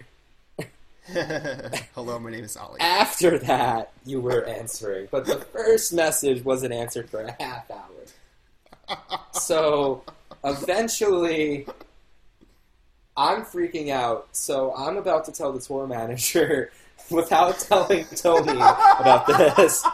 Hello, 1.07 2.19
my 2.19 2.29
name 2.31 2.43
is 2.43 2.57
Ollie. 2.57 2.79
After 2.81 3.37
that, 3.39 3.91
you 4.05 4.19
were 4.19 4.45
answering, 4.45 5.07
but 5.09 5.25
the 5.25 5.37
first 5.39 5.93
message 5.93 6.43
wasn't 6.43 6.73
answered 6.73 7.09
for 7.09 7.21
a 7.21 7.35
half 7.41 7.69
hour. 7.71 7.81
So 9.33 10.03
eventually, 10.43 11.67
I'm 13.15 13.43
freaking 13.43 13.89
out. 13.89 14.27
So 14.31 14.73
I'm 14.75 14.97
about 14.97 15.25
to 15.25 15.31
tell 15.31 15.51
the 15.51 15.59
tour 15.59 15.87
manager 15.87 16.71
without 17.11 17.59
telling 17.59 18.05
Tony 18.15 18.51
about 18.51 19.27
this. 19.27 19.85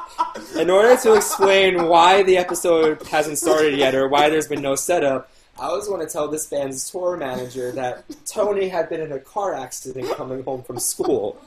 In 0.57 0.69
order 0.69 0.97
to 1.01 1.13
explain 1.13 1.87
why 1.87 2.23
the 2.23 2.37
episode 2.37 3.01
hasn't 3.07 3.37
started 3.37 3.77
yet 3.77 3.95
or 3.95 4.07
why 4.07 4.29
there's 4.29 4.47
been 4.47 4.61
no 4.61 4.75
setup, 4.75 5.29
I 5.57 5.67
always 5.67 5.87
want 5.87 6.01
to 6.01 6.11
tell 6.11 6.27
this 6.27 6.47
band's 6.47 6.89
tour 6.89 7.15
manager 7.15 7.71
that 7.73 8.03
Tony 8.25 8.69
had 8.69 8.89
been 8.89 9.01
in 9.01 9.11
a 9.11 9.19
car 9.19 9.53
accident 9.53 10.09
coming 10.15 10.43
home 10.43 10.63
from 10.63 10.79
school. 10.79 11.39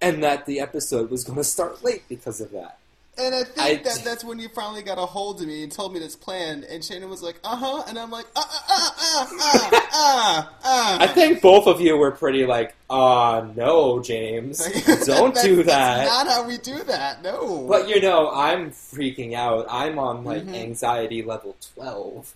And 0.00 0.24
that 0.24 0.46
the 0.46 0.58
episode 0.58 1.12
was 1.12 1.22
going 1.22 1.38
to 1.38 1.44
start 1.44 1.84
late 1.84 2.02
because 2.08 2.40
of 2.40 2.50
that. 2.50 2.78
And 3.18 3.34
I 3.34 3.44
think 3.44 3.58
I- 3.58 3.74
that 3.82 4.02
that's 4.04 4.24
when 4.24 4.38
you 4.38 4.48
finally 4.48 4.82
got 4.82 4.96
a 4.98 5.04
hold 5.04 5.40
of 5.42 5.46
me 5.46 5.62
and 5.62 5.70
told 5.70 5.92
me 5.92 6.00
this 6.00 6.16
plan. 6.16 6.64
And 6.68 6.82
Shannon 6.82 7.10
was 7.10 7.22
like, 7.22 7.36
"Uh 7.44 7.56
huh," 7.56 7.82
and 7.86 7.98
I'm 7.98 8.10
like, 8.10 8.24
"Uh 8.34 8.42
uh 8.42 8.60
uh 8.70 8.90
uh 9.00 9.26
uh 9.42 9.70
uh." 9.94 10.42
uh. 10.64 10.98
I 11.00 11.06
think 11.08 11.42
both 11.42 11.66
of 11.66 11.80
you 11.82 11.96
were 11.98 12.10
pretty 12.10 12.46
like, 12.46 12.74
uh, 12.88 13.46
no, 13.54 14.00
James, 14.02 14.58
don't 15.06 15.34
That's- 15.34 15.42
do 15.44 15.56
That's 15.56 15.66
that. 15.68 16.04
not 16.06 16.26
how 16.26 16.46
we 16.46 16.56
do 16.56 16.82
that. 16.84 17.22
No. 17.22 17.66
But 17.68 17.86
you 17.88 18.00
know, 18.00 18.30
I'm 18.30 18.70
freaking 18.70 19.34
out. 19.34 19.66
I'm 19.68 19.98
on 19.98 20.24
like 20.24 20.44
Mhm. 20.46 20.54
anxiety 20.54 21.22
level 21.22 21.54
12. 21.74 22.32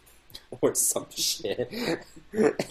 or 0.60 0.74
some 0.74 1.06
shit. 1.14 1.70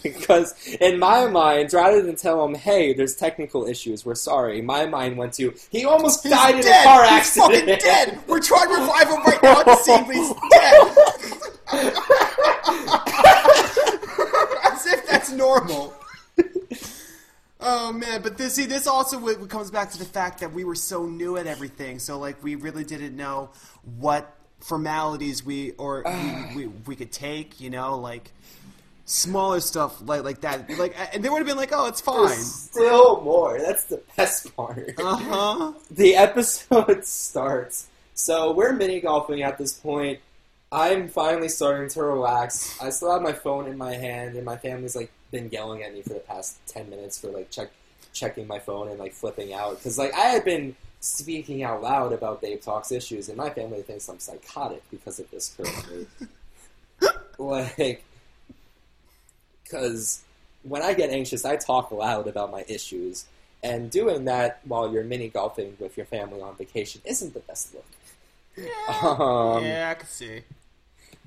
because 0.03 0.53
in 0.79 0.99
my 0.99 1.25
mind, 1.27 1.73
rather 1.73 2.01
than 2.01 2.15
tell 2.15 2.43
him, 2.45 2.55
"Hey, 2.55 2.93
there's 2.93 3.15
technical 3.15 3.65
issues. 3.67 4.05
We're 4.05 4.15
sorry," 4.15 4.61
my 4.61 4.85
mind 4.85 5.17
went 5.17 5.33
to, 5.33 5.53
"He 5.71 5.83
almost 5.85 6.23
He's 6.23 6.31
died 6.31 6.55
in 6.55 6.61
dead. 6.61 6.81
a 6.81 6.83
car 6.87 7.03
He's 7.03 7.11
accident." 7.11 7.53
fucking 7.53 7.77
dead. 7.79 8.19
We're 8.27 8.39
trying 8.41 8.67
to 8.67 8.73
revive 8.81 9.07
him 9.07 9.23
right 9.23 9.41
now 9.43 9.63
the 9.63 9.75
scene, 9.77 10.05
but 10.05 10.15
he's 10.15 10.33
dead. 10.51 10.97
As 14.63 14.85
if 14.87 15.05
that's 15.07 15.31
normal. 15.31 15.93
Oh 17.67 17.91
man, 17.91 18.21
but 18.21 18.37
this 18.37 18.53
see 18.53 18.65
this 18.65 18.85
also 18.85 19.19
w- 19.19 19.47
comes 19.47 19.71
back 19.71 19.89
to 19.91 19.97
the 19.97 20.05
fact 20.05 20.39
that 20.41 20.53
we 20.53 20.63
were 20.63 20.75
so 20.75 21.05
new 21.07 21.35
at 21.37 21.47
everything. 21.47 21.97
So 21.99 22.19
like 22.19 22.43
we 22.43 22.53
really 22.55 22.83
didn't 22.83 23.15
know 23.15 23.49
what 23.97 24.31
formalities 24.59 25.45
we 25.45 25.71
or 25.71 26.03
we, 26.05 26.55
we, 26.55 26.67
we 26.87 26.95
could 26.95 27.11
take. 27.11 27.59
You 27.59 27.69
know, 27.69 27.97
like 27.97 28.31
smaller 29.05 29.59
stuff 29.59 30.01
like 30.07 30.23
like 30.23 30.41
that. 30.41 30.69
Like 30.77 30.95
and 31.13 31.23
they 31.23 31.29
would 31.29 31.37
have 31.37 31.47
been 31.47 31.57
like, 31.57 31.71
oh, 31.73 31.87
it's 31.87 32.01
fine. 32.01 32.27
There's 32.27 32.53
still 32.53 33.21
more. 33.21 33.59
That's 33.59 33.85
the 33.85 34.01
best 34.17 34.55
part. 34.55 34.93
Uh 34.97 35.15
huh. 35.15 35.73
the 35.91 36.15
episode 36.15 37.05
starts. 37.05 37.87
So 38.13 38.51
we're 38.53 38.73
mini 38.73 38.99
golfing 38.99 39.43
at 39.43 39.57
this 39.57 39.73
point. 39.73 40.19
I'm 40.71 41.07
finally 41.07 41.49
starting 41.49 41.89
to 41.89 42.03
relax. 42.03 42.81
I 42.81 42.89
still 42.89 43.13
have 43.13 43.21
my 43.21 43.33
phone 43.33 43.67
in 43.67 43.77
my 43.77 43.93
hand, 43.93 44.35
and 44.35 44.43
my 44.43 44.57
family's 44.57 44.95
like 44.95 45.11
been 45.31 45.49
yelling 45.49 45.83
at 45.83 45.93
me 45.93 46.01
for 46.01 46.13
the 46.13 46.19
past 46.19 46.57
ten 46.67 46.89
minutes 46.89 47.19
for 47.19 47.29
like 47.29 47.49
check 47.51 47.71
checking 48.13 48.47
my 48.47 48.59
phone 48.59 48.87
and 48.87 48.97
like 48.97 49.13
flipping 49.13 49.53
out 49.53 49.77
because 49.77 49.97
like 49.97 50.13
I 50.13 50.27
had 50.27 50.45
been 50.45 50.75
speaking 51.05 51.61
out 51.61 51.83
loud 51.83 52.13
about 52.13 52.41
Babe 52.41 52.59
Talks 52.59 52.91
issues, 52.91 53.29
and 53.29 53.37
my 53.37 53.49
family 53.51 53.83
thinks 53.83 54.09
I'm 54.09 54.19
psychotic 54.19 54.81
because 54.89 55.19
of 55.19 55.29
this 55.29 55.55
currently. 55.55 56.07
like, 57.37 58.03
because 59.63 60.23
when 60.63 60.81
I 60.81 60.93
get 60.93 61.11
anxious, 61.11 61.45
I 61.45 61.57
talk 61.57 61.91
loud 61.91 62.27
about 62.27 62.51
my 62.51 62.65
issues, 62.67 63.25
and 63.61 63.91
doing 63.91 64.25
that 64.25 64.61
while 64.65 64.91
you're 64.91 65.03
mini 65.03 65.29
golfing 65.29 65.77
with 65.79 65.95
your 65.95 66.07
family 66.07 66.41
on 66.41 66.55
vacation 66.55 67.01
isn't 67.05 67.33
the 67.33 67.39
best 67.41 67.73
look. 67.73 67.85
Um, 68.87 69.65
yeah, 69.65 69.89
I 69.91 69.95
can 69.95 70.07
see. 70.07 70.41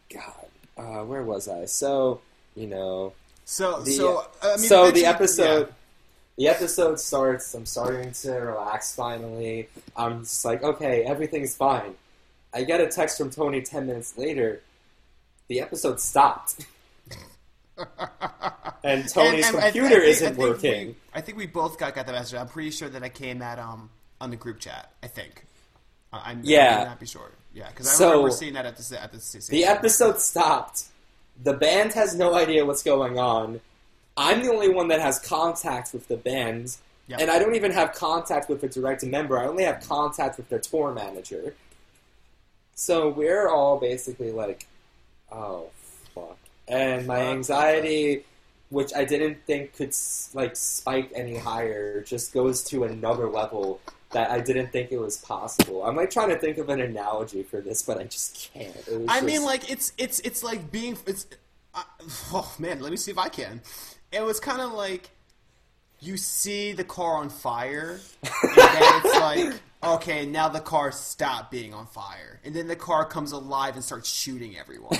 God, 0.08 0.46
uh, 0.78 1.04
where 1.04 1.22
was 1.22 1.46
I? 1.46 1.66
So, 1.66 2.22
you 2.56 2.66
know, 2.66 3.12
So 3.44 3.80
the, 3.80 3.92
so 3.92 4.26
I 4.42 4.56
mean, 4.56 4.58
so 4.58 4.90
the 4.90 5.04
episode, 5.04 5.68
yeah. 5.68 5.74
The 6.38 6.48
episode 6.48 6.98
starts. 7.00 7.52
I'm 7.54 7.66
starting 7.66 8.12
to 8.12 8.32
relax 8.32 8.94
finally. 8.94 9.68
I'm 9.96 10.20
just 10.20 10.44
like, 10.44 10.62
okay, 10.62 11.02
everything's 11.04 11.54
fine. 11.56 11.94
I 12.54 12.64
get 12.64 12.80
a 12.80 12.86
text 12.86 13.18
from 13.18 13.28
Tony 13.30 13.60
ten 13.60 13.86
minutes 13.86 14.16
later. 14.16 14.62
The 15.48 15.60
episode 15.60 16.00
stopped, 16.00 16.64
and 18.84 19.08
Tony's 19.08 19.46
And- 19.46 19.56
and 19.56 19.64
I- 19.64 19.68
I 19.68 19.70
computer 19.70 20.00
isn't 20.00 20.26
I 20.26 20.30
think 20.30 20.38
we- 20.38 20.50
working. 20.50 20.96
I 21.14 21.20
think 21.20 21.38
we 21.38 21.46
both 21.46 21.78
got, 21.78 21.94
got 21.94 22.06
the 22.06 22.12
message. 22.12 22.38
I'm 22.38 22.48
pretty 22.48 22.70
sure 22.70 22.88
that 22.88 23.02
I 23.02 23.08
came 23.08 23.42
at 23.42 23.58
um 23.58 23.90
on 24.20 24.30
the 24.30 24.36
group 24.36 24.58
chat. 24.60 24.90
I 25.02 25.06
think. 25.08 25.44
I'm, 26.12 26.40
Yeah. 26.42 26.78
I'm 26.80 26.86
not 26.88 27.00
be 27.00 27.06
sure. 27.06 27.30
Yeah, 27.52 27.68
because 27.68 27.86
I 27.88 27.92
So, 27.92 28.10
remember 28.10 28.30
seeing 28.30 28.54
that 28.54 28.64
at 28.66 28.76
the 28.76 29.02
at 29.02 29.12
the 29.12 29.46
The 29.50 29.64
episode 29.64 30.20
stopped. 30.20 30.84
The 31.42 31.52
band 31.52 31.92
has 31.92 32.14
no 32.16 32.34
idea 32.34 32.64
what's 32.64 32.82
going 32.82 33.18
on. 33.18 33.60
I'm 34.18 34.42
the 34.42 34.50
only 34.52 34.68
one 34.68 34.88
that 34.88 35.00
has 35.00 35.18
contact 35.18 35.92
with 35.94 36.08
the 36.08 36.16
band, 36.16 36.76
Yep. 37.06 37.20
and 37.20 37.30
I 37.30 37.38
don't 37.38 37.54
even 37.54 37.70
have 37.72 37.94
contact 37.94 38.48
with 38.50 38.62
a 38.64 38.68
direct 38.68 39.02
member. 39.04 39.38
I 39.38 39.46
only 39.46 39.64
have 39.64 39.86
contact 39.88 40.36
with 40.36 40.48
their 40.50 40.58
tour 40.58 40.92
manager. 40.92 41.54
So 42.74 43.08
we're 43.08 43.48
all 43.48 43.78
basically 43.78 44.30
like, 44.32 44.66
oh 45.32 45.70
fuck. 46.14 46.36
And 46.68 47.06
my 47.06 47.20
anxiety, 47.20 48.24
which 48.70 48.92
I 48.94 49.04
didn't 49.04 49.38
think 49.46 49.74
could 49.76 49.94
like 50.34 50.54
spike 50.56 51.10
any 51.14 51.36
higher, 51.36 52.02
just 52.02 52.32
goes 52.34 52.62
to 52.64 52.84
another 52.84 53.28
level 53.28 53.80
that 54.10 54.30
I 54.30 54.40
didn't 54.40 54.70
think 54.72 54.90
it 54.92 54.98
was 54.98 55.16
possible. 55.18 55.84
I'm 55.84 55.96
like 55.96 56.10
trying 56.10 56.28
to 56.30 56.38
think 56.38 56.58
of 56.58 56.68
an 56.68 56.80
analogy 56.80 57.42
for 57.42 57.60
this, 57.60 57.82
but 57.82 57.98
I 57.98 58.04
just 58.04 58.50
can't. 58.52 58.74
It 58.86 59.00
was 59.00 59.08
I 59.08 59.14
just- 59.20 59.24
mean, 59.26 59.44
like 59.44 59.70
it's 59.70 59.92
it's 59.96 60.20
it's 60.20 60.42
like 60.42 60.70
being 60.70 60.96
it's. 61.06 61.26
Oh 62.32 62.54
man, 62.58 62.80
let 62.80 62.90
me 62.90 62.96
see 62.96 63.10
if 63.10 63.18
I 63.18 63.28
can. 63.28 63.60
It 64.12 64.22
was 64.22 64.40
kind 64.40 64.60
of 64.60 64.72
like 64.72 65.10
you 66.00 66.16
see 66.16 66.72
the 66.72 66.84
car 66.84 67.16
on 67.16 67.28
fire, 67.28 67.98
and 68.22 68.56
then 68.56 69.02
it's 69.04 69.20
like 69.20 69.54
okay, 69.82 70.26
now 70.26 70.48
the 70.48 70.60
car 70.60 70.92
stopped 70.92 71.50
being 71.50 71.74
on 71.74 71.86
fire, 71.86 72.40
and 72.44 72.54
then 72.54 72.68
the 72.68 72.76
car 72.76 73.04
comes 73.04 73.32
alive 73.32 73.74
and 73.74 73.84
starts 73.84 74.08
shooting 74.08 74.56
everyone. 74.58 74.90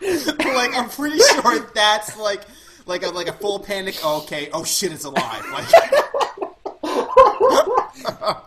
like 0.00 0.76
I'm 0.76 0.88
pretty 0.88 1.18
sure 1.18 1.70
that's 1.74 2.16
like 2.18 2.42
like 2.86 3.02
a 3.02 3.08
like 3.08 3.28
a 3.28 3.32
full 3.32 3.58
panic. 3.60 3.96
Oh, 4.02 4.22
okay, 4.22 4.48
oh 4.52 4.64
shit, 4.64 4.92
it's 4.92 5.04
alive. 5.04 5.44
Like 5.52 5.66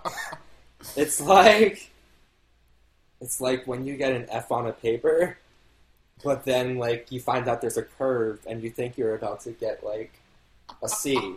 It's 0.95 1.21
like 1.21 1.91
it's 3.21 3.39
like 3.39 3.67
when 3.67 3.85
you 3.85 3.95
get 3.97 4.13
an 4.13 4.25
F 4.29 4.51
on 4.51 4.67
a 4.67 4.73
paper, 4.73 5.37
but 6.23 6.45
then 6.45 6.77
like 6.77 7.11
you 7.11 7.19
find 7.19 7.47
out 7.47 7.61
there's 7.61 7.77
a 7.77 7.83
curve 7.83 8.39
and 8.47 8.61
you 8.61 8.69
think 8.69 8.97
you're 8.97 9.15
about 9.15 9.41
to 9.41 9.51
get 9.51 9.83
like 9.83 10.13
a 10.83 10.89
C, 10.89 11.35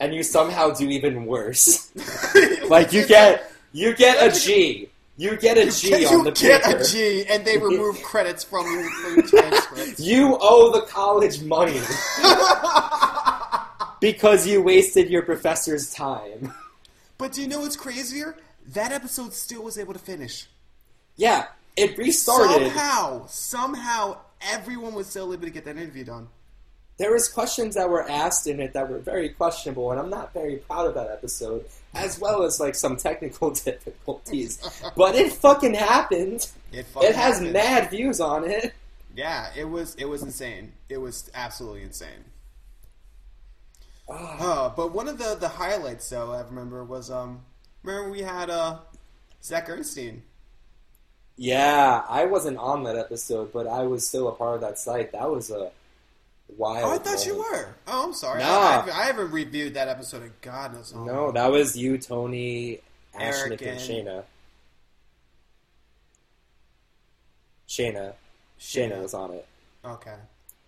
and 0.00 0.14
you 0.14 0.22
somehow 0.22 0.70
do 0.70 0.88
even 0.88 1.26
worse. 1.26 1.90
like 2.68 2.92
you 2.92 3.06
get 3.06 3.50
you 3.72 3.94
get 3.94 4.26
a 4.26 4.38
G. 4.38 4.90
You 5.16 5.36
get 5.36 5.58
a 5.58 5.68
G 5.68 6.02
you 6.02 6.08
on 6.08 6.24
the 6.24 6.30
paper. 6.30 6.46
You 6.46 6.60
get 6.60 6.80
a 6.80 6.84
G, 6.84 7.24
and 7.28 7.44
they 7.44 7.58
remove 7.58 8.00
credits 8.02 8.44
from 8.44 8.66
your, 8.66 8.88
from 8.90 9.16
your 9.16 9.26
transcripts. 9.26 10.00
You 10.00 10.38
owe 10.40 10.72
the 10.72 10.86
college 10.86 11.42
money 11.42 11.80
because 14.00 14.46
you 14.46 14.62
wasted 14.62 15.10
your 15.10 15.22
professor's 15.22 15.92
time. 15.92 16.54
But 17.18 17.32
do 17.32 17.42
you 17.42 17.48
know 17.48 17.60
what's 17.60 17.76
crazier? 17.76 18.36
That 18.68 18.92
episode 18.92 19.32
still 19.32 19.64
was 19.64 19.76
able 19.76 19.92
to 19.92 19.98
finish. 19.98 20.46
Yeah, 21.16 21.46
it 21.78 21.98
restarted. 21.98 22.68
Somehow, 22.72 23.26
somehow, 23.26 24.18
everyone 24.40 24.94
was 24.94 25.06
still 25.06 25.32
able 25.32 25.44
to 25.44 25.50
get 25.50 25.64
that 25.64 25.76
interview 25.76 26.04
done. 26.04 26.28
there 26.98 27.12
was 27.12 27.28
questions 27.28 27.74
that 27.76 27.88
were 27.88 28.08
asked 28.10 28.46
in 28.46 28.58
it 28.60 28.72
that 28.72 28.88
were 28.90 28.98
very 28.98 29.28
questionable, 29.30 29.90
and 29.92 30.00
I'm 30.00 30.10
not 30.10 30.32
very 30.34 30.56
proud 30.56 30.86
of 30.86 30.94
that 30.94 31.10
episode, 31.10 31.64
as 31.94 32.18
well 32.18 32.42
as 32.42 32.58
like 32.60 32.74
some 32.74 32.96
technical 32.96 33.50
difficulties. 33.64 34.58
but 34.96 35.14
it 35.14 35.32
fucking 35.32 35.74
happened. 35.74 36.48
It, 36.72 36.86
fucking 36.86 37.08
It 37.08 37.14
has 37.14 37.36
happened. 37.36 37.52
mad 37.52 37.90
views 37.90 38.20
on 38.20 38.44
it. 38.44 38.74
Yeah, 39.16 39.50
it 39.56 39.64
was 39.64 39.94
it 39.96 40.04
was 40.06 40.22
insane. 40.22 40.72
It 40.88 40.98
was 40.98 41.30
absolutely 41.34 41.82
insane. 41.82 42.24
Uh, 44.08 44.70
but 44.70 44.92
one 44.94 45.06
of 45.08 45.18
the, 45.18 45.36
the 45.38 45.48
highlights 45.48 46.08
though 46.08 46.32
I 46.32 46.40
remember 46.42 46.82
was 46.84 47.10
um 47.10 47.40
remember 47.82 48.10
we 48.10 48.22
had 48.22 48.48
uh 48.50 48.78
Zach 49.42 49.68
Ernstein. 49.68 50.22
Yeah, 51.38 52.02
I 52.08 52.26
wasn't 52.26 52.58
on 52.58 52.82
that 52.84 52.96
episode, 52.96 53.52
but 53.52 53.66
I 53.66 53.84
was 53.84 54.06
still 54.06 54.28
a 54.28 54.32
part 54.32 54.56
of 54.56 54.60
that 54.60 54.78
site. 54.78 55.12
That 55.12 55.30
was 55.30 55.50
a 55.50 55.70
wild. 56.56 56.84
Oh, 56.84 56.94
I 56.94 56.98
thought 56.98 57.24
you 57.24 57.38
were. 57.38 57.68
Oh, 57.86 58.04
I'm 58.08 58.12
sorry. 58.14 58.40
Nah. 58.40 58.48
I, 58.48 58.88
I, 58.90 59.00
I 59.02 59.04
haven't 59.06 59.30
reviewed 59.30 59.74
that 59.74 59.88
episode 59.88 60.22
in 60.24 60.32
God 60.42 60.74
knows 60.74 60.92
how 60.92 61.04
No, 61.04 61.24
long. 61.26 61.34
that 61.34 61.50
was 61.50 61.76
you, 61.76 61.96
Tony, 61.96 62.80
Eric, 63.18 63.60
Ashnick, 63.60 63.62
and 63.62 63.70
and- 63.70 63.80
Shayna. 63.80 64.24
Shayna. 67.68 68.12
Shayna 68.58 69.02
was 69.02 69.14
on 69.14 69.32
it. 69.32 69.46
Okay. 69.84 70.14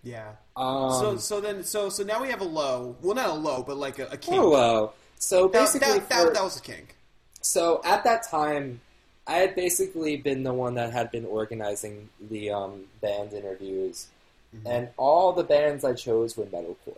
Yeah. 0.03 0.31
Um, 0.55 0.91
so 0.93 1.17
so 1.17 1.41
then 1.41 1.63
so 1.63 1.89
so 1.89 2.03
now 2.03 2.21
we 2.21 2.29
have 2.29 2.41
a 2.41 2.45
low. 2.45 2.95
Well, 3.01 3.15
not 3.15 3.29
a 3.29 3.33
low, 3.33 3.63
but 3.63 3.77
like 3.77 3.99
a, 3.99 4.05
a 4.05 4.17
kink. 4.17 4.37
hello. 4.37 4.93
So 5.19 5.47
basically, 5.47 5.99
that, 5.99 6.09
that, 6.09 6.27
for- 6.27 6.33
that 6.33 6.43
was 6.43 6.57
a 6.57 6.61
kink. 6.61 6.95
So 7.41 7.81
at 7.83 8.03
that 8.05 8.27
time, 8.29 8.81
I 9.27 9.37
had 9.37 9.55
basically 9.55 10.17
been 10.17 10.43
the 10.43 10.53
one 10.53 10.73
that 10.75 10.91
had 10.91 11.11
been 11.11 11.25
organizing 11.25 12.09
the 12.29 12.51
um, 12.51 12.85
band 13.01 13.33
interviews, 13.33 14.07
Mm-hmm. 14.53 14.67
and 14.67 14.89
all 14.97 15.31
the 15.31 15.43
bands 15.45 15.85
I 15.85 15.93
chose 15.93 16.35
were 16.35 16.43
metalcore. 16.45 16.97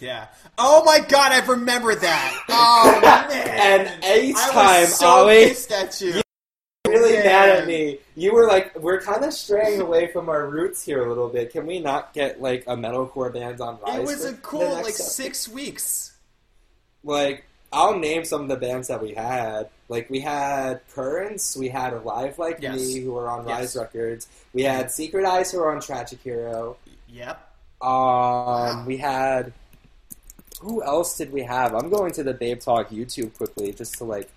Yeah. 0.00 0.28
Oh 0.58 0.84
my 0.84 1.00
God, 1.00 1.32
I 1.32 1.44
remember 1.44 1.92
that. 1.96 2.44
Oh 2.48 3.00
man. 3.28 3.88
And 3.88 4.04
anytime 4.04 4.56
I 4.56 4.80
was 4.82 4.94
so 4.96 5.06
Ollie- 5.08 5.46
pissed 5.46 5.72
at 5.72 6.00
you. 6.00 6.20
Really 6.86 7.14
Yeah. 7.14 7.22
mad 7.24 7.48
at 7.50 7.66
me. 7.66 7.98
You 8.14 8.32
were 8.32 8.46
like, 8.46 8.78
"We're 8.78 9.00
kind 9.00 9.24
of 9.24 9.32
straying 9.34 9.80
away 9.80 10.06
from 10.12 10.28
our 10.28 10.46
roots 10.46 10.82
here 10.84 11.04
a 11.04 11.08
little 11.08 11.28
bit. 11.28 11.50
Can 11.52 11.66
we 11.66 11.80
not 11.80 12.14
get 12.14 12.40
like 12.40 12.62
a 12.68 12.76
metalcore 12.76 13.32
band 13.32 13.60
on 13.60 13.78
Rise?" 13.80 13.98
It 13.98 14.06
was 14.06 14.24
a 14.24 14.34
cool 14.34 14.60
like 14.74 14.84
episode?" 14.84 15.02
six 15.04 15.48
weeks. 15.48 16.12
Like, 17.02 17.44
I'll 17.72 17.98
name 17.98 18.24
some 18.24 18.42
of 18.42 18.48
the 18.48 18.56
bands 18.56 18.88
that 18.88 19.02
we 19.02 19.12
had. 19.12 19.68
Like, 19.88 20.08
we 20.08 20.20
had 20.20 20.80
Currents, 20.94 21.56
we 21.56 21.68
had 21.68 21.92
Alive 21.92 22.38
Like 22.38 22.58
Yes. 22.60 22.78
Me, 22.78 23.00
who 23.00 23.12
were 23.12 23.28
on 23.28 23.44
Rise 23.44 23.74
Yes. 23.74 23.76
Records. 23.76 24.28
We 24.52 24.62
had 24.62 24.90
Secret 24.90 25.24
Eyes, 25.24 25.50
who 25.52 25.58
were 25.58 25.72
on 25.74 25.80
Tragic 25.80 26.20
Hero. 26.22 26.76
Yep. 27.08 27.44
Um, 27.82 28.86
we 28.86 28.96
had. 28.96 29.52
Who 30.60 30.82
else 30.82 31.16
did 31.16 31.30
we 31.32 31.42
have? 31.42 31.74
I'm 31.74 31.88
going 31.90 32.12
to 32.14 32.24
the 32.24 32.34
Babe 32.34 32.58
Talk 32.60 32.90
YouTube 32.90 33.36
quickly 33.36 33.72
just 33.72 33.96
to 33.98 34.04
like. 34.04 34.28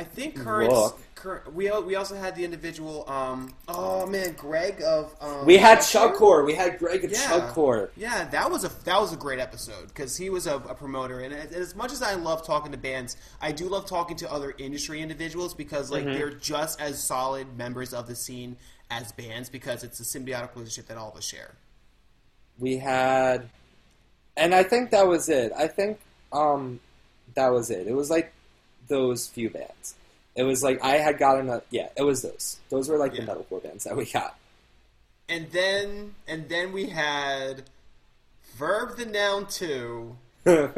I 0.00 0.04
think 0.04 0.36
current. 0.36 0.72
Look. 0.72 0.98
Cur- 1.14 1.42
we 1.52 1.70
we 1.82 1.96
also 1.96 2.14
had 2.16 2.34
the 2.34 2.44
individual. 2.44 3.04
Um, 3.06 3.52
oh 3.68 4.06
man, 4.06 4.32
Greg 4.32 4.80
of. 4.82 5.14
Um, 5.20 5.44
We 5.44 5.58
had 5.58 5.78
Chugcore? 5.78 6.46
We 6.46 6.54
had 6.54 6.78
Greg 6.78 7.04
of 7.04 7.10
Yeah. 7.12 7.18
Chugcore. 7.18 7.90
Yeah, 7.96 8.24
that 8.30 8.50
was 8.50 8.64
a 8.64 8.68
that 8.84 8.98
was 8.98 9.12
a 9.12 9.16
great 9.18 9.38
episode 9.38 9.88
because 9.88 10.16
he 10.16 10.30
was 10.30 10.46
a, 10.46 10.56
a 10.56 10.74
promoter, 10.74 11.20
and 11.20 11.34
as 11.34 11.52
as 11.52 11.74
much 11.76 11.92
as 11.92 12.00
I 12.02 12.14
love 12.14 12.46
talking 12.46 12.72
to 12.72 12.78
bands, 12.78 13.18
I 13.42 13.52
do 13.52 13.68
love 13.68 13.84
talking 13.86 14.16
to 14.16 14.32
other 14.32 14.54
industry 14.56 15.02
individuals 15.02 15.52
because 15.52 15.90
like 15.90 16.04
Mm-hmm. 16.04 16.14
they're 16.14 16.30
just 16.30 16.80
as 16.80 17.02
solid 17.04 17.56
members 17.58 17.92
of 17.92 18.06
the 18.06 18.16
scene 18.16 18.56
as 18.90 19.12
bands 19.12 19.50
because 19.50 19.84
it's 19.84 20.00
a 20.00 20.04
symbiotic 20.04 20.54
relationship 20.54 20.86
that 20.88 20.96
all 20.96 21.10
of 21.10 21.16
us 21.18 21.24
share. 21.26 21.54
We 22.58 22.78
had, 22.78 23.50
and 24.38 24.54
I 24.54 24.62
think 24.62 24.90
that 24.92 25.06
was 25.06 25.28
it. 25.28 25.52
I 25.56 25.66
think 25.68 26.00
um, 26.32 26.80
that 27.34 27.48
was 27.52 27.70
it. 27.70 27.86
It 27.86 27.92
was 27.94 28.08
like 28.10 28.32
those 28.90 29.26
few 29.26 29.48
bands. 29.48 29.94
It 30.36 30.42
was 30.42 30.62
like 30.62 30.82
I 30.84 30.96
had 30.98 31.18
gotten 31.18 31.48
a 31.48 31.62
yeah. 31.70 31.88
It 31.96 32.02
was 32.02 32.20
those. 32.20 32.58
Those 32.68 32.90
were 32.90 32.98
like 32.98 33.14
Yeah. 33.14 33.24
the 33.24 33.32
metalcore 33.32 33.62
bands 33.62 33.84
that 33.84 33.96
we 33.96 34.04
got. 34.04 34.36
And 35.30 35.50
then 35.50 36.14
and 36.28 36.48
then 36.50 36.72
we 36.72 36.86
had 36.90 37.62
Verb 38.56 38.96
the 38.98 39.06
Noun 39.06 39.46
Two 39.46 40.16
I 40.46 40.68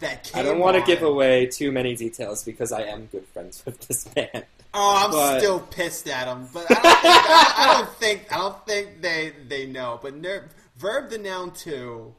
that 0.00 0.24
came. 0.24 0.44
don't 0.44 0.58
want 0.58 0.76
to 0.76 0.82
give 0.82 1.02
away 1.02 1.46
too 1.46 1.70
many 1.72 1.94
details 1.96 2.42
because 2.44 2.72
I 2.72 2.82
am 2.82 3.06
good 3.06 3.26
friends 3.32 3.62
with 3.64 3.78
this 3.86 4.04
band. 4.08 4.44
Oh, 4.74 5.02
I'm 5.04 5.10
but- 5.12 5.38
still 5.38 5.60
pissed 5.60 6.08
at 6.08 6.24
them, 6.26 6.48
but 6.52 6.66
I 6.68 6.74
don't 6.74 6.82
think, 6.82 6.86
I, 7.12 7.54
I 7.56 7.74
don't 7.78 7.96
think 7.98 8.32
I 8.32 8.36
don't 8.38 8.66
think 8.66 9.00
they 9.00 9.32
they 9.48 9.66
know. 9.66 9.98
But 10.02 10.16
ner- 10.16 10.48
Verb 10.78 11.10
the 11.10 11.18
Noun 11.18 11.52
Two. 11.52 12.12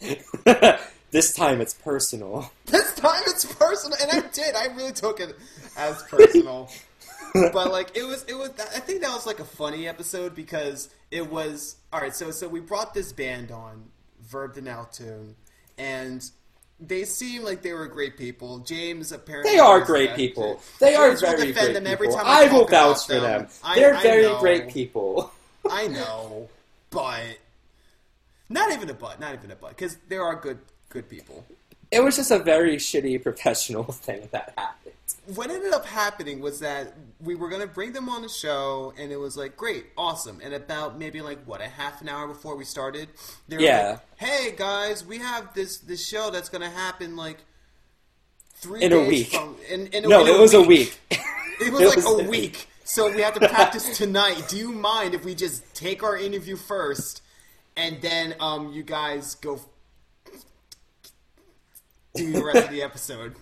this 1.10 1.34
time 1.34 1.60
it's 1.60 1.74
personal. 1.74 2.50
This 2.66 2.94
time 2.94 3.22
it's 3.26 3.44
personal, 3.54 3.96
and 4.00 4.10
I 4.12 4.28
did. 4.28 4.54
I 4.54 4.66
really 4.76 4.92
took 4.92 5.18
it 5.20 5.36
as 5.76 6.02
personal. 6.04 6.70
but 7.52 7.72
like 7.72 7.96
it 7.96 8.04
was, 8.04 8.24
it 8.24 8.34
was. 8.34 8.50
I 8.60 8.80
think 8.80 9.00
that 9.02 9.12
was 9.12 9.26
like 9.26 9.40
a 9.40 9.44
funny 9.44 9.88
episode 9.88 10.34
because 10.34 10.88
it 11.10 11.28
was 11.30 11.76
all 11.92 12.00
right. 12.00 12.14
So 12.14 12.30
so 12.30 12.46
we 12.46 12.60
brought 12.60 12.94
this 12.94 13.12
band 13.12 13.50
on, 13.50 13.84
Verb 14.22 14.54
the 14.54 14.86
Tune, 14.92 15.34
and 15.78 16.28
they 16.78 17.04
seemed 17.04 17.44
like 17.44 17.62
they 17.62 17.72
were 17.72 17.86
great 17.86 18.16
people. 18.16 18.60
James 18.60 19.12
apparently 19.12 19.52
They 19.52 19.58
are 19.58 19.80
great 19.80 20.14
people. 20.14 20.60
They 20.78 20.94
are 20.94 21.08
James 21.08 21.22
will 21.22 21.30
very 21.36 21.52
great 21.52 21.74
them 21.74 21.86
every 21.86 22.06
people. 22.06 22.22
time 22.22 22.26
I 22.28 22.44
I 22.44 22.52
will 22.52 22.66
vouch 22.66 23.06
for 23.06 23.14
them. 23.14 23.22
them. 23.42 23.48
They're 23.74 23.94
I 23.94 24.02
very 24.02 24.22
know. 24.22 24.40
great 24.40 24.68
people. 24.68 25.32
I 25.68 25.88
know, 25.88 26.48
but 26.90 27.38
not 28.48 28.72
even 28.72 28.88
a 28.88 28.94
but, 28.94 29.20
not 29.20 29.34
even 29.34 29.50
a 29.50 29.56
but, 29.56 29.70
because 29.70 29.96
there 30.08 30.22
are 30.22 30.34
good 30.36 30.58
good 30.90 31.08
people. 31.08 31.44
It 31.90 32.04
was 32.04 32.16
just 32.16 32.30
a 32.30 32.38
very 32.38 32.76
shitty 32.76 33.22
professional 33.22 33.84
thing 34.06 34.28
that 34.32 34.52
happened. 34.56 34.94
what 35.34 35.50
ended 35.50 35.72
up 35.72 35.86
happening 35.86 36.40
was 36.40 36.60
that 36.60 36.94
we 37.20 37.34
were 37.34 37.48
going 37.48 37.62
to 37.62 37.66
bring 37.66 37.92
them 37.92 38.08
on 38.08 38.22
the 38.22 38.28
show 38.28 38.92
and 38.98 39.10
it 39.10 39.16
was 39.16 39.36
like 39.36 39.56
great 39.56 39.86
awesome 39.96 40.40
and 40.42 40.52
about 40.54 40.98
maybe 40.98 41.20
like 41.20 41.38
what 41.44 41.60
a 41.60 41.66
half 41.68 42.00
an 42.00 42.08
hour 42.08 42.26
before 42.28 42.56
we 42.56 42.64
started 42.64 43.08
they 43.48 43.56
were 43.56 43.62
Yeah. 43.62 43.88
like, 43.90 44.00
hey 44.30 44.54
guys 44.56 45.04
we 45.04 45.18
have 45.18 45.52
this 45.54 45.78
this 45.78 46.06
show 46.06 46.30
that's 46.30 46.48
going 46.48 46.62
to 46.62 46.70
happen 46.70 47.16
like 47.16 47.38
three 48.54 48.82
In 48.82 48.92
a 48.92 49.04
week. 49.04 49.28
from 49.28 49.56
in, 49.68 49.86
in 49.88 50.04
a, 50.04 50.08
No, 50.08 50.22
in 50.22 50.28
it 50.34 50.38
was 50.40 50.54
a 50.54 50.62
week. 50.62 50.98
it 51.10 51.72
was 51.72 51.82
It 51.82 51.86
like 51.88 51.96
was- 51.96 52.20
a 52.26 52.28
week 52.28 52.68
so 52.84 53.12
we 53.14 53.20
have 53.22 53.34
to 53.34 53.48
practice 53.48 53.96
tonight 53.98 54.42
do 54.48 54.56
you 54.56 54.72
mind 54.72 55.14
if 55.14 55.24
we 55.24 55.34
just 55.34 55.74
take 55.74 56.02
our 56.02 56.16
interview 56.16 56.56
first 56.56 57.22
and 57.76 58.00
then 58.00 58.34
um 58.40 58.72
you 58.72 58.82
guys 58.82 59.34
go 59.36 59.60
do 62.14 62.32
the 62.32 62.42
rest 62.44 62.64
of 62.64 62.70
the 62.70 62.82
episode 62.82 63.34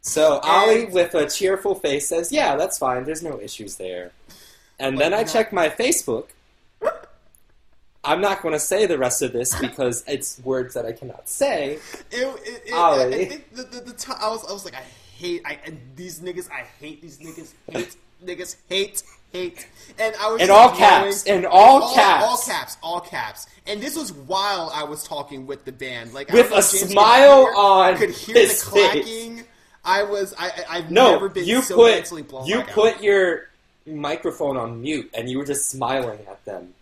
So 0.00 0.38
Ollie, 0.42 0.84
And- 0.84 0.92
with 0.92 1.14
a 1.14 1.28
cheerful 1.28 1.74
face, 1.74 2.08
says, 2.08 2.30
"Yeah, 2.30 2.56
that's 2.56 2.78
fine. 2.78 3.04
There's 3.04 3.22
no 3.22 3.40
issues 3.40 3.76
there." 3.76 4.12
And 4.78 4.98
then 4.98 5.12
I 5.14 5.22
not- 5.22 5.32
check 5.32 5.52
my 5.52 5.68
Facebook. 5.68 6.26
I'm 8.04 8.20
not 8.20 8.40
going 8.40 8.52
to 8.52 8.60
say 8.60 8.86
the 8.86 8.98
rest 8.98 9.20
of 9.22 9.32
this 9.32 9.58
because 9.58 10.04
it's 10.06 10.38
words 10.44 10.74
that 10.74 10.86
I 10.86 10.92
cannot 10.92 11.28
say. 11.28 11.78
It, 12.12 12.12
it, 12.12 12.62
it, 12.66 12.72
I, 12.72 12.76
Ollie. 12.76 13.14
I 13.14 13.24
think 13.24 13.52
the, 13.52 13.64
the, 13.64 13.80
the 13.80 13.92
ti 13.94 14.12
I 14.16 14.28
was 14.28 14.48
I 14.48 14.52
was 14.52 14.64
like 14.64 14.74
I 14.76 14.84
hate 15.16 15.42
I 15.44 15.58
these 15.96 16.20
niggas 16.20 16.48
I 16.50 16.64
hate 16.80 17.02
these 17.02 17.18
niggas 17.18 17.52
hate 17.68 17.96
niggas 18.24 18.56
hate 18.68 19.02
hate 19.36 19.68
and 19.98 20.14
I 20.20 20.30
was 20.30 20.42
In 20.42 20.50
all 20.50 20.70
caps, 20.74 21.24
in 21.24 21.44
all 21.46 21.82
all 21.82 21.94
caps. 21.94 22.24
all 22.24 22.38
caps 22.38 22.76
all 22.82 23.00
caps 23.00 23.46
and 23.66 23.80
this 23.82 23.96
was 23.96 24.12
while 24.12 24.70
I 24.74 24.84
was 24.84 25.02
talking 25.04 25.46
with 25.46 25.64
the 25.64 25.72
band 25.72 26.12
like 26.14 26.30
I 26.30 26.34
With 26.34 26.50
a 26.52 26.58
if 26.58 26.70
could 26.70 26.90
smile 26.90 27.44
hear- 27.46 27.54
on 27.54 27.96
could 27.96 28.10
hear 28.10 28.34
his 28.36 28.62
the 28.64 28.70
face. 28.70 29.04
clacking 29.04 29.44
I 29.84 30.02
was 30.02 30.34
I 30.38 30.50
I've 30.68 30.90
No, 30.90 31.12
never 31.12 31.28
been 31.28 31.44
you 31.46 31.62
so 31.62 31.76
put 31.76 31.92
mentally 31.94 32.22
blown 32.22 32.46
you 32.46 32.58
out. 32.60 32.68
put 32.68 33.02
your 33.02 33.48
microphone 33.86 34.56
on 34.56 34.82
mute 34.82 35.08
and 35.14 35.28
you 35.30 35.38
were 35.38 35.44
just 35.44 35.70
smiling 35.70 36.18
at 36.28 36.44
them 36.44 36.74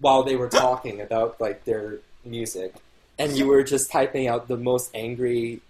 while 0.00 0.22
they 0.24 0.36
were 0.36 0.48
talking 0.66 1.00
about 1.00 1.40
like 1.40 1.64
their 1.64 1.98
music, 2.24 2.74
and 3.18 3.36
you 3.36 3.46
were 3.46 3.62
just 3.62 3.90
typing 3.92 4.26
out 4.26 4.48
the 4.48 4.56
most 4.56 4.90
angry. 4.94 5.60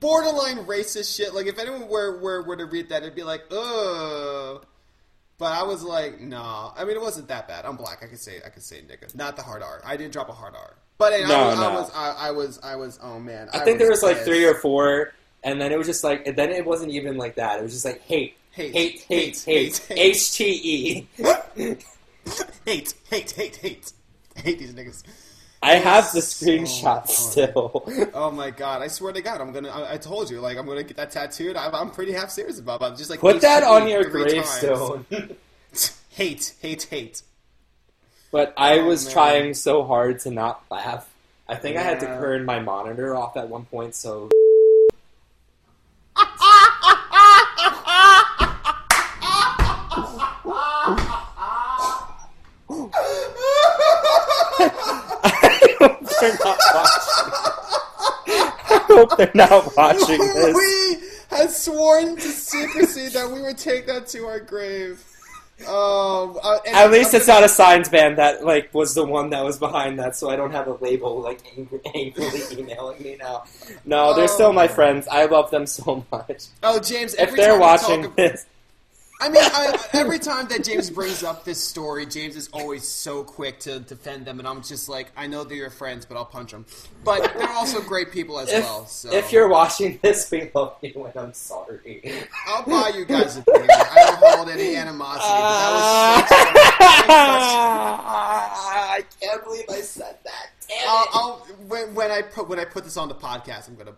Borderline 0.00 0.64
racist 0.66 1.16
shit. 1.16 1.34
Like 1.34 1.46
if 1.46 1.58
anyone 1.58 1.88
were 1.88 2.20
were, 2.20 2.42
were 2.42 2.56
to 2.56 2.66
read 2.66 2.88
that, 2.90 3.02
it'd 3.02 3.14
be 3.14 3.22
like, 3.22 3.42
ugh. 3.50 4.64
But 5.38 5.52
I 5.52 5.62
was 5.62 5.84
like, 5.84 6.20
nah. 6.20 6.72
I 6.76 6.84
mean, 6.84 6.96
it 6.96 7.00
wasn't 7.00 7.28
that 7.28 7.46
bad. 7.46 7.64
I'm 7.64 7.76
black. 7.76 8.02
I 8.02 8.06
could 8.06 8.18
say 8.18 8.40
I 8.44 8.48
could 8.48 8.62
say 8.62 8.82
nigga. 8.82 9.14
Not 9.14 9.36
the 9.36 9.42
hard 9.42 9.62
R. 9.62 9.80
I 9.84 9.96
didn't 9.96 10.12
drop 10.12 10.28
a 10.28 10.32
hard 10.32 10.54
R. 10.56 10.74
But 10.98 11.12
I, 11.12 11.20
No, 11.20 11.36
I, 11.36 11.46
was, 11.46 11.58
no. 11.58 11.62
I 11.62 11.72
was 11.72 11.90
I, 11.94 12.10
I 12.10 12.30
was 12.32 12.60
I 12.62 12.76
was 12.76 12.98
oh 13.02 13.20
man. 13.20 13.48
I 13.52 13.60
think 13.60 13.78
there 13.78 13.88
was 13.88 14.02
like 14.02 14.18
three 14.18 14.44
or 14.44 14.54
four, 14.54 15.12
and 15.44 15.60
then 15.60 15.70
it 15.70 15.78
was 15.78 15.86
just 15.86 16.02
like, 16.02 16.26
and 16.26 16.36
then 16.36 16.50
it 16.50 16.66
wasn't 16.66 16.90
even 16.90 17.16
like 17.16 17.36
that. 17.36 17.60
It 17.60 17.62
was 17.62 17.72
just 17.72 17.84
like 17.84 18.00
hate, 18.02 18.34
Hate, 18.50 18.72
hate, 18.72 19.00
hate, 19.02 19.38
hate, 19.38 19.44
hate, 19.44 19.78
hate. 19.88 19.98
H 19.98 20.32
T 20.32 20.44
E. 20.44 21.08
hate 22.64 22.94
hate 23.08 23.30
hate 23.30 23.56
hate. 23.56 23.92
Hate 24.34 24.58
these 24.58 24.74
niggas. 24.74 25.04
I 25.60 25.74
have 25.74 26.12
the 26.12 26.20
screenshot 26.20 27.06
funny. 27.06 27.12
still. 27.12 28.10
Oh 28.14 28.30
my 28.30 28.50
god! 28.50 28.80
I 28.82 28.88
swear 28.88 29.12
to 29.12 29.20
God, 29.20 29.40
I'm 29.40 29.52
gonna. 29.52 29.68
I, 29.70 29.94
I 29.94 29.96
told 29.98 30.30
you, 30.30 30.40
like, 30.40 30.56
I'm 30.56 30.66
gonna 30.66 30.84
get 30.84 30.96
that 30.98 31.10
tattooed. 31.10 31.56
I'm, 31.56 31.74
I'm 31.74 31.90
pretty 31.90 32.12
half 32.12 32.30
serious 32.30 32.58
about. 32.60 32.80
it. 32.80 32.84
I'm 32.84 32.96
just 32.96 33.10
like 33.10 33.18
Put 33.20 33.40
that 33.40 33.64
on 33.64 33.88
your 33.88 34.04
gravestone. 34.04 35.04
hate, 36.10 36.54
hate, 36.60 36.84
hate. 36.84 37.22
But 38.30 38.54
I 38.56 38.78
Oh, 38.78 38.86
was 38.86 39.04
man. 39.06 39.12
trying 39.12 39.54
so 39.54 39.82
hard 39.84 40.20
to 40.20 40.30
not 40.30 40.62
laugh. 40.70 41.08
I 41.48 41.56
think 41.56 41.76
I 41.76 41.82
had 41.82 42.00
to 42.00 42.06
turn 42.06 42.44
my 42.44 42.60
monitor 42.60 43.16
off 43.16 43.36
at 43.36 43.48
one 43.48 43.64
point, 43.64 43.94
so 43.94 44.28
I 54.40 55.74
hope 55.78 56.07
they're 56.20 56.38
not 56.44 56.58
watching. 56.74 57.32
I 58.70 58.84
hope 58.88 59.16
they're 59.16 59.30
not 59.34 59.76
watching 59.76 60.18
this. 60.18 60.54
we 60.54 61.36
had 61.36 61.50
sworn 61.50 62.16
to 62.16 62.20
secrecy 62.22 63.08
that 63.08 63.30
we 63.30 63.40
would 63.42 63.58
take 63.58 63.86
that 63.86 64.06
to 64.08 64.26
our 64.26 64.40
grave. 64.40 65.04
Um, 65.66 66.38
uh, 66.40 66.58
At 66.68 66.92
least 66.92 67.14
it's 67.14 67.26
not 67.26 67.42
a 67.42 67.48
signs 67.48 67.88
band 67.88 68.18
that 68.18 68.44
like 68.44 68.72
was 68.72 68.94
the 68.94 69.04
one 69.04 69.30
that 69.30 69.42
was 69.44 69.58
behind 69.58 69.98
that, 69.98 70.14
so 70.14 70.30
I 70.30 70.36
don't 70.36 70.52
have 70.52 70.68
a 70.68 70.74
label 70.74 71.20
like 71.20 71.40
angry, 71.56 71.80
angrily 71.96 72.42
emailing 72.52 73.02
me 73.02 73.16
now. 73.18 73.42
No, 73.84 74.14
they're 74.14 74.28
still 74.28 74.52
my 74.52 74.66
Oh. 74.66 74.68
friends. 74.68 75.08
I 75.10 75.24
love 75.24 75.50
them 75.50 75.66
so 75.66 76.04
much. 76.12 76.44
Oh, 76.62 76.78
James! 76.78 77.14
If 77.14 77.34
they're 77.34 77.58
watching 77.58 78.04
talk, 78.04 78.16
this, 78.16 78.46
I 79.20 79.28
mean, 79.28 79.42
I, 79.42 79.76
every 79.94 80.20
time 80.20 80.46
that 80.48 80.62
James 80.62 80.90
brings 80.90 81.24
up 81.24 81.44
this 81.44 81.62
story, 81.62 82.06
James 82.06 82.36
is 82.36 82.48
always 82.52 82.86
so 82.86 83.24
quick 83.24 83.58
to 83.60 83.80
defend 83.80 84.26
them, 84.26 84.38
and 84.38 84.46
I'm 84.46 84.62
just 84.62 84.88
like, 84.88 85.10
I 85.16 85.26
know 85.26 85.42
they're 85.42 85.56
your 85.56 85.70
friends, 85.70 86.06
but 86.06 86.16
I'll 86.16 86.24
punch 86.24 86.52
them. 86.52 86.66
But 87.02 87.34
they're 87.36 87.48
also 87.48 87.80
great 87.80 88.12
people 88.12 88.38
as 88.38 88.48
if, 88.52 88.62
well. 88.62 88.86
So 88.86 89.12
if 89.12 89.32
you're 89.32 89.48
watching 89.48 89.98
this, 90.02 90.30
we 90.30 90.50
love 90.54 90.76
you, 90.82 91.04
and 91.04 91.16
I'm 91.16 91.34
sorry. 91.34 92.24
I'll 92.46 92.62
buy 92.64 92.92
you 92.94 93.04
guys 93.04 93.36
a 93.36 93.42
beer. 93.42 93.66
I 93.68 94.16
don't 94.20 94.36
hold 94.36 94.50
any 94.50 94.76
animosity. 94.76 95.28
That 95.28 95.72
was 95.72 96.28
such 96.28 96.38
I 98.60 99.04
can't 99.20 99.42
believe 99.44 99.64
I 99.68 99.80
said 99.80 100.16
that. 100.24 100.50
Damn 100.68 100.88
I'll, 100.88 101.02
it! 101.02 101.08
I'll 101.14 101.38
when, 101.66 101.94
when 101.94 102.10
I 102.10 102.22
put 102.22 102.48
when 102.48 102.60
I 102.60 102.64
put 102.64 102.84
this 102.84 102.96
on 102.96 103.08
the 103.08 103.14
podcast, 103.14 103.68
I'm 103.68 103.74
gonna 103.74 103.94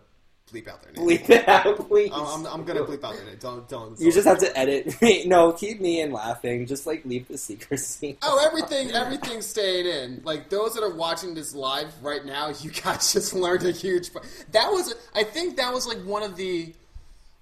bleep 0.51 0.67
out 0.67 0.81
their 0.83 0.93
name. 0.93 1.05
bleep 1.05 1.29
it 1.29 1.47
out, 1.47 1.87
please. 1.87 2.11
I'm, 2.13 2.25
I'm, 2.25 2.45
I'm 2.47 2.63
gonna 2.63 2.81
bleep 2.81 3.03
out 3.03 3.15
their 3.15 3.25
name. 3.25 3.37
Don't 3.39 3.67
don't. 3.67 3.99
You 3.99 4.11
just 4.11 4.27
have 4.27 4.39
to 4.39 4.57
edit. 4.57 5.01
me. 5.01 5.25
no, 5.25 5.51
keep 5.53 5.81
me 5.81 6.01
in 6.01 6.11
laughing. 6.11 6.65
Just 6.65 6.85
like 6.85 7.05
leave 7.05 7.27
the 7.27 7.37
secrecy. 7.37 8.17
Oh, 8.21 8.45
everything, 8.45 8.91
everything's 8.91 9.45
staying 9.45 9.85
in. 9.85 10.21
Like 10.23 10.49
those 10.49 10.73
that 10.75 10.83
are 10.83 10.93
watching 10.93 11.33
this 11.33 11.55
live 11.55 11.91
right 12.01 12.25
now, 12.25 12.49
you 12.49 12.71
guys 12.71 13.13
just 13.13 13.33
learned 13.33 13.65
a 13.65 13.71
huge. 13.71 14.11
That 14.51 14.71
was, 14.71 14.93
I 15.15 15.23
think, 15.23 15.57
that 15.57 15.73
was 15.73 15.87
like 15.87 15.99
one 15.99 16.23
of 16.23 16.35
the 16.35 16.73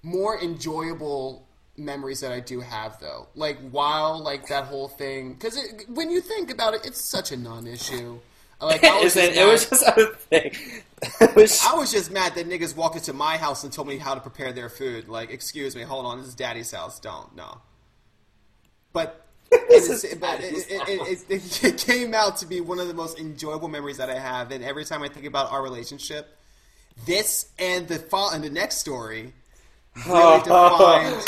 more 0.02 0.40
enjoyable 0.40 1.46
memories 1.76 2.20
that 2.20 2.32
I 2.32 2.40
do 2.40 2.60
have, 2.60 2.98
though. 3.00 3.28
Like 3.34 3.58
while 3.70 4.22
like 4.22 4.48
that 4.48 4.64
whole 4.64 4.88
thing, 4.88 5.34
because 5.34 5.58
when 5.88 6.10
you 6.10 6.20
think 6.20 6.50
about 6.50 6.74
it, 6.74 6.84
it's 6.84 7.10
such 7.10 7.32
a 7.32 7.36
non-issue. 7.36 8.18
Like 8.60 8.84
I 8.84 9.00
was, 9.02 9.14
just 9.14 9.36
it 9.36 9.46
was 9.46 9.70
mad- 9.70 9.80
just 9.80 9.98
a 9.98 10.06
thing. 10.16 10.56
Was 11.34 11.64
I 11.66 11.74
was 11.76 11.90
just 11.90 12.10
mad 12.10 12.34
that 12.34 12.46
niggas 12.46 12.76
walked 12.76 12.96
into 12.96 13.14
my 13.14 13.38
house 13.38 13.64
and 13.64 13.72
told 13.72 13.88
me 13.88 13.96
how 13.96 14.14
to 14.14 14.20
prepare 14.20 14.52
their 14.52 14.68
food. 14.68 15.08
Like, 15.08 15.30
excuse 15.30 15.74
me, 15.74 15.80
hold 15.80 16.04
on, 16.04 16.18
this 16.18 16.28
is 16.28 16.34
daddy's 16.34 16.70
house. 16.72 17.00
Don't 17.00 17.34
no. 17.34 17.62
But 18.92 19.26
This 19.68 20.04
it, 20.04 20.20
but 20.20 20.40
it, 20.42 20.66
it, 20.68 21.64
it, 21.64 21.78
came 21.78 22.14
out 22.14 22.36
to 22.36 22.46
be 22.46 22.60
one 22.60 22.78
of 22.78 22.86
the 22.86 22.94
most 22.94 23.18
enjoyable 23.18 23.68
memories 23.68 23.96
that 23.96 24.08
I 24.08 24.18
have. 24.18 24.52
And 24.52 24.62
every 24.62 24.84
time 24.84 25.02
I 25.02 25.08
think 25.08 25.26
about 25.26 25.50
our 25.50 25.62
relationship, 25.62 26.36
this 27.04 27.46
and 27.58 27.88
the 27.88 27.98
fo- 27.98 28.30
and 28.30 28.44
the 28.44 28.50
next 28.50 28.76
story 28.76 29.32
really 30.06 30.38
defined. 30.42 31.24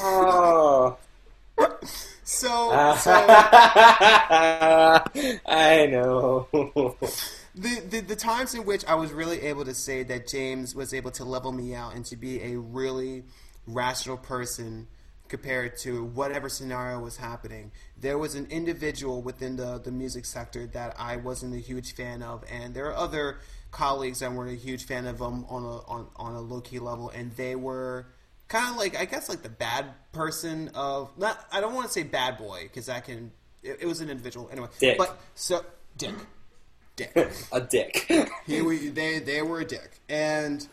Oh. 0.00 0.98
So, 2.32 2.48
so 2.98 3.12
I 5.46 5.86
know. 5.90 6.48
the, 7.54 7.82
the 7.88 8.00
the 8.00 8.16
times 8.16 8.54
in 8.54 8.64
which 8.64 8.86
I 8.86 8.94
was 8.94 9.12
really 9.12 9.42
able 9.42 9.66
to 9.66 9.74
say 9.74 10.02
that 10.04 10.28
James 10.28 10.74
was 10.74 10.94
able 10.94 11.10
to 11.12 11.24
level 11.24 11.52
me 11.52 11.74
out 11.74 11.94
and 11.94 12.06
to 12.06 12.16
be 12.16 12.42
a 12.42 12.58
really 12.58 13.24
rational 13.66 14.16
person 14.16 14.88
compared 15.28 15.76
to 15.78 16.04
whatever 16.04 16.48
scenario 16.48 17.00
was 17.00 17.18
happening. 17.18 17.70
There 18.00 18.16
was 18.16 18.34
an 18.34 18.46
individual 18.50 19.20
within 19.20 19.56
the, 19.56 19.78
the 19.78 19.92
music 19.92 20.24
sector 20.24 20.66
that 20.68 20.96
I 20.98 21.16
wasn't 21.16 21.54
a 21.54 21.58
huge 21.58 21.94
fan 21.94 22.22
of, 22.22 22.44
and 22.50 22.74
there 22.74 22.86
are 22.86 22.96
other 22.96 23.40
colleagues 23.70 24.20
that 24.20 24.32
weren't 24.32 24.52
a 24.52 24.56
huge 24.56 24.84
fan 24.84 25.06
of 25.06 25.18
them 25.18 25.44
on 25.50 25.64
a 25.64 25.78
on, 25.86 26.06
on 26.16 26.34
a 26.34 26.40
low 26.40 26.62
key 26.62 26.78
level, 26.78 27.10
and 27.10 27.30
they 27.32 27.56
were 27.56 28.06
kind 28.52 28.70
of 28.70 28.76
like 28.76 28.96
I 28.96 29.04
guess 29.06 29.28
like 29.28 29.42
the 29.42 29.48
bad 29.48 29.86
person 30.12 30.70
of 30.74 31.16
not 31.18 31.44
I 31.50 31.60
don't 31.60 31.74
want 31.74 31.86
to 31.86 31.92
say 31.92 32.02
bad 32.02 32.36
boy 32.38 32.62
because 32.62 32.86
that 32.86 33.04
can 33.04 33.32
it, 33.62 33.78
it 33.80 33.86
was 33.86 34.00
an 34.00 34.10
individual 34.10 34.48
anyway, 34.52 34.68
Dick. 34.78 34.98
but 34.98 35.18
so 35.34 35.64
dick, 35.96 36.14
dick. 36.96 37.12
a 37.52 37.60
dick. 37.60 38.10
He, 38.46 38.60
we, 38.60 38.88
they, 38.88 39.20
they 39.20 39.40
were 39.40 39.60
a 39.60 39.64
dick. 39.64 40.00
And 40.08 40.66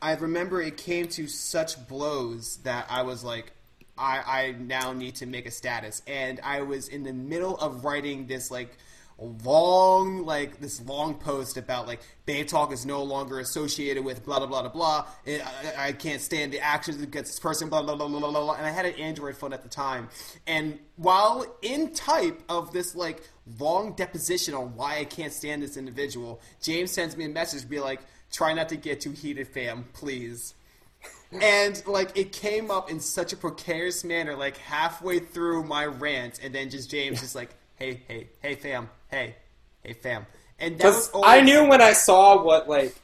I 0.00 0.14
remember 0.14 0.60
it 0.60 0.76
came 0.76 1.06
to 1.08 1.28
such 1.28 1.86
blows 1.86 2.56
that 2.64 2.86
I 2.90 3.02
was 3.02 3.22
like, 3.22 3.52
I, 3.96 4.18
I 4.26 4.54
now 4.58 4.92
need 4.92 5.14
to 5.16 5.26
make 5.26 5.46
a 5.46 5.52
status. 5.52 6.02
And 6.08 6.40
I 6.42 6.62
was 6.62 6.88
in 6.88 7.04
the 7.04 7.12
middle 7.12 7.56
of 7.58 7.84
writing 7.84 8.26
this, 8.26 8.50
like, 8.50 8.76
long, 9.18 10.24
like, 10.24 10.60
this 10.60 10.80
long 10.82 11.14
post 11.14 11.56
about, 11.56 11.86
like, 11.86 12.00
Babe 12.26 12.46
Talk 12.46 12.72
is 12.72 12.86
no 12.86 13.02
longer 13.02 13.38
associated 13.40 14.04
with 14.04 14.24
blah, 14.24 14.38
blah, 14.38 14.46
blah, 14.46 14.62
blah, 14.62 14.70
blah. 14.70 15.06
I, 15.26 15.88
I 15.88 15.92
can't 15.92 16.20
stand 16.20 16.52
the 16.52 16.60
actions 16.60 17.00
against 17.00 17.30
this 17.30 17.40
person, 17.40 17.68
blah, 17.68 17.82
blah, 17.82 17.94
blah, 17.94 18.08
blah, 18.08 18.18
blah. 18.18 18.54
And 18.54 18.66
I 18.66 18.70
had 18.70 18.86
an 18.86 18.94
Android 18.94 19.36
phone 19.36 19.52
at 19.52 19.62
the 19.62 19.68
time. 19.68 20.08
And 20.46 20.78
while 20.96 21.46
in 21.62 21.92
type 21.92 22.42
of 22.48 22.72
this, 22.72 22.94
like, 22.94 23.22
long 23.58 23.92
deposition 23.94 24.54
on 24.54 24.76
why 24.76 24.98
I 24.98 25.04
can't 25.04 25.32
stand 25.32 25.62
this 25.62 25.76
individual, 25.76 26.40
James 26.60 26.90
sends 26.90 27.16
me 27.16 27.24
a 27.24 27.28
message, 27.28 27.68
be 27.68 27.80
like, 27.80 28.00
try 28.30 28.52
not 28.54 28.68
to 28.70 28.76
get 28.76 29.00
too 29.00 29.12
heated, 29.12 29.48
fam, 29.48 29.84
please. 29.92 30.54
And 31.40 31.82
like 31.86 32.16
it 32.18 32.32
came 32.32 32.70
up 32.70 32.90
in 32.90 33.00
such 33.00 33.32
a 33.32 33.38
precarious 33.38 34.04
manner, 34.04 34.36
like 34.36 34.58
halfway 34.58 35.18
through 35.18 35.64
my 35.64 35.86
rant, 35.86 36.40
and 36.42 36.54
then 36.54 36.68
just 36.68 36.90
James 36.90 37.20
just 37.20 37.34
like, 37.34 37.54
hey, 37.82 38.00
hey, 38.06 38.26
hey, 38.40 38.54
fam, 38.54 38.88
hey, 39.10 39.34
hey, 39.82 39.92
fam, 39.94 40.26
and 40.58 40.78
that 40.78 40.86
was 40.86 41.08
Because 41.08 41.10
always, 41.10 41.30
I 41.30 41.40
knew 41.40 41.68
when 41.68 41.82
I 41.82 41.92
saw 41.92 42.40
what 42.40 42.68
like 42.68 42.94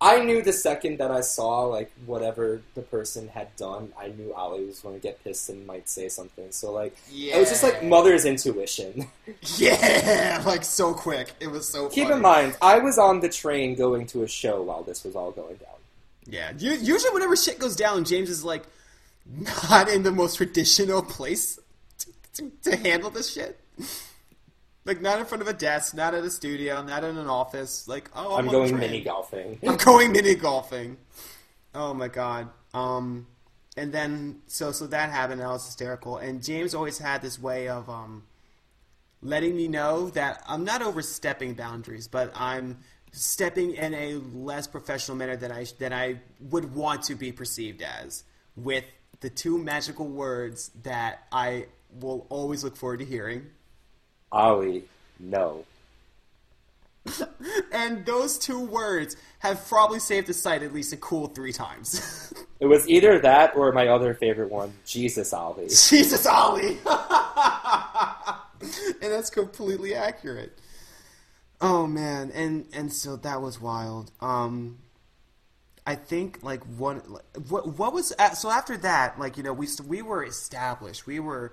I 0.00 0.18
knew 0.24 0.42
the 0.42 0.52
second 0.52 0.98
that 0.98 1.12
I 1.12 1.20
saw 1.20 1.62
like 1.62 1.92
whatever 2.06 2.60
the 2.74 2.82
person 2.82 3.28
had 3.28 3.54
done, 3.56 3.92
I 3.98 4.08
knew 4.08 4.34
Ollie 4.34 4.64
was 4.64 4.80
going 4.80 4.96
to 4.96 5.00
get 5.00 5.22
pissed 5.22 5.48
and 5.48 5.64
might 5.66 5.88
say 5.88 6.08
something. 6.08 6.50
So 6.50 6.72
like 6.72 6.96
yeah. 7.08 7.36
it 7.36 7.40
was 7.40 7.50
just 7.50 7.62
like 7.62 7.84
mother's 7.84 8.24
intuition. 8.24 9.06
yeah, 9.56 10.42
like 10.44 10.64
so 10.64 10.92
quick. 10.92 11.32
It 11.38 11.46
was 11.46 11.68
so. 11.68 11.88
Keep 11.88 12.08
funny. 12.08 12.16
in 12.16 12.22
mind, 12.22 12.56
I 12.60 12.78
was 12.78 12.98
on 12.98 13.20
the 13.20 13.28
train 13.28 13.76
going 13.76 14.06
to 14.08 14.24
a 14.24 14.28
show 14.28 14.60
while 14.62 14.82
this 14.82 15.04
was 15.04 15.14
all 15.14 15.30
going 15.30 15.56
down. 15.56 15.70
Yeah, 16.28 16.50
usually 16.58 17.12
whenever 17.12 17.36
shit 17.36 17.60
goes 17.60 17.76
down, 17.76 18.04
James 18.04 18.28
is 18.28 18.42
like 18.42 18.64
not 19.70 19.88
in 19.88 20.02
the 20.02 20.10
most 20.10 20.36
traditional 20.36 21.00
place 21.00 21.60
to, 21.98 22.12
to, 22.34 22.52
to 22.64 22.76
handle 22.76 23.10
this 23.10 23.32
shit. 23.32 23.60
Like 24.86 25.00
not 25.00 25.18
in 25.18 25.26
front 25.26 25.42
of 25.42 25.48
a 25.48 25.52
desk, 25.52 25.94
not 25.94 26.14
at 26.14 26.24
a 26.24 26.30
studio, 26.30 26.82
not 26.82 27.04
in 27.04 27.18
an 27.18 27.28
office. 27.28 27.86
Like 27.88 28.10
oh, 28.14 28.36
I'm 28.36 28.46
I'm, 28.46 28.52
going 28.52 28.78
mini 28.78 29.00
golfing. 29.00 29.58
I'm 29.66 29.76
going 29.76 30.12
mini 30.12 30.36
golfing. 30.36 30.96
Oh 31.74 31.92
my 31.92 32.08
god. 32.08 32.48
Um, 32.72 33.26
and 33.76 33.92
then 33.92 34.42
so 34.46 34.72
so 34.72 34.86
that 34.86 35.10
happened. 35.10 35.40
and 35.40 35.48
I 35.48 35.52
was 35.52 35.66
hysterical. 35.66 36.18
And 36.18 36.42
James 36.42 36.74
always 36.74 36.98
had 36.98 37.20
this 37.20 37.38
way 37.38 37.68
of 37.68 37.90
um, 37.90 38.22
letting 39.22 39.56
me 39.56 39.68
know 39.68 40.08
that 40.10 40.42
I'm 40.46 40.64
not 40.64 40.82
overstepping 40.82 41.54
boundaries, 41.54 42.08
but 42.08 42.32
I'm 42.34 42.78
stepping 43.12 43.74
in 43.74 43.94
a 43.94 44.14
less 44.34 44.66
professional 44.66 45.16
manner 45.16 45.36
than 45.36 45.50
I 45.50 45.66
than 45.78 45.92
I 45.92 46.20
would 46.40 46.74
want 46.74 47.02
to 47.04 47.14
be 47.14 47.32
perceived 47.32 47.82
as. 47.82 48.24
With 48.54 48.84
the 49.20 49.30
two 49.30 49.58
magical 49.58 50.06
words 50.06 50.70
that 50.82 51.26
I 51.32 51.66
will 51.90 52.26
always 52.28 52.64
look 52.64 52.76
forward 52.76 53.00
to 53.00 53.04
hearing. 53.04 53.46
Ollie, 54.36 54.84
no. 55.18 55.64
And 57.72 58.04
those 58.04 58.38
two 58.38 58.64
words 58.64 59.16
have 59.38 59.66
probably 59.68 59.98
saved 60.00 60.26
the 60.26 60.34
site 60.34 60.62
at 60.62 60.72
least 60.74 60.92
a 60.92 60.96
cool 60.96 61.28
three 61.28 61.52
times. 61.52 62.32
It 62.58 62.64
was 62.64 62.88
either 62.88 63.18
that 63.18 63.54
or 63.54 63.70
my 63.72 63.88
other 63.88 64.14
favorite 64.14 64.50
one, 64.50 64.72
Jesus 64.86 65.34
Ollie. 65.34 65.68
Jesus 65.88 66.24
Ollie. 66.24 66.78
and 69.02 69.12
that's 69.12 69.28
completely 69.28 69.94
accurate. 69.94 70.58
Oh 71.60 71.86
man, 71.86 72.30
and 72.34 72.66
and 72.72 72.90
so 72.90 73.16
that 73.16 73.42
was 73.42 73.60
wild. 73.60 74.10
Um 74.22 74.78
I 75.86 75.96
think 75.96 76.38
like 76.42 76.62
one 76.78 77.02
what 77.48 77.78
what 77.78 77.92
was 77.92 78.14
so 78.34 78.50
after 78.50 78.78
that 78.78 79.18
like 79.20 79.36
you 79.36 79.42
know 79.42 79.52
we 79.52 79.68
we 79.86 80.00
were 80.00 80.24
established. 80.24 81.06
We 81.06 81.20
were 81.20 81.52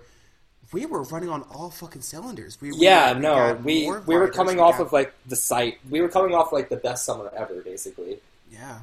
we 0.74 0.86
were 0.86 1.04
running 1.04 1.30
on 1.30 1.44
all 1.44 1.70
fucking 1.70 2.02
cylinders. 2.02 2.60
We 2.60 2.72
Yeah, 2.76 3.14
no, 3.14 3.54
we 3.64 3.90
we 4.06 4.16
were 4.18 4.28
coming 4.30 4.60
off 4.60 4.78
got- 4.80 4.88
of 4.88 4.94
like 4.94 5.14
the 5.28 5.36
site. 5.36 5.78
We 5.90 6.02
were 6.02 6.10
coming 6.10 6.34
off 6.36 6.52
like 6.52 6.70
the 6.70 6.78
best 6.78 7.06
summer 7.06 7.32
ever, 7.36 7.62
basically. 7.62 8.20
Yeah. 8.52 8.80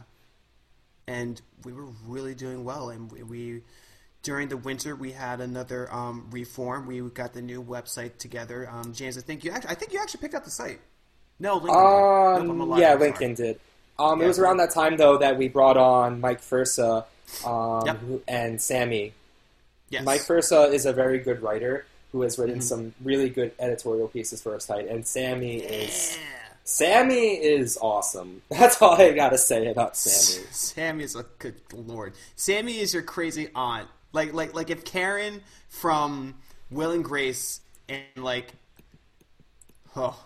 And 1.07 1.41
we 1.65 1.73
were 1.73 1.87
really 2.07 2.35
doing 2.35 2.65
well. 2.65 2.91
And 2.91 3.11
we, 3.11 3.23
we 3.25 3.63
during 4.23 4.49
the 4.49 4.57
winter, 4.57 4.95
we 4.95 5.13
had 5.13 5.41
another 5.41 5.93
um, 5.93 6.29
reform. 6.31 6.87
We 6.87 7.01
got 7.01 7.33
the 7.33 7.43
new 7.43 7.63
website 7.63 8.19
together. 8.19 8.69
Um, 8.71 8.93
James, 8.93 9.19
I 9.19 9.23
think 9.23 9.45
you 9.45 9.51
actually, 9.51 9.71
I 9.71 9.75
think 9.75 9.93
you 9.93 9.99
actually 10.01 10.21
picked 10.21 10.35
up 10.35 10.45
the 10.45 10.51
site. 10.51 10.81
No, 11.39 11.57
Lincoln. 11.57 12.51
Um, 12.51 12.69
liar, 12.69 12.81
yeah. 12.81 12.95
Lincoln 12.95 13.35
did. 13.35 13.59
Um, 13.99 14.19
Yeah. 14.21 14.27
it 14.27 14.29
was 14.29 14.39
around 14.39 14.59
that 14.59 14.71
time 14.71 14.97
though 14.97 15.19
that 15.19 15.37
we 15.37 15.49
brought 15.49 15.77
on 15.77 16.21
Mike 16.21 16.41
Fursa 16.41 17.05
um, 17.45 17.87
Yep. 17.87 18.23
and 18.29 18.61
Sammy. 18.63 19.15
Yes. 19.91 20.05
Mike 20.05 20.21
Fursa 20.23 20.73
is 20.73 20.87
a 20.87 20.93
very 20.93 21.19
good 21.19 21.43
writer 21.43 21.85
who 22.13 22.23
has 22.23 22.39
written 22.39 22.59
Mhm. 22.59 22.63
some 22.63 22.95
really 23.03 23.29
good 23.29 23.53
editorial 23.59 24.09
pieces 24.09 24.41
for 24.43 24.53
our 24.55 24.61
site, 24.61 24.89
and 24.89 25.07
Sammy 25.07 25.59
is 25.59 26.17
Sammy 26.65 27.35
is 27.35 27.77
awesome. 27.81 28.43
That's 28.49 28.81
all 28.81 28.93
I 29.01 29.13
gotta 29.13 29.39
say 29.39 29.67
about 29.69 29.97
Sammy. 29.97 30.47
Sammy 30.53 31.05
is 31.05 31.17
a 31.17 31.25
good 31.39 31.61
lord. 31.73 32.15
Sammy 32.37 32.79
is 32.79 32.95
your 32.95 33.03
crazy 33.03 33.49
aunt. 33.55 33.89
Like 34.13 34.33
like 34.33 34.55
like 34.55 34.71
if 34.71 34.85
Karen 34.85 35.43
from 35.69 36.37
Will 36.71 36.93
and 36.93 37.05
Grace 37.05 37.61
and 37.89 38.03
like, 38.17 38.53
oh 39.97 40.25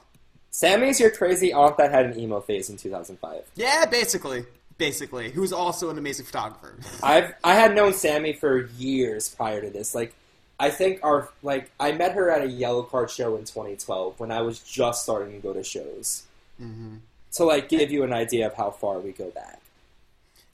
Sammy's 0.50 1.00
your 1.00 1.10
crazy 1.10 1.52
aunt 1.52 1.76
that 1.78 1.90
had 1.90 2.06
an 2.06 2.18
emo 2.18 2.40
phase 2.40 2.70
in 2.70 2.76
2005. 2.76 3.42
yeah, 3.56 3.86
basically 3.86 4.44
basically, 4.78 5.30
who's 5.30 5.52
also 5.52 5.90
an 5.90 5.98
amazing 5.98 6.26
photographer. 6.26 6.76
I've 7.02 7.34
I 7.42 7.54
had 7.54 7.74
known 7.74 7.92
Sammy 7.92 8.32
for 8.32 8.66
years 8.78 9.28
prior 9.28 9.60
to 9.60 9.70
this. 9.70 9.94
Like 9.94 10.14
I 10.58 10.70
think 10.70 11.00
our 11.02 11.30
like 11.42 11.70
I 11.78 11.92
met 11.92 12.12
her 12.12 12.30
at 12.30 12.42
a 12.42 12.48
Yellowcard 12.48 13.10
show 13.10 13.36
in 13.36 13.44
2012 13.44 14.18
when 14.20 14.30
I 14.30 14.42
was 14.42 14.60
just 14.60 15.02
starting 15.02 15.32
to 15.32 15.38
go 15.38 15.52
to 15.52 15.64
shows. 15.64 16.24
mm-hmm. 16.60 16.96
To 17.32 17.44
like 17.44 17.68
give 17.68 17.90
you 17.90 18.04
an 18.04 18.12
idea 18.12 18.46
of 18.46 18.54
how 18.54 18.70
far 18.70 19.00
we 19.00 19.10
go 19.10 19.30
back. 19.30 19.60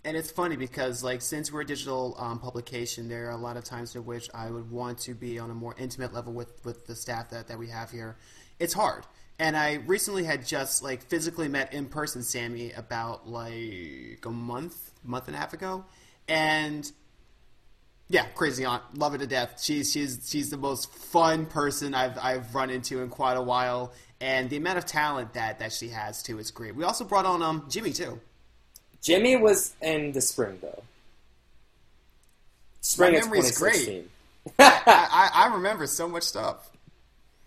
And 0.03 0.17
it's 0.17 0.31
funny 0.31 0.57
because, 0.57 1.05
like, 1.05 1.21
since 1.21 1.53
we're 1.53 1.61
a 1.61 1.67
digital 1.67 2.17
um, 2.19 2.39
publication, 2.39 3.09
there 3.09 3.27
are 3.27 3.33
a 3.33 3.37
lot 3.37 3.59
of 3.59 3.65
times 3.65 3.95
in 3.95 4.07
which 4.07 4.31
I 4.33 4.51
would 4.51 4.71
want 4.71 4.99
to 5.01 5.13
be 5.13 5.39
on 5.39 5.51
a 5.51 5.55
more 5.55 5.75
intimate 5.79 6.15
level 6.15 6.33
with, 6.33 6.65
with 6.65 6.87
the 6.87 6.95
staff 6.95 7.29
that, 7.31 7.49
that 7.49 7.59
we 7.59 7.69
have 7.69 7.91
here. 7.91 8.17
It's 8.59 8.73
hard. 8.73 9.05
And 9.41 9.57
I 9.57 9.77
recently 9.87 10.25
had 10.25 10.47
just, 10.47 10.83
like, 10.83 11.03
physically 11.03 11.49
met 11.49 11.73
in 11.73 11.87
person 11.87 12.23
Sammy 12.23 12.73
about, 12.73 13.27
like, 13.27 14.23
a 14.27 14.31
month, 14.31 14.91
month 15.03 15.29
and 15.29 15.35
a 15.35 15.39
half 15.39 15.55
ago. 15.55 15.87
And, 16.29 16.93
yeah, 18.11 18.27
crazy 18.35 18.67
aunt. 18.67 18.83
Love 18.99 19.13
her 19.13 19.19
to 19.19 19.27
death. 19.27 19.63
She's, 19.63 19.91
she's, 19.91 20.29
she's 20.29 20.51
the 20.51 20.59
most 20.59 20.93
fun 20.93 21.47
person 21.47 21.95
I've, 21.95 22.19
I've 22.19 22.55
run 22.55 22.69
into 22.69 23.01
in 23.01 23.09
quite 23.09 23.39
a 23.39 23.43
while. 23.43 23.95
And 24.21 24.51
the 24.51 24.59
amount 24.59 24.77
of 24.77 24.85
talent 24.85 25.33
that, 25.33 25.61
that 25.61 25.73
she 25.73 25.89
has, 25.89 26.23
too, 26.23 26.39
is 26.39 26.51
great. 26.51 26.75
We 26.77 26.85
also 26.85 27.05
brought 27.05 27.25
on 27.25 27.41
um, 27.41 27.65
Jimmy, 27.71 27.95
too. 27.95 28.21
Jimmy 29.01 29.37
was 29.37 29.75
in 29.81 30.13
the 30.13 30.21
spring 30.21 30.59
though. 30.61 30.83
Spring 32.83 33.15
My 33.15 33.21
memory's 33.21 33.57
great. 33.57 34.07
I, 34.59 34.83
I, 34.87 35.31
I 35.45 35.47
remember 35.55 35.87
so 35.87 36.07
much 36.07 36.25
stuff. 36.25 36.71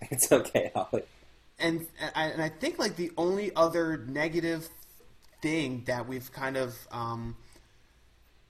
it's 0.02 0.32
okay, 0.32 0.72
Holly. 0.76 1.04
And 1.64 1.88
and 2.14 2.42
I 2.42 2.50
think 2.50 2.78
like 2.78 2.96
the 2.98 3.12
only 3.18 3.56
other 3.56 3.98
negative 3.98 4.70
thing 5.42 5.84
that 5.86 6.08
we've 6.08 6.32
kind 6.32 6.58
of 6.58 6.76
um, 6.92 7.36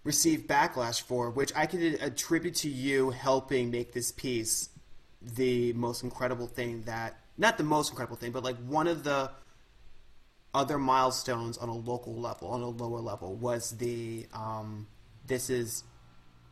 received 0.03 0.47
backlash 0.47 1.01
for, 1.01 1.29
which 1.29 1.51
I 1.55 1.65
can 1.65 1.81
attribute 2.01 2.55
to 2.55 2.69
you 2.69 3.11
helping 3.11 3.71
make 3.71 3.93
this 3.93 4.11
piece 4.11 4.69
the 5.21 5.71
most 5.73 6.03
incredible 6.03 6.47
thing 6.47 6.81
that 6.83 7.17
not 7.37 7.57
the 7.57 7.63
most 7.63 7.89
incredible 7.89 8.17
thing, 8.17 8.31
but 8.31 8.43
like 8.43 8.57
one 8.57 8.87
of 8.87 9.03
the 9.03 9.31
other 10.53 10.77
milestones 10.77 11.57
on 11.57 11.69
a 11.69 11.75
local 11.75 12.15
level, 12.15 12.49
on 12.49 12.61
a 12.61 12.69
lower 12.69 12.99
level, 12.99 13.35
was 13.35 13.71
the 13.71 14.25
um, 14.33 14.87
this 15.27 15.49
is 15.49 15.83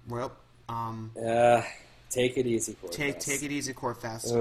well 0.07 0.32
um, 0.70 1.12
uh, 1.18 1.62
take 2.09 2.38
it 2.38 2.45
easy, 2.45 2.74
Core 2.74 2.89
take 2.89 3.20
take 3.20 3.43
it 3.43 3.51
easy, 3.51 3.74
Core 3.74 3.95
Fest. 3.95 4.34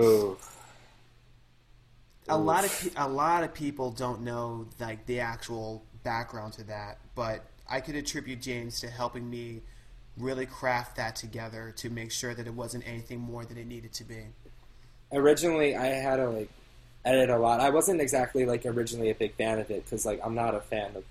A 2.30 2.38
lot 2.38 2.64
of 2.64 2.80
pe- 2.80 3.02
a 3.02 3.08
lot 3.08 3.44
of 3.44 3.52
people 3.54 3.90
don't 3.90 4.22
know 4.22 4.66
like 4.78 5.06
the 5.06 5.20
actual 5.20 5.84
background 6.02 6.54
to 6.54 6.64
that, 6.64 6.98
but 7.14 7.44
I 7.68 7.80
could 7.80 7.94
attribute 7.94 8.40
James 8.40 8.80
to 8.80 8.88
helping 8.88 9.28
me 9.28 9.62
really 10.16 10.46
craft 10.46 10.96
that 10.96 11.16
together 11.16 11.72
to 11.76 11.90
make 11.90 12.12
sure 12.12 12.34
that 12.34 12.46
it 12.46 12.54
wasn't 12.54 12.86
anything 12.86 13.20
more 13.20 13.44
than 13.44 13.56
it 13.56 13.66
needed 13.66 13.92
to 13.94 14.04
be. 14.04 14.26
originally 15.12 15.76
I 15.76 15.86
had 15.86 16.16
to 16.16 16.28
like 16.28 16.50
edit 17.04 17.30
a 17.30 17.38
lot. 17.38 17.60
I 17.60 17.70
wasn't 17.70 18.00
exactly 18.00 18.44
like 18.44 18.66
originally 18.66 19.10
a 19.10 19.14
big 19.14 19.34
fan 19.34 19.58
of 19.58 19.70
it 19.70 19.84
because 19.84 20.04
like 20.04 20.20
I'm 20.22 20.34
not 20.34 20.54
a 20.54 20.60
fan 20.60 20.96
of 20.96 21.04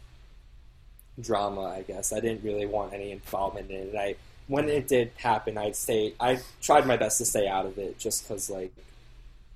drama. 1.19 1.63
I 1.63 1.81
guess 1.81 2.13
I 2.13 2.19
didn't 2.19 2.43
really 2.43 2.65
want 2.65 2.93
any 2.93 3.11
involvement 3.11 3.69
in 3.69 3.89
it. 3.89 3.95
I 3.95 4.15
when 4.47 4.67
it 4.67 4.87
did 4.87 5.11
happen, 5.17 5.57
I 5.57 5.71
stayed. 5.71 6.15
I 6.19 6.39
tried 6.61 6.87
my 6.87 6.97
best 6.97 7.19
to 7.19 7.25
stay 7.25 7.47
out 7.47 7.65
of 7.65 7.77
it 7.77 7.99
just 7.99 8.27
because 8.27 8.49
like 8.49 8.71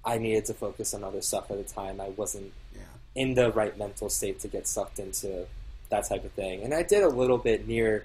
I 0.05 0.17
needed 0.17 0.45
to 0.45 0.53
focus 0.53 0.93
on 0.93 1.03
other 1.03 1.21
stuff 1.21 1.49
at 1.51 1.57
the 1.57 1.63
time. 1.73 2.01
I 2.01 2.09
wasn't 2.09 2.51
Yeah. 2.75 2.81
in 3.15 3.33
the 3.35 3.51
right 3.51 3.77
mental 3.77 4.09
state 4.09 4.39
to 4.41 4.47
get 4.47 4.67
sucked 4.67 4.99
into 4.99 5.47
that 5.89 6.05
type 6.07 6.25
of 6.25 6.31
thing. 6.33 6.63
And 6.63 6.73
I 6.73 6.83
did 6.83 7.03
a 7.03 7.09
little 7.09 7.37
bit 7.37 7.67
near 7.67 8.03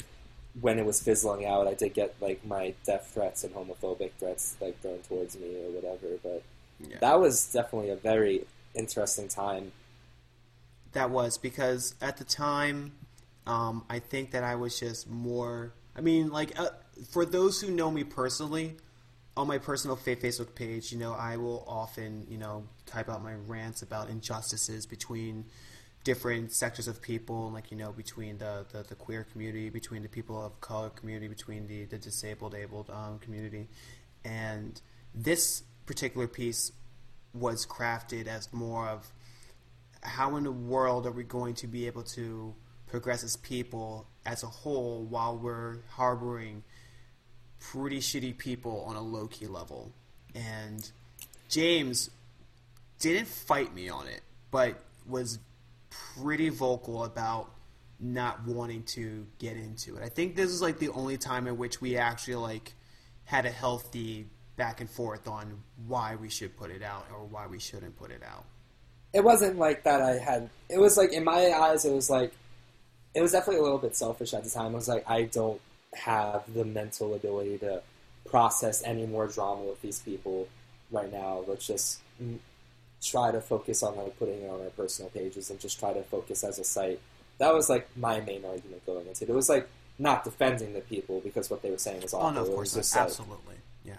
when 0.60 0.78
it 0.78 0.84
was 0.86 1.00
fizzling 1.00 1.44
out. 1.46 1.66
I 1.66 1.74
did 1.74 1.94
get 1.94 2.14
like 2.20 2.44
my 2.44 2.74
death 2.84 3.10
threats 3.14 3.44
and 3.44 3.54
homophobic 3.54 4.12
threats 4.18 4.56
like 4.60 4.80
thrown 4.80 4.98
towards 5.00 5.36
me 5.36 5.56
or 5.64 5.70
whatever. 5.70 6.16
But 6.22 6.42
Yeah. 6.80 6.98
that 7.00 7.20
was 7.20 7.46
definitely 7.52 7.90
a 7.90 7.96
very 7.96 8.46
interesting 8.74 9.28
time. 9.28 9.72
That 10.92 11.10
was 11.10 11.36
because 11.38 11.94
at 12.00 12.16
the 12.16 12.24
time, 12.24 12.92
um, 13.46 13.84
I 13.88 13.98
think 13.98 14.30
that 14.32 14.44
I 14.44 14.54
was 14.54 14.78
just 14.78 15.08
more. 15.08 15.72
I 15.96 16.00
mean, 16.00 16.30
like 16.30 16.58
uh, 16.58 16.70
for 17.10 17.24
those 17.24 17.60
who 17.60 17.70
know 17.70 17.90
me 17.90 18.04
personally, 18.04 18.76
on 19.38 19.46
my 19.46 19.56
personal 19.56 19.96
Facebook 19.96 20.52
page, 20.56 20.90
you 20.90 20.98
know, 20.98 21.12
I 21.12 21.36
will 21.36 21.64
often, 21.68 22.26
you 22.28 22.38
know, 22.38 22.64
type 22.86 23.08
out 23.08 23.22
my 23.22 23.34
rants 23.46 23.82
about 23.82 24.10
injustices 24.10 24.84
between 24.84 25.44
different 26.02 26.52
sectors 26.52 26.88
of 26.88 27.00
people, 27.00 27.52
like 27.52 27.70
you 27.70 27.76
know, 27.76 27.92
between 27.92 28.38
the, 28.38 28.66
the, 28.72 28.82
the 28.82 28.96
queer 28.96 29.24
community, 29.30 29.70
between 29.70 30.02
the 30.02 30.08
people 30.08 30.44
of 30.44 30.60
color 30.60 30.90
community, 30.90 31.28
between 31.28 31.68
the, 31.68 31.84
the 31.84 31.98
disabled, 31.98 32.52
abled 32.56 32.90
um, 32.90 33.20
community, 33.20 33.68
and 34.24 34.80
this 35.14 35.62
particular 35.86 36.26
piece 36.26 36.72
was 37.32 37.64
crafted 37.64 38.26
as 38.26 38.52
more 38.52 38.88
of 38.88 39.06
how 40.02 40.34
in 40.34 40.42
the 40.42 40.50
world 40.50 41.06
are 41.06 41.12
we 41.12 41.22
going 41.22 41.54
to 41.54 41.68
be 41.68 41.86
able 41.86 42.02
to 42.02 42.52
progress 42.88 43.22
as 43.22 43.36
people 43.36 44.08
as 44.26 44.42
a 44.42 44.46
whole 44.46 45.04
while 45.04 45.38
we're 45.38 45.76
harboring 45.90 46.64
pretty 47.60 48.00
shitty 48.00 48.36
people 48.36 48.84
on 48.86 48.96
a 48.96 49.02
low 49.02 49.26
key 49.26 49.46
level? 49.46 49.92
And 50.34 50.90
James 51.48 52.10
didn't 52.98 53.28
fight 53.28 53.74
me 53.74 53.88
on 53.88 54.06
it, 54.06 54.20
but 54.50 54.78
was 55.08 55.38
pretty 55.90 56.48
vocal 56.48 57.04
about 57.04 57.50
not 58.00 58.46
wanting 58.46 58.82
to 58.84 59.26
get 59.38 59.56
into 59.56 59.96
it. 59.96 60.02
I 60.02 60.08
think 60.08 60.36
this 60.36 60.50
is 60.50 60.62
like 60.62 60.78
the 60.78 60.90
only 60.90 61.16
time 61.16 61.46
in 61.46 61.56
which 61.56 61.80
we 61.80 61.96
actually 61.96 62.36
like 62.36 62.74
had 63.24 63.46
a 63.46 63.50
healthy 63.50 64.26
back 64.56 64.80
and 64.80 64.90
forth 64.90 65.26
on 65.28 65.62
why 65.86 66.16
we 66.16 66.28
should 66.28 66.56
put 66.56 66.70
it 66.70 66.82
out 66.82 67.06
or 67.12 67.24
why 67.24 67.46
we 67.46 67.58
shouldn't 67.58 67.96
put 67.96 68.10
it 68.10 68.22
out. 68.22 68.44
It 69.12 69.24
wasn't 69.24 69.58
like 69.58 69.84
that. 69.84 70.02
I 70.02 70.18
had. 70.18 70.50
It 70.68 70.78
was 70.78 70.96
like 70.96 71.12
in 71.12 71.24
my 71.24 71.50
eyes, 71.50 71.84
it 71.84 71.92
was 71.92 72.10
like 72.10 72.32
it 73.14 73.22
was 73.22 73.32
definitely 73.32 73.60
a 73.60 73.62
little 73.62 73.78
bit 73.78 73.96
selfish 73.96 74.34
at 74.34 74.44
the 74.44 74.50
time. 74.50 74.72
I 74.72 74.74
was 74.74 74.88
like, 74.88 75.08
I 75.08 75.22
don't 75.22 75.60
have 75.94 76.42
the 76.52 76.64
mental 76.64 77.14
ability 77.14 77.58
to 77.58 77.82
process 78.26 78.82
any 78.84 79.06
more 79.06 79.26
drama 79.26 79.62
with 79.62 79.80
these 79.82 80.00
people 80.00 80.48
right 80.90 81.10
now. 81.12 81.44
Let's 81.46 81.66
just 81.66 82.00
try 83.02 83.30
to 83.30 83.40
focus 83.40 83.82
on 83.82 83.96
like 83.96 84.18
putting 84.18 84.42
it 84.42 84.50
on 84.50 84.60
our 84.60 84.70
personal 84.70 85.10
pages 85.10 85.50
and 85.50 85.58
just 85.60 85.78
try 85.78 85.92
to 85.92 86.02
focus 86.02 86.44
as 86.44 86.58
a 86.58 86.64
site. 86.64 87.00
That 87.38 87.54
was 87.54 87.68
like 87.70 87.88
my 87.96 88.20
main 88.20 88.44
argument 88.44 88.84
going 88.84 89.06
into 89.06 89.24
it. 89.24 89.30
It 89.30 89.34
was 89.34 89.48
like 89.48 89.68
not 89.98 90.24
defending 90.24 90.72
the 90.74 90.80
people 90.80 91.20
because 91.20 91.48
what 91.50 91.62
they 91.62 91.70
were 91.70 91.78
saying 91.78 92.02
was 92.02 92.12
awful. 92.12 92.28
Oh 92.28 92.32
no, 92.32 92.42
of 92.42 92.48
It 92.48 92.54
course 92.54 92.74
was 92.76 92.86
just 92.86 92.96
like, 92.96 93.04
Absolutely, 93.06 93.54
yeah. 93.84 93.94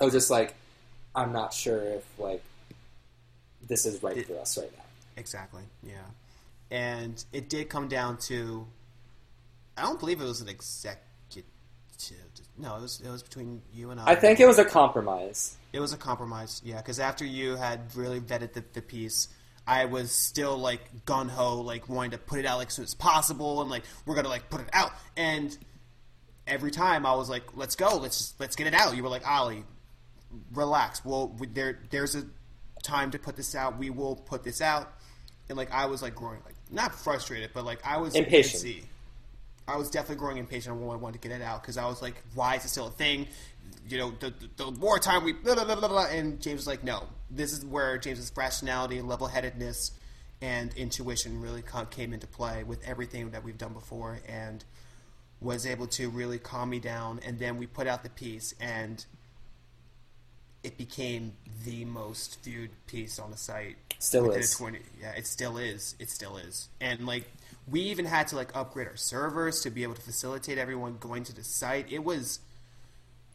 I 0.00 0.04
was 0.04 0.12
just 0.14 0.30
like, 0.30 0.54
I'm 1.14 1.32
not 1.32 1.52
sure 1.52 1.82
if 1.82 2.04
like 2.18 2.42
this 3.66 3.86
is 3.86 4.02
right 4.02 4.16
It- 4.16 4.26
for 4.28 4.38
us 4.38 4.56
right 4.58 4.72
now. 4.76 4.84
Exactly. 5.16 5.62
Yeah. 5.82 5.94
And 6.70 7.22
it 7.32 7.48
did 7.48 7.68
come 7.68 7.86
down 7.88 8.16
to 8.18 8.66
I 9.76 9.82
don't 9.82 9.98
believe 9.98 10.20
it 10.20 10.24
was 10.24 10.40
an 10.40 10.48
no, 12.58 12.76
it 12.76 12.82
was 12.82 13.00
it 13.04 13.10
was 13.10 13.22
between 13.22 13.62
you 13.72 13.90
and 13.90 14.00
I. 14.00 14.12
I 14.12 14.14
think 14.14 14.40
it 14.40 14.46
was 14.46 14.58
a 14.58 14.64
compromise. 14.64 15.56
it 15.72 15.80
was 15.80 15.92
a 15.92 15.96
compromise. 15.96 16.60
Yeah, 16.64 16.80
cuz 16.82 16.98
after 16.98 17.24
you 17.24 17.56
had 17.56 17.94
really 17.96 18.20
vetted 18.20 18.52
the, 18.52 18.64
the 18.72 18.82
piece, 18.82 19.28
I 19.66 19.86
was 19.86 20.12
still 20.12 20.56
like 20.58 21.04
gun 21.04 21.28
ho 21.28 21.60
like 21.60 21.88
wanting 21.88 22.12
to 22.12 22.18
put 22.18 22.38
it 22.38 22.46
out 22.46 22.58
like 22.58 22.68
as 22.68 22.74
soon 22.74 22.84
as 22.84 22.94
possible 22.94 23.60
and 23.62 23.70
like 23.70 23.82
we're 24.06 24.14
going 24.14 24.24
to 24.24 24.30
like 24.30 24.50
put 24.50 24.60
it 24.60 24.68
out 24.72 24.92
and 25.16 25.56
every 26.46 26.70
time 26.70 27.06
I 27.06 27.14
was 27.14 27.28
like 27.30 27.56
let's 27.56 27.74
go, 27.76 27.96
let's 27.96 28.18
just, 28.18 28.40
let's 28.40 28.56
get 28.56 28.66
it 28.66 28.74
out. 28.74 28.96
You 28.96 29.02
were 29.02 29.08
like, 29.08 29.26
"Ollie, 29.26 29.64
relax. 30.52 31.04
Well, 31.04 31.28
we, 31.38 31.46
there 31.46 31.80
there's 31.90 32.14
a 32.14 32.24
time 32.82 33.10
to 33.12 33.18
put 33.18 33.36
this 33.36 33.54
out. 33.54 33.78
We 33.78 33.90
will 33.90 34.16
put 34.16 34.44
this 34.44 34.60
out." 34.60 34.92
And 35.48 35.56
like 35.58 35.70
I 35.72 35.86
was 35.86 36.02
like 36.02 36.14
growing 36.14 36.40
like 36.44 36.54
not 36.70 36.94
frustrated, 36.94 37.50
but 37.54 37.64
like 37.64 37.80
I 37.84 37.96
was 37.98 38.14
Impatient. 38.14 38.62
antsy. 38.62 38.84
I 39.66 39.76
was 39.76 39.90
definitely 39.90 40.16
growing 40.16 40.36
impatient. 40.36 40.74
I 40.80 40.96
wanted 40.96 41.20
to 41.20 41.28
get 41.28 41.38
it 41.38 41.42
out 41.42 41.62
because 41.62 41.76
I 41.76 41.86
was 41.86 42.02
like, 42.02 42.14
"Why 42.34 42.56
is 42.56 42.64
it 42.64 42.68
still 42.68 42.88
a 42.88 42.90
thing?" 42.90 43.28
You 43.88 43.98
know, 43.98 44.10
the, 44.18 44.30
the, 44.30 44.64
the 44.64 44.70
more 44.72 44.98
time 44.98 45.24
we 45.24 45.32
blah, 45.32 45.54
blah, 45.54 45.64
blah, 45.64 45.76
blah, 45.76 45.88
blah, 45.88 46.06
and 46.06 46.40
James 46.40 46.58
was 46.58 46.66
like, 46.66 46.84
"No, 46.84 47.04
this 47.30 47.52
is 47.52 47.64
where 47.64 47.98
James's 47.98 48.32
rationality, 48.34 49.00
level 49.00 49.26
headedness, 49.26 49.92
and 50.42 50.74
intuition 50.74 51.40
really 51.40 51.62
came 51.90 52.12
into 52.12 52.26
play 52.26 52.64
with 52.64 52.86
everything 52.86 53.30
that 53.30 53.44
we've 53.44 53.58
done 53.58 53.72
before, 53.72 54.20
and 54.28 54.64
was 55.40 55.66
able 55.66 55.86
to 55.86 56.08
really 56.10 56.38
calm 56.38 56.70
me 56.70 56.78
down. 56.78 57.20
And 57.24 57.38
then 57.38 57.58
we 57.58 57.66
put 57.66 57.86
out 57.86 58.02
the 58.02 58.10
piece, 58.10 58.54
and 58.60 59.04
it 60.62 60.78
became 60.78 61.32
the 61.64 61.84
most 61.84 62.42
viewed 62.42 62.70
piece 62.86 63.18
on 63.18 63.30
the 63.30 63.36
site. 63.36 63.76
Still 63.98 64.30
is. 64.30 64.56
20 64.56 64.80
yeah, 65.00 65.12
it 65.12 65.26
still 65.26 65.56
is. 65.56 65.94
It 65.98 66.10
still 66.10 66.36
is. 66.36 66.68
And 66.80 67.06
like 67.06 67.30
we 67.70 67.80
even 67.80 68.04
had 68.04 68.28
to 68.28 68.36
like 68.36 68.54
upgrade 68.54 68.88
our 68.88 68.96
servers 68.96 69.62
to 69.62 69.70
be 69.70 69.82
able 69.82 69.94
to 69.94 70.02
facilitate 70.02 70.58
everyone 70.58 70.96
going 70.98 71.24
to 71.24 71.34
the 71.34 71.44
site. 71.44 71.90
It 71.90 72.04
was 72.04 72.40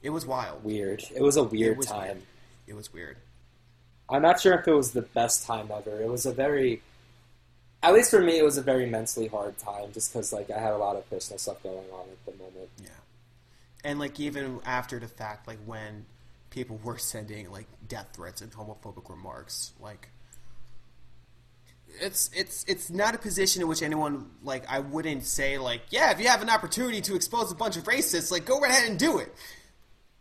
it 0.02 0.12
was 0.12 0.26
wild. 0.26 0.64
Weird. 0.64 1.04
It 1.14 1.22
was 1.22 1.36
a 1.38 1.44
weird 1.44 1.78
was 1.78 1.88
time. 1.88 2.08
Weird. 2.08 2.22
It 2.68 2.76
was 2.76 2.94
weird. 2.94 3.18
I'm 4.10 4.22
not 4.22 4.40
sure 4.40 4.54
if 4.54 4.68
it 4.68 4.74
was 4.74 4.92
the 4.92 5.02
best 5.02 5.46
time 5.46 5.70
ever. 5.72 6.02
It 6.02 6.10
was 6.10 6.26
a 6.26 6.32
very, 6.32 6.82
at 7.84 7.94
least 7.94 8.10
for 8.10 8.22
me, 8.22 8.40
it 8.40 8.44
was 8.44 8.58
a 8.58 8.62
very 8.62 8.86
mentally 8.86 9.28
hard 9.28 9.58
time 9.58 9.92
just 9.94 10.12
because 10.12 10.34
like 10.34 10.50
I 10.50 10.60
had 10.60 10.74
a 10.74 10.78
lot 10.78 10.96
of 10.96 11.08
personal 11.10 11.38
stuff 11.38 11.62
going 11.62 11.78
on 11.78 12.08
at 12.10 12.26
the 12.26 12.44
moment. 12.44 12.70
Yeah. 12.82 12.90
And 13.84 14.00
like 14.00 14.20
even 14.20 14.62
after 14.66 15.00
the 15.00 15.08
fact, 15.08 15.48
like 15.48 15.60
when 15.66 16.06
people 16.50 16.80
were 16.84 16.98
sending 16.98 17.52
like 17.52 17.68
death 17.88 18.10
threats 18.14 18.42
and 18.42 18.52
homophobic 18.52 19.10
remarks, 19.10 19.74
like 19.80 20.10
it's 22.02 22.30
it's 22.36 22.64
it's 22.68 22.90
not 22.90 23.16
a 23.16 23.18
position 23.18 23.62
in 23.62 23.68
which 23.68 23.82
anyone 23.82 24.30
like 24.44 24.64
I 24.70 24.80
wouldn't 24.80 25.26
say 25.26 25.58
like 25.58 25.82
yeah 25.90 26.12
if 26.12 26.20
you 26.20 26.28
have 26.28 26.42
an 26.42 26.50
opportunity 26.50 27.02
to 27.02 27.16
expose 27.16 27.52
a 27.52 27.56
bunch 27.56 27.78
of 27.78 27.84
racists 27.84 28.32
like 28.32 28.46
go 28.46 28.60
right 28.60 28.72
ahead 28.72 28.90
and 28.90 28.98
do 29.00 29.18
it 29.20 29.34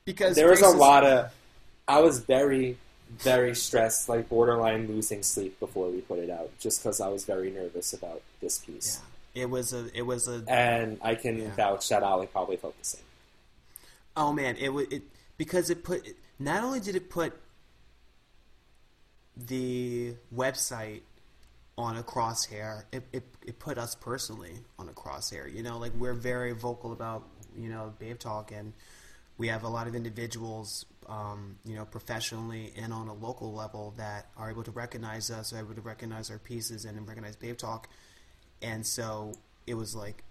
because 0.04 0.36
There 0.36 0.48
was 0.48 0.62
a 0.62 0.68
lot 0.70 1.04
of, 1.04 1.30
I 1.86 2.00
was 2.00 2.20
very, 2.20 2.78
very 3.18 3.54
stressed, 3.54 4.08
like 4.08 4.28
borderline 4.28 4.86
losing 4.88 5.22
sleep 5.22 5.60
before 5.60 5.90
we 5.90 6.00
put 6.00 6.18
it 6.18 6.30
out, 6.30 6.50
just 6.58 6.82
because 6.82 7.00
I 7.00 7.08
was 7.08 7.24
very 7.24 7.50
nervous 7.50 7.92
about 7.92 8.22
this 8.40 8.62
yeah 8.66 8.74
piece. 8.74 9.00
it 9.34 9.50
was 9.50 9.72
a 9.74 9.88
it 9.94 10.02
was 10.02 10.26
a 10.26 10.42
And 10.48 10.98
I 11.02 11.14
can 11.14 11.38
Yeah. 11.38 11.54
vouch 11.54 11.88
that 11.90 12.02
Ollie 12.02 12.26
probably 12.26 12.56
felt 12.56 12.78
the 12.78 12.84
same. 12.84 13.02
Oh 14.16 14.32
man, 14.32 14.56
it 14.56 14.70
was 14.70 14.86
it 14.90 15.02
because 15.36 15.70
it 15.70 15.84
put 15.84 16.06
not 16.38 16.64
only 16.64 16.80
did 16.80 16.96
it 16.96 17.10
put 17.10 17.32
the 19.36 20.14
website 20.34 21.02
on 21.78 21.96
a 21.96 22.02
crosshair, 22.02 22.82
it, 22.92 23.04
it 23.12 23.22
it 23.46 23.58
put 23.60 23.78
us 23.78 23.94
personally 23.94 24.52
on 24.78 24.88
a 24.88 24.92
crosshair. 24.92 25.50
You 25.50 25.62
know, 25.62 25.78
like 25.78 25.92
we're 25.96 26.12
very 26.12 26.52
vocal 26.52 26.92
about 26.92 27.22
you 27.56 27.70
know 27.70 27.94
Babe 27.98 28.18
Talk 28.18 28.50
and 28.50 28.72
we 29.38 29.46
have 29.46 29.62
a 29.62 29.68
lot 29.68 29.86
of 29.86 29.94
individuals, 29.94 30.84
um, 31.08 31.56
you 31.64 31.76
know, 31.76 31.84
professionally 31.84 32.72
and 32.76 32.92
on 32.92 33.06
a 33.06 33.14
local 33.14 33.54
level 33.54 33.94
that 33.96 34.26
are 34.36 34.50
able 34.50 34.64
to 34.64 34.72
recognize 34.72 35.30
us, 35.30 35.52
are 35.52 35.60
able 35.60 35.74
to 35.74 35.80
recognize 35.80 36.28
our 36.28 36.38
pieces 36.38 36.84
and 36.84 37.06
recognize 37.06 37.36
Babe 37.36 37.56
Talk. 37.56 37.88
And 38.60 38.84
so 38.84 39.34
it 39.68 39.74
was 39.74 39.94
like 39.94 40.24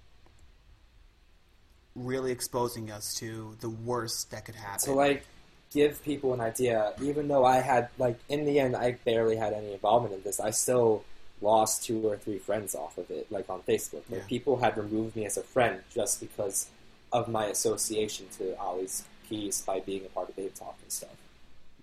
really 1.96 2.34
exposing 2.34 2.92
us 2.92 3.14
to 3.16 3.56
the 3.62 3.70
worst 3.70 4.32
that 4.32 4.44
could 4.44 4.56
happen. 4.56 4.90
to 4.90 4.92
like 4.92 5.26
give 5.72 6.04
people 6.04 6.34
an 6.34 6.40
idea 6.40 6.94
even 7.02 7.28
though 7.28 7.44
i 7.44 7.58
had 7.58 7.90
like 7.98 8.18
in 8.30 8.46
the 8.46 8.58
end 8.58 8.74
i 8.74 8.92
barely 9.04 9.36
had 9.36 9.52
any 9.52 9.74
involvement 9.74 10.14
in 10.14 10.22
this 10.22 10.40
i 10.40 10.50
still 10.50 11.04
lost 11.42 11.84
two 11.86 12.08
or 12.08 12.18
three 12.18 12.38
friends 12.40 12.74
off 12.76 12.98
of 12.98 13.10
it 13.12 13.32
like 13.32 13.50
on 13.50 13.62
facebook 13.62 14.02
like 14.10 14.22
Yeah. 14.22 14.28
people 14.28 14.58
had 14.58 14.78
removed 14.78 15.16
me 15.16 15.26
as 15.26 15.38
a 15.38 15.44
friend 15.44 15.82
just 15.94 16.20
because 16.20 16.68
of 17.14 17.28
my 17.28 17.46
association 17.46 18.28
to 18.38 18.58
ollie's 18.60 19.04
piece 19.30 19.62
by 19.62 19.80
being 19.80 20.06
a 20.06 20.10
part 20.10 20.30
of 20.30 20.36
Babe 20.36 20.54
talk 20.56 20.78
and 20.82 20.92
stuff 20.92 21.16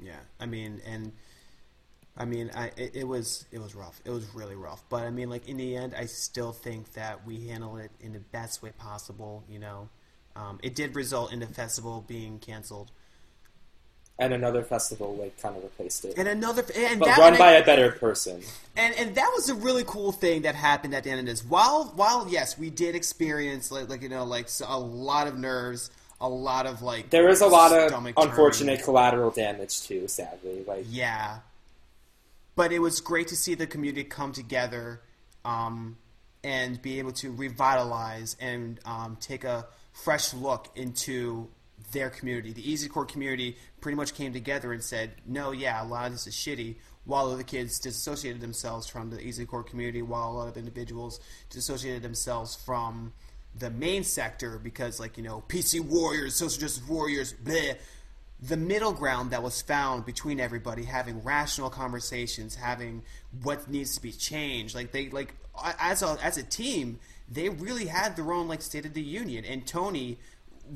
Yeah, 0.02 0.20
I 0.40 0.46
mean, 0.46 0.80
and 0.86 1.12
I 2.16 2.24
mean, 2.24 2.50
I 2.54 2.66
it, 2.76 2.94
it 2.94 3.04
was 3.08 3.44
it 3.50 3.58
was 3.58 3.74
rough. 3.74 4.00
It 4.04 4.10
was 4.10 4.24
really 4.34 4.54
rough. 4.54 4.82
But 4.88 5.02
I 5.04 5.10
mean, 5.10 5.28
like 5.30 5.48
in 5.48 5.56
the 5.56 5.76
end, 5.76 5.94
I 5.98 6.06
still 6.06 6.52
think 6.52 6.92
that 6.94 7.26
we 7.26 7.48
handled 7.48 7.80
it 7.80 7.90
in 8.00 8.12
the 8.12 8.20
best 8.20 8.62
way 8.62 8.70
possible. 8.78 9.42
You 9.48 9.58
know, 9.58 9.88
um, 10.36 10.58
it 10.62 10.74
did 10.74 10.94
result 10.94 11.32
in 11.32 11.40
the 11.40 11.46
festival 11.46 12.04
being 12.06 12.38
canceled, 12.38 12.90
and 14.18 14.32
another 14.32 14.62
festival 14.62 15.16
like 15.16 15.36
kind 15.42 15.56
of 15.56 15.62
replaced 15.64 16.04
it 16.04 16.16
and 16.16 16.28
another 16.28 16.64
and 16.76 17.00
but 17.00 17.06
that 17.06 17.18
run 17.18 17.28
and- 17.30 17.38
by 17.38 17.52
a 17.52 17.64
better 17.64 17.90
person 17.92 18.40
and 18.76 18.94
and 18.96 19.14
that 19.14 19.30
was 19.34 19.48
a 19.48 19.54
really 19.54 19.84
cool 19.86 20.12
thing 20.12 20.42
that 20.42 20.54
happened 20.54 20.94
at 20.94 21.04
the 21.04 21.10
end 21.10 21.20
of 21.20 21.26
this. 21.26 21.44
While 21.44 21.92
while 21.94 22.26
yes, 22.28 22.58
we 22.58 22.70
did 22.70 22.94
experience 22.94 23.70
like 23.70 23.88
like 23.88 24.02
you 24.02 24.08
know 24.08 24.24
like 24.24 24.48
a 24.66 24.78
lot 24.78 25.28
of 25.28 25.38
nerves, 25.38 25.90
a 26.20 26.28
lot 26.28 26.66
of 26.66 26.82
like 26.82 27.10
there 27.10 27.28
is 27.28 27.40
a 27.40 27.46
lot 27.46 27.72
of 27.72 27.92
unfortunate 28.16 28.72
turning. 28.72 28.84
collateral 28.84 29.30
damage 29.30 29.82
too 29.82 30.08
sadly 30.08 30.64
like 30.66 30.86
Yeah. 30.88 31.38
But 32.56 32.72
it 32.72 32.78
was 32.78 33.00
great 33.00 33.28
to 33.28 33.36
see 33.36 33.54
the 33.54 33.66
community 33.66 34.04
come 34.04 34.32
together 34.32 35.00
um, 35.44 35.96
and 36.44 36.80
be 36.80 36.98
able 37.00 37.12
to 37.12 37.32
revitalize 37.32 38.36
and 38.40 38.78
um, 38.84 39.16
take 39.20 39.42
a 39.44 39.66
fresh 39.92 40.32
look 40.34 40.68
into 40.76 41.48
their 41.94 42.10
community. 42.10 42.52
The 42.52 42.70
Easy 42.70 42.88
Core 42.88 43.06
community 43.06 43.56
pretty 43.80 43.96
much 43.96 44.12
came 44.12 44.34
together 44.34 44.72
and 44.72 44.82
said, 44.82 45.12
no, 45.26 45.52
yeah, 45.52 45.82
a 45.82 45.86
lot 45.86 46.06
of 46.06 46.12
this 46.12 46.26
is 46.26 46.34
shitty, 46.34 46.76
while 47.06 47.30
other 47.30 47.42
kids 47.42 47.78
disassociated 47.78 48.42
themselves 48.42 48.86
from 48.86 49.08
the 49.08 49.20
Easy 49.20 49.46
Core 49.46 49.62
community, 49.62 50.02
while 50.02 50.30
a 50.30 50.34
lot 50.34 50.48
of 50.48 50.58
individuals 50.58 51.20
disassociated 51.48 52.02
themselves 52.02 52.54
from 52.54 53.14
the 53.58 53.70
main 53.70 54.04
sector 54.04 54.58
because, 54.62 55.00
like, 55.00 55.16
you 55.16 55.22
know, 55.22 55.42
PC 55.48 55.80
warriors, 55.80 56.34
social 56.34 56.60
justice 56.60 56.86
warriors, 56.86 57.32
bleh 57.32 57.76
the 58.40 58.56
middle 58.56 58.92
ground 58.92 59.30
that 59.30 59.42
was 59.42 59.62
found 59.62 60.04
between 60.04 60.38
everybody 60.38 60.84
having 60.84 61.22
rational 61.22 61.70
conversations 61.70 62.54
having 62.54 63.02
what 63.42 63.70
needs 63.70 63.94
to 63.94 64.02
be 64.02 64.12
changed 64.12 64.74
like 64.74 64.92
they 64.92 65.08
like 65.10 65.34
as 65.80 66.02
a 66.02 66.18
as 66.22 66.36
a 66.36 66.42
team 66.42 66.98
they 67.30 67.48
really 67.48 67.86
had 67.86 68.16
their 68.16 68.32
own 68.32 68.48
like 68.48 68.60
state 68.60 68.84
of 68.84 68.92
the 68.92 69.00
union 69.00 69.44
and 69.44 69.66
tony 69.66 70.18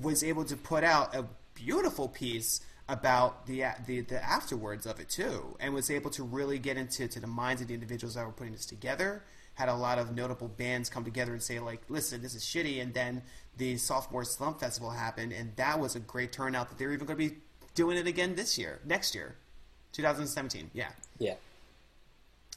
was 0.00 0.22
able 0.22 0.44
to 0.44 0.56
put 0.56 0.84
out 0.84 1.14
a 1.14 1.24
beautiful 1.54 2.08
piece 2.08 2.60
about 2.88 3.46
the 3.46 3.64
the, 3.86 4.00
the 4.02 4.22
afterwards 4.24 4.86
of 4.86 5.00
it 5.00 5.08
too 5.08 5.56
and 5.60 5.74
was 5.74 5.90
able 5.90 6.10
to 6.10 6.22
really 6.22 6.58
get 6.58 6.76
into 6.76 7.06
to 7.08 7.20
the 7.20 7.26
minds 7.26 7.60
of 7.60 7.68
the 7.68 7.74
individuals 7.74 8.14
that 8.14 8.24
were 8.24 8.32
putting 8.32 8.52
this 8.52 8.66
together 8.66 9.22
had 9.54 9.68
a 9.68 9.74
lot 9.74 9.98
of 9.98 10.14
notable 10.14 10.48
bands 10.48 10.88
come 10.88 11.04
together 11.04 11.32
and 11.32 11.42
say 11.42 11.58
like 11.58 11.82
listen 11.88 12.22
this 12.22 12.34
is 12.34 12.42
shitty 12.42 12.80
and 12.80 12.94
then 12.94 13.20
the 13.56 13.76
sophomore 13.76 14.24
slump 14.24 14.60
festival 14.60 14.90
happened 14.90 15.32
and 15.32 15.54
that 15.56 15.78
was 15.78 15.96
a 15.96 16.00
great 16.00 16.32
turnout 16.32 16.68
that 16.68 16.78
they're 16.78 16.92
even 16.92 17.06
going 17.06 17.18
to 17.18 17.28
be 17.28 17.36
doing 17.78 17.96
it 17.96 18.08
again 18.08 18.34
this 18.34 18.58
year, 18.58 18.80
next 18.84 19.14
year, 19.14 19.36
2017. 19.92 20.72
Yeah. 20.74 20.88
yeah 21.20 21.34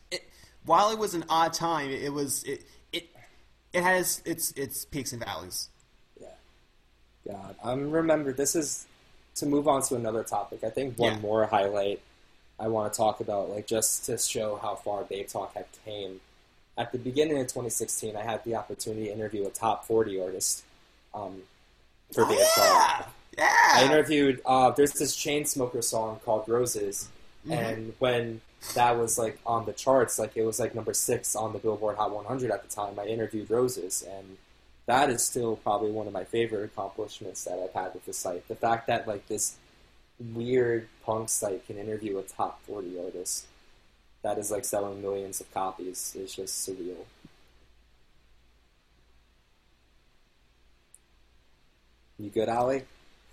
It, 0.10 0.28
while 0.66 0.90
it 0.92 0.98
was 0.98 1.14
an 1.14 1.26
odd 1.30 1.54
time, 1.54 1.92
it 1.92 2.12
was 2.12 2.44
it 2.44 2.64
it 2.92 3.10
it 3.72 3.84
has 3.84 4.24
its 4.26 4.52
its 4.54 4.84
peaks 4.86 5.14
and 5.14 5.24
valleys. 5.24 5.70
God. 7.28 7.56
Um 7.64 7.92
remember 7.92 8.32
this 8.34 8.56
is 8.56 8.86
to 9.36 9.46
move 9.46 9.68
on 9.68 9.82
to 9.84 9.96
another 9.96 10.24
topic, 10.24 10.64
I 10.64 10.70
think 10.70 10.98
one 10.98 11.14
Yeah. 11.14 11.20
more 11.20 11.46
highlight 11.46 12.02
I 12.60 12.68
want 12.68 12.92
to 12.94 12.98
talk 12.98 13.20
about, 13.22 13.50
like 13.50 13.66
just 13.66 14.06
to 14.06 14.18
show 14.18 14.58
how 14.62 14.76
far 14.76 15.04
Babe 15.04 15.28
Talk 15.28 15.56
had 15.56 15.66
came. 15.84 16.22
At 16.78 16.92
the 16.92 17.00
beginning 17.00 17.38
of 17.40 17.48
2016, 17.48 18.16
I 18.16 18.22
had 18.24 18.44
the 18.44 18.56
opportunity 18.56 19.06
to 19.08 19.12
interview 19.14 19.46
a 19.48 19.50
top 19.50 19.86
40 19.86 20.22
artist 20.22 20.64
um, 21.14 21.42
for 22.14 22.24
Babe 22.26 22.38
yeah, 22.40 22.48
Talk. 22.56 23.10
yeah. 23.38 23.50
I 23.74 23.86
interviewed. 23.86 24.42
Uh, 24.46 24.70
there's 24.72 24.92
this 24.94 25.16
Chainsmoker 25.18 25.84
song 25.84 26.20
called 26.26 26.48
Roses, 26.48 27.10
Mm-hmm. 27.48 27.54
and 27.54 27.94
when 27.98 28.42
that 28.76 28.96
was 28.96 29.18
like 29.18 29.40
on 29.48 29.66
the 29.66 29.74
charts, 29.74 30.20
like 30.20 30.38
it 30.38 30.44
was 30.46 30.60
like 30.60 30.76
number 30.76 30.94
six 30.94 31.36
on 31.36 31.54
the 31.54 31.58
Billboard 31.60 31.98
Hot 31.98 32.12
100 32.14 32.52
at 32.52 32.62
the 32.62 32.70
time. 32.70 33.00
I 33.00 33.06
interviewed 33.08 33.50
Rozes, 33.50 34.04
and 34.04 34.38
that 34.86 35.10
is 35.10 35.24
still 35.24 35.56
probably 35.58 35.92
one 35.92 36.08
of 36.08 36.14
my 36.14 36.24
favorite 36.24 36.64
accomplishments 36.66 37.44
that 37.46 37.60
I've 37.60 37.74
had 37.74 37.94
with 37.94 38.06
the 38.06 38.14
site. 38.14 38.48
The 38.48 38.56
fact 38.56 38.88
that 38.88 39.08
like 39.08 39.28
this 39.28 39.56
weird 40.20 40.88
punk 41.04 41.30
site 41.30 41.66
can 41.66 41.78
interview 41.78 42.18
a 42.18 42.24
top 42.24 42.62
40 42.66 43.00
artist 43.00 43.46
that 44.24 44.38
is 44.38 44.52
like 44.52 44.66
selling 44.66 45.02
millions 45.02 45.42
of 45.42 45.52
copies 45.54 46.16
is 46.16 46.36
just 46.36 46.68
surreal. 46.68 47.06
You 52.20 52.30
good, 52.30 52.50
Ollie? 52.50 52.84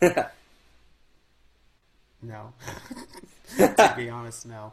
No. 2.23 2.53
to 3.57 3.95
be 3.97 4.11
honest, 4.11 4.47
no. 4.47 4.73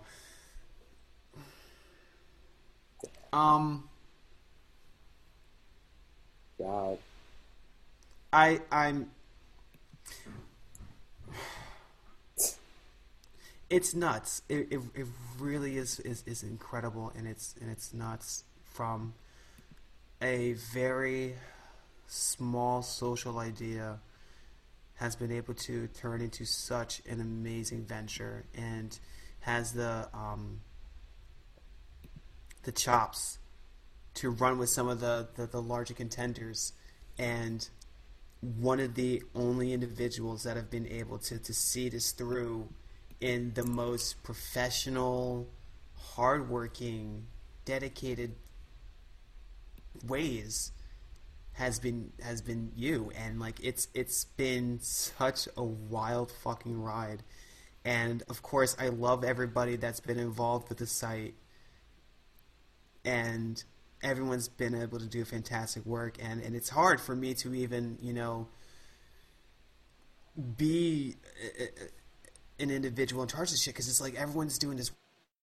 Um, 3.31 3.87
God. 6.57 6.97
I 8.31 8.61
I'm. 8.71 9.11
It's 13.69 13.95
nuts. 13.95 14.41
It, 14.47 14.67
it, 14.71 14.79
it 14.93 15.07
really 15.39 15.77
is, 15.77 15.99
is 16.01 16.23
is 16.25 16.43
incredible, 16.43 17.11
and 17.17 17.27
it's 17.27 17.55
and 17.59 17.71
it's 17.71 17.93
nuts 17.93 18.43
from 18.65 19.13
a 20.21 20.53
very 20.53 21.35
small 22.07 22.81
social 22.81 23.39
idea 23.39 23.99
has 24.95 25.15
been 25.15 25.31
able 25.31 25.53
to 25.53 25.87
turn 25.87 26.21
into 26.21 26.45
such 26.45 27.01
an 27.09 27.19
amazing 27.19 27.83
venture 27.83 28.45
and 28.55 28.97
has 29.41 29.73
the 29.73 30.07
um, 30.13 30.61
the 32.63 32.71
chops 32.71 33.39
to 34.15 34.29
run 34.29 34.57
with 34.57 34.69
some 34.69 34.87
of 34.87 34.99
the, 34.99 35.27
the, 35.35 35.45
the 35.47 35.61
larger 35.61 35.93
contenders. 35.93 36.73
And 37.17 37.67
one 38.41 38.79
of 38.79 38.95
the 38.95 39.23
only 39.33 39.73
individuals 39.73 40.43
that 40.43 40.55
have 40.55 40.69
been 40.69 40.87
able 40.87 41.17
to, 41.19 41.37
to 41.37 41.53
see 41.53 41.89
this 41.89 42.11
through 42.11 42.69
in 43.21 43.53
the 43.53 43.63
most 43.63 44.23
professional, 44.23 45.47
hardworking, 45.95 47.27
dedicated 47.63 48.35
ways 50.05 50.71
has 51.53 51.79
been 51.79 52.11
has 52.21 52.41
been 52.41 52.71
you. 52.75 53.11
And 53.15 53.39
like 53.39 53.59
it's 53.63 53.87
it's 53.93 54.25
been 54.25 54.79
such 54.81 55.47
a 55.55 55.63
wild 55.63 56.31
fucking 56.31 56.81
ride. 56.81 57.23
And 57.83 58.23
of 58.29 58.41
course 58.41 58.75
I 58.79 58.89
love 58.89 59.23
everybody 59.23 59.75
that's 59.77 59.99
been 59.99 60.19
involved 60.19 60.69
with 60.69 60.79
the 60.79 60.87
site. 60.87 61.35
And 63.03 63.63
everyone's 64.05 64.47
been 64.47 64.75
able 64.75 64.99
to 64.99 65.07
do 65.07 65.25
fantastic 65.25 65.85
work 65.85 66.17
and 66.21 66.41
and 66.41 66.55
it's 66.55 66.69
hard 66.69 67.01
for 67.01 67.15
me 67.15 67.33
to 67.33 67.53
even 67.53 67.97
you 68.01 68.13
know 68.13 68.47
be 70.57 71.15
a- 71.59 71.63
a- 71.63 72.63
an 72.63 72.69
individual 72.71 73.23
in 73.23 73.27
charge 73.27 73.51
of 73.51 73.57
shit 73.57 73.73
because 73.73 73.89
it's 73.89 74.01
like 74.01 74.15
everyone's 74.15 74.57
doing 74.57 74.77
this 74.77 74.91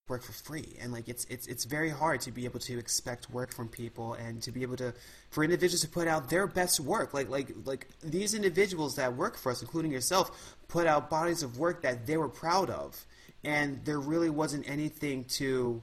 work 0.08 0.22
for 0.22 0.32
free 0.32 0.76
and 0.80 0.92
like 0.92 1.08
it's 1.08 1.24
it's 1.26 1.46
it's 1.46 1.64
very 1.64 1.88
hard 1.88 2.20
to 2.20 2.30
be 2.32 2.44
able 2.44 2.58
to 2.58 2.78
expect 2.78 3.30
work 3.30 3.52
from 3.54 3.68
people 3.68 4.14
and 4.14 4.42
to 4.42 4.50
be 4.50 4.62
able 4.62 4.76
to 4.76 4.92
for 5.30 5.44
individuals 5.44 5.80
to 5.80 5.88
put 5.88 6.08
out 6.08 6.28
their 6.28 6.46
best 6.46 6.80
work. 6.80 7.14
Like 7.14 7.28
like 7.30 7.52
like 7.64 7.88
these 8.02 8.34
individuals 8.34 8.96
that 8.96 9.16
work 9.16 9.36
for 9.38 9.52
us 9.52 9.62
including 9.62 9.92
yourself 9.92 10.56
put 10.68 10.86
out 10.86 11.08
bodies 11.08 11.42
of 11.42 11.58
work 11.58 11.82
that 11.82 12.06
they 12.06 12.16
were 12.16 12.28
proud 12.28 12.68
of 12.68 13.06
and 13.44 13.84
there 13.84 14.00
really 14.00 14.30
wasn't 14.30 14.68
anything 14.68 15.24
to 15.24 15.82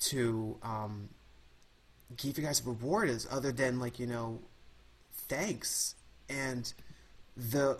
to 0.00 0.56
um 0.62 1.08
give 2.16 2.38
you 2.38 2.44
guys 2.44 2.60
a 2.60 2.68
reward 2.68 3.08
is 3.08 3.26
other 3.30 3.52
than 3.52 3.78
like 3.78 3.98
you 3.98 4.06
know 4.06 4.38
thanks 5.28 5.94
and 6.28 6.72
the 7.36 7.78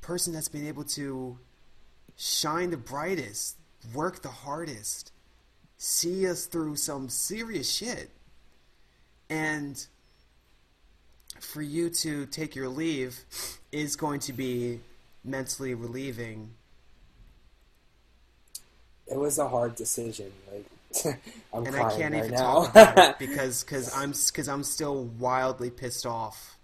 person 0.00 0.32
that's 0.32 0.48
been 0.48 0.66
able 0.66 0.84
to 0.84 1.38
shine 2.16 2.70
the 2.70 2.76
brightest, 2.76 3.56
work 3.94 4.22
the 4.22 4.28
hardest, 4.28 5.12
see 5.78 6.28
us 6.28 6.46
through 6.46 6.76
some 6.76 7.08
serious 7.08 7.70
shit, 7.70 8.10
and 9.28 9.86
for 11.40 11.60
you 11.60 11.90
to 11.90 12.26
take 12.26 12.54
your 12.54 12.68
leave 12.68 13.20
is 13.72 13.96
going 13.96 14.20
to 14.20 14.32
be 14.32 14.80
mentally 15.24 15.74
relieving. 15.74 16.50
It 19.06 19.18
was 19.18 19.38
a 19.38 19.48
hard 19.48 19.74
decision. 19.74 20.32
Like 20.52 20.64
I'm 21.52 21.66
and 21.66 21.76
I 21.76 21.96
can't 21.96 22.14
right 22.14 22.24
even 22.24 22.30
now. 22.32 22.64
talk 22.64 22.70
about 22.70 22.98
it 22.98 23.18
because 23.18 23.62
cause 23.64 23.94
I'm 23.94 24.12
because 24.12 24.48
I'm 24.48 24.62
still 24.62 25.04
wildly 25.04 25.70
pissed 25.70 26.06
off, 26.06 26.56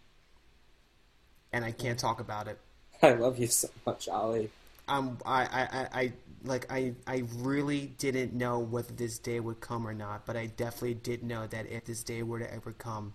and 1.53 1.65
I 1.65 1.73
can't 1.73 1.99
talk 1.99 2.21
about 2.21 2.49
it. 2.49 2.59
I 3.03 3.13
love 3.15 3.39
you 3.39 3.47
so 3.49 3.69
much, 3.87 4.09
Ollie. 4.09 4.51
Um, 4.89 5.19
I, 5.25 5.43
I, 5.43 5.61
I, 5.63 5.89
I 6.01 6.13
like 6.45 6.71
I, 6.71 6.95
I 7.07 7.25
really 7.37 7.93
didn't 7.99 8.33
know 8.33 8.59
whether 8.59 8.93
this 8.93 9.19
day 9.19 9.41
would 9.41 9.61
come 9.61 9.87
or 9.87 9.95
not, 9.95 10.27
but 10.27 10.37
I 10.37 10.47
definitely 10.47 10.95
did 10.95 11.23
know 11.23 11.47
that 11.47 11.71
if 11.71 11.85
this 11.85 12.03
day 12.03 12.23
were 12.23 12.39
to 12.41 12.53
ever 12.53 12.73
come, 12.73 13.15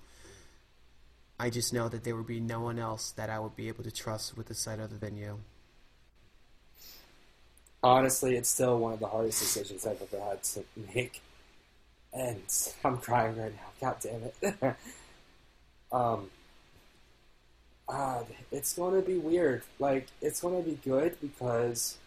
I 1.40 1.50
just 1.50 1.74
know 1.74 1.90
that 1.90 2.04
there 2.04 2.16
would 2.16 2.28
be 2.28 2.40
no 2.40 2.62
one 2.62 2.80
else 2.80 3.12
that 3.12 3.30
I 3.30 3.40
would 3.40 3.56
be 3.56 3.68
able 3.68 3.84
to 3.84 3.92
trust 3.92 4.38
with 4.38 4.48
the 4.48 4.56
site 4.56 4.80
other 4.80 4.98
than 4.98 5.18
you. 5.18 5.40
Honestly, 7.88 8.36
it's 8.36 8.50
still 8.50 8.78
one 8.80 8.92
of 8.92 9.00
the 9.00 9.08
hardest 9.08 9.40
decisions 9.40 9.88
I've 9.88 10.02
ever 10.02 10.22
had 10.22 10.44
to 10.44 10.66
make, 10.94 11.22
and 12.12 12.42
I'm 12.84 12.98
crying 12.98 13.38
right 13.38 13.54
now. 13.56 13.70
God 13.80 13.96
damn 14.02 14.24
it. 14.24 14.76
um, 15.94 16.30
uh, 17.88 18.24
it's 18.52 18.74
gonna 18.74 19.02
be 19.02 19.18
weird. 19.18 19.64
Like, 19.80 20.08
it's 20.22 20.42
gonna 20.42 20.62
be 20.62 20.78
good 20.84 21.16
because 21.22 21.98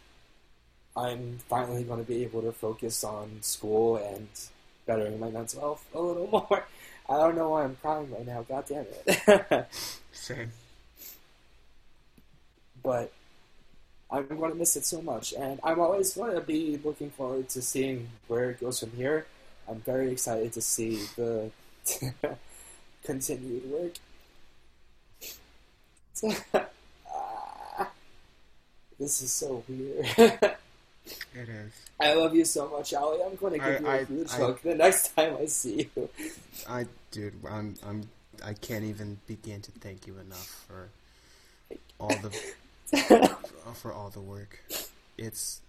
I'm 0.94 1.38
finally 1.48 1.84
gonna 1.84 2.02
be 2.02 2.24
able 2.24 2.42
to 2.42 2.52
focus 2.52 3.02
on 3.02 3.38
school 3.40 3.96
and 3.96 4.28
bettering 4.84 5.18
my 5.18 5.30
mental 5.30 5.60
health 5.60 5.86
a 5.94 5.98
little 5.98 6.26
more. 6.50 6.66
I 7.08 7.16
don't 7.16 7.36
know 7.36 7.48
why 7.48 7.64
I'm 7.64 7.76
crying 7.76 8.12
right 8.12 8.26
now. 8.26 8.42
God 8.46 8.66
damn 8.68 8.84
it. 9.06 9.66
Same. 10.12 10.52
but 12.82 13.10
I'm 14.12 14.26
going 14.26 14.50
to 14.52 14.56
miss 14.58 14.76
it 14.76 14.84
so 14.84 15.00
much, 15.02 15.32
and 15.34 15.60
I'm 15.62 15.78
always 15.80 16.14
going 16.14 16.34
to 16.34 16.40
be 16.40 16.78
looking 16.82 17.10
forward 17.10 17.48
to 17.50 17.62
seeing 17.62 18.08
where 18.28 18.50
it 18.50 18.60
goes 18.60 18.80
from 18.80 18.90
here. 18.92 19.26
I'm 19.68 19.80
very 19.80 20.10
excited 20.10 20.52
to 20.54 20.60
see 20.62 21.04
the 21.16 21.50
continued 23.04 23.70
work. 23.70 23.92
This 28.98 29.22
is 29.22 29.32
so 29.32 29.64
weird. 29.66 30.04
It 30.18 31.48
is. 31.48 31.72
I 31.98 32.12
love 32.12 32.34
you 32.34 32.44
so 32.44 32.68
much, 32.68 32.92
Ollie. 32.92 33.22
I'm 33.24 33.34
going 33.36 33.54
to 33.54 33.58
give 33.58 33.66
I- 33.66 33.78
you 33.78 33.86
a 33.86 33.90
I- 34.00 34.04
huge 34.04 34.30
I- 34.32 34.36
hug 34.36 34.60
the 34.62 34.74
next 34.74 35.16
time 35.16 35.36
I 35.40 35.46
see 35.46 35.88
you. 35.96 36.08
I, 36.68 36.84
dude, 37.10 37.32
I'm, 37.48 37.76
I'm, 37.86 38.02
I 38.44 38.52
can't 38.52 38.84
even 38.84 39.16
begin 39.26 39.62
to 39.62 39.70
thank 39.80 40.06
you 40.06 40.18
enough 40.18 40.66
for 40.68 40.88
all 41.98 42.08
the, 42.08 42.38
for 43.74 43.92
all 43.92 44.10
the 44.10 44.20
work. 44.20 44.58
It's, 45.16 45.60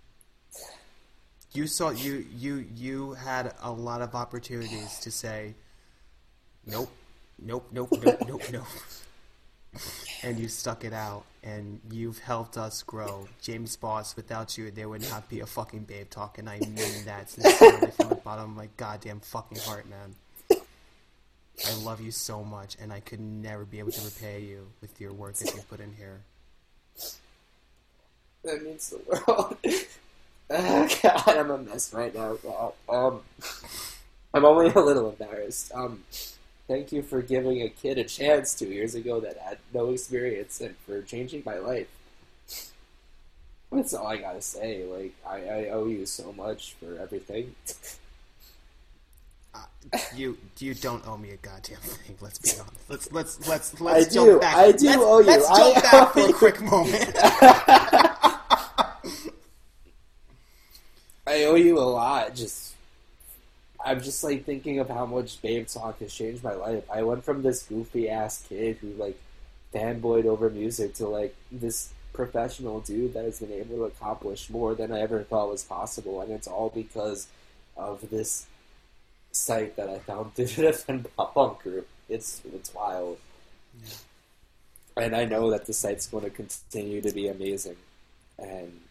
you 1.54 1.68
saw, 1.68 1.90
you, 1.90 2.26
you, 2.36 2.66
you 2.76 3.14
had 3.14 3.54
a 3.62 3.72
lot 3.72 4.02
of 4.02 4.16
opportunities 4.16 5.00
to 5.00 5.12
say, 5.12 5.56
nope, 6.66 6.92
nope, 7.42 7.68
nope, 7.72 7.92
nope, 8.04 8.18
nope, 8.28 8.42
nope. 8.52 8.68
And 10.24 10.38
you 10.38 10.50
stuck 10.50 10.84
it 10.84 10.94
out, 10.94 11.24
and 11.44 11.80
you've 11.90 12.20
helped 12.20 12.58
us 12.58 12.84
grow. 12.84 13.28
James 13.42 13.76
Boss, 13.78 14.16
without 14.16 14.58
you, 14.58 14.70
there 14.70 14.90
would 14.90 15.02
not 15.10 15.30
be 15.30 15.40
a 15.40 15.46
fucking 15.46 15.84
Babe 15.84 16.10
Talk, 16.10 16.38
and 16.38 16.50
I 16.50 16.60
mean 16.60 17.06
that 17.06 17.30
sincerely 17.30 17.92
from 17.92 18.10
the 18.10 18.16
bottom 18.24 18.52
of 18.52 18.56
my 18.56 18.68
goddamn 18.78 19.22
fucking 19.22 19.60
heart, 19.60 19.88
man. 19.90 20.16
I 21.68 21.74
love 21.84 22.02
you 22.02 22.12
so 22.12 22.44
much, 22.44 22.76
and 22.82 22.92
I 22.92 23.00
could 23.00 23.20
never 23.20 23.66
be 23.66 23.80
able 23.80 23.92
to 23.92 24.06
repay 24.06 24.42
you 24.42 24.68
with 24.82 25.00
your 25.00 25.14
work 25.14 25.36
that 25.36 25.54
you 25.54 25.62
put 25.70 25.80
in 25.80 25.94
here. 25.94 26.22
That 28.44 28.64
means 28.64 28.90
the 28.90 28.98
world. 29.08 29.58
God, 31.04 31.38
I'm 31.38 31.52
a 31.52 31.58
mess 31.58 31.94
right 31.94 32.14
now. 32.14 32.38
Um, 32.90 33.22
I'm 34.34 34.46
only 34.46 34.70
a 34.70 34.80
little 34.80 35.10
embarrassed. 35.10 35.72
Um, 35.74 36.04
thank 36.68 36.92
you 36.92 37.02
for 37.02 37.22
giving 37.22 37.62
a 37.62 37.70
kid 37.70 37.98
a 37.98 38.04
chance 38.04 38.54
two 38.54 38.68
years 38.68 38.96
ago 38.96 39.20
that 39.22 39.38
had 39.38 39.60
no 39.74 39.90
experience 39.92 40.60
and 40.62 40.76
for 40.86 41.02
changing 41.02 41.44
my 41.46 41.58
life. 41.58 41.88
That's 43.72 43.94
all 43.94 44.08
I 44.08 44.18
gotta 44.18 44.42
say. 44.42 44.84
Like, 44.86 45.14
I, 45.26 45.66
I 45.66 45.70
owe 45.70 45.86
you 45.88 46.06
so 46.06 46.34
much 46.34 46.74
for 46.74 46.98
everything. 46.98 47.56
You 50.16 50.38
you 50.60 50.74
don't 50.74 51.06
owe 51.08 51.18
me 51.18 51.32
a 51.32 51.38
goddamn 51.38 51.78
thing. 51.78 52.16
Let's 52.22 52.40
be 52.40 52.52
honest. 52.60 52.90
Let's 52.90 53.12
let's 53.12 53.48
let's 53.48 53.82
I 53.82 53.84
let's 53.84 54.14
do. 54.14 54.26
jump 54.26 54.42
back. 54.42 54.56
I 54.56 54.72
do 54.72 54.86
let's, 54.88 55.02
owe 55.02 55.20
you. 55.20 55.26
Let's 55.26 55.48
I 55.50 55.74
back 55.82 55.94
owe 55.94 56.06
for 56.06 56.20
a 56.20 56.28
you. 56.28 56.34
quick 56.34 56.62
moment. 56.62 57.12
I 61.28 61.44
owe 61.46 61.56
you 61.56 61.78
a 61.78 61.82
lot. 61.82 62.36
Just, 62.36 62.74
I'm 63.84 64.02
just 64.02 64.24
like 64.24 64.46
thinking 64.46 64.80
of 64.80 64.90
how 64.90 65.06
much 65.06 65.42
Babe 65.42 65.68
Talk 65.68 66.00
has 66.00 66.14
changed 66.14 66.44
my 66.44 66.54
life. 66.54 66.84
I 66.92 67.04
went 67.04 67.24
from 67.24 67.42
this 67.42 67.64
goofy 67.64 68.10
ass 68.10 68.46
kid 68.48 68.78
who 68.78 68.90
like 68.94 69.18
fanboyed 69.74 70.26
over 70.26 70.50
music 70.50 70.96
to 70.96 71.08
like 71.08 71.36
this 71.52 71.92
professional 72.14 72.82
dude 72.82 73.14
that 73.14 73.24
has 73.24 73.40
been 73.40 73.54
able 73.54 73.78
to 73.78 73.84
accomplish 73.86 74.50
more 74.50 74.76
than 74.76 74.92
I 74.92 75.00
ever 75.02 75.24
thought 75.24 75.50
was 75.50 75.64
possible, 75.64 76.22
and 76.22 76.32
it's 76.32 76.48
all 76.48 76.70
because 76.70 77.28
of 77.78 78.10
this 78.10 78.46
site 79.32 79.76
that 79.76 79.90
I 79.90 80.00
found 80.00 80.34
the 80.36 80.46
Fen 80.48 81.06
Pop 81.16 81.34
Punk 81.34 81.60
group. 81.60 81.88
It's 82.10 82.42
it's 82.54 82.74
wild. 82.74 83.18
And 84.98 85.16
I 85.16 85.24
know 85.26 85.50
that 85.52 85.66
the 85.66 85.74
site's 85.74 86.08
going 86.08 86.26
to 86.26 86.30
continue 86.30 87.02
to 87.02 87.12
be 87.14 87.28
amazing, 87.30 87.78
and 88.38 88.82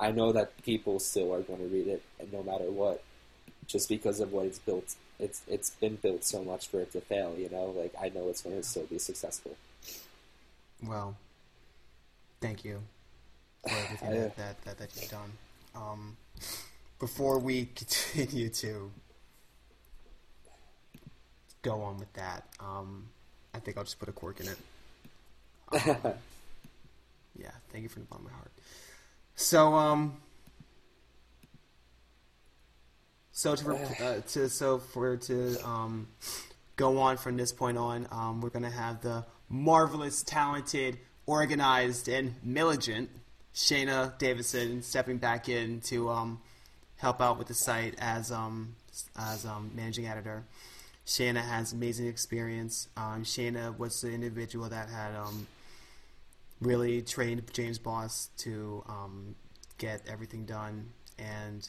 I 0.00 0.10
know 0.10 0.32
that 0.32 0.60
people 0.64 0.98
still 0.98 1.32
are 1.32 1.40
going 1.40 1.60
to 1.60 1.66
read 1.66 1.86
it, 1.86 2.02
and 2.18 2.32
no 2.32 2.42
matter 2.42 2.68
what, 2.70 3.02
just 3.66 3.88
because 3.88 4.20
of 4.20 4.32
what 4.32 4.46
it's 4.46 4.58
built. 4.58 4.94
It's 5.18 5.42
it's 5.48 5.70
been 5.70 5.96
built 5.96 6.24
so 6.24 6.44
much 6.44 6.66
for 6.68 6.80
it 6.80 6.92
to 6.92 7.00
fail, 7.00 7.34
you 7.38 7.48
know. 7.48 7.66
Like 7.76 7.94
I 8.00 8.10
know 8.10 8.28
it's 8.28 8.42
going 8.42 8.56
to 8.56 8.62
still 8.62 8.84
be 8.84 8.98
successful. 8.98 9.56
well, 10.82 11.16
thank 12.40 12.64
you 12.64 12.82
for 13.66 13.74
everything 13.76 14.08
I- 14.12 14.14
that, 14.18 14.36
that, 14.36 14.64
that, 14.64 14.78
that 14.78 14.90
you've 14.96 15.10
done. 15.10 15.32
Um, 15.74 16.16
before 16.98 17.38
we 17.38 17.64
continue 17.74 18.48
to 18.50 18.90
go 21.66 21.82
on 21.82 21.98
with 21.98 22.12
that, 22.12 22.44
um, 22.60 23.08
I 23.52 23.58
think 23.58 23.76
I'll 23.76 23.84
just 23.84 23.98
put 23.98 24.08
a 24.08 24.12
cork 24.12 24.40
in 24.40 24.46
it. 24.46 24.58
Um, 25.72 25.96
yeah, 27.36 27.50
thank 27.72 27.82
you 27.82 27.88
from 27.88 28.02
the 28.02 28.08
bottom 28.08 28.26
of 28.26 28.32
my 28.32 28.38
heart. 28.38 28.52
So, 29.34 29.74
um, 29.74 30.16
so 33.32 33.56
to, 33.56 33.74
uh, 33.74 34.20
to 34.28 34.48
so 34.48 34.78
for 34.78 35.16
to 35.16 35.56
um, 35.66 36.06
go 36.76 36.98
on 36.98 37.16
from 37.16 37.36
this 37.36 37.52
point 37.52 37.78
on, 37.78 38.06
um, 38.12 38.40
we're 38.40 38.50
gonna 38.50 38.70
have 38.70 39.02
the 39.02 39.24
marvelous, 39.48 40.22
talented, 40.22 40.98
organized, 41.26 42.08
and 42.08 42.34
militant 42.44 43.10
Shayna 43.54 44.16
Davidson 44.18 44.82
stepping 44.82 45.18
back 45.18 45.48
in 45.48 45.80
to 45.82 46.10
um, 46.10 46.40
help 46.96 47.20
out 47.20 47.38
with 47.38 47.48
the 47.48 47.54
site 47.54 47.94
as 47.98 48.30
um, 48.30 48.76
as 49.18 49.44
um, 49.44 49.72
managing 49.74 50.06
editor. 50.06 50.44
Shayna 51.06 51.42
has 51.42 51.72
amazing 51.72 52.08
experience. 52.08 52.88
Um, 52.96 53.22
Shayna 53.22 53.78
was 53.78 54.00
the 54.00 54.10
individual 54.10 54.68
that 54.68 54.88
had 54.88 55.14
um, 55.14 55.46
really 56.60 57.02
trained 57.02 57.42
James 57.52 57.78
Boss 57.78 58.30
to 58.38 58.82
um, 58.88 59.36
get 59.78 60.02
everything 60.08 60.44
done, 60.44 60.90
and 61.18 61.68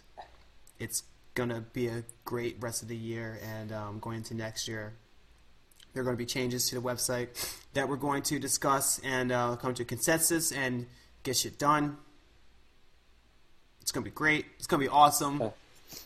it's 0.80 1.04
gonna 1.36 1.62
be 1.62 1.88
a 1.88 2.04
great 2.26 2.58
rest 2.60 2.82
of 2.82 2.88
the 2.88 2.98
year 2.98 3.40
and 3.44 3.72
um, 3.72 4.00
going 4.00 4.18
into 4.18 4.34
next 4.34 4.68
year. 4.68 4.94
There 5.94 6.02
are 6.02 6.04
going 6.04 6.16
to 6.16 6.18
be 6.18 6.28
changes 6.28 6.70
to 6.70 6.76
the 6.76 6.82
website 6.82 7.30
that 7.74 7.90
we're 7.90 7.96
going 7.96 8.22
to 8.24 8.38
discuss 8.38 9.00
and 9.04 9.32
uh, 9.32 9.56
come 9.56 9.74
to 9.74 9.82
a 9.82 9.86
consensus 9.86 10.52
and 10.52 10.86
get 11.24 11.38
shit 11.38 11.58
done. 11.58 11.98
It's 13.82 13.92
gonna 13.92 14.04
be 14.04 14.12
great. 14.12 14.46
It's 14.58 14.68
gonna 14.68 14.82
be 14.84 14.90
awesome. 14.90 15.42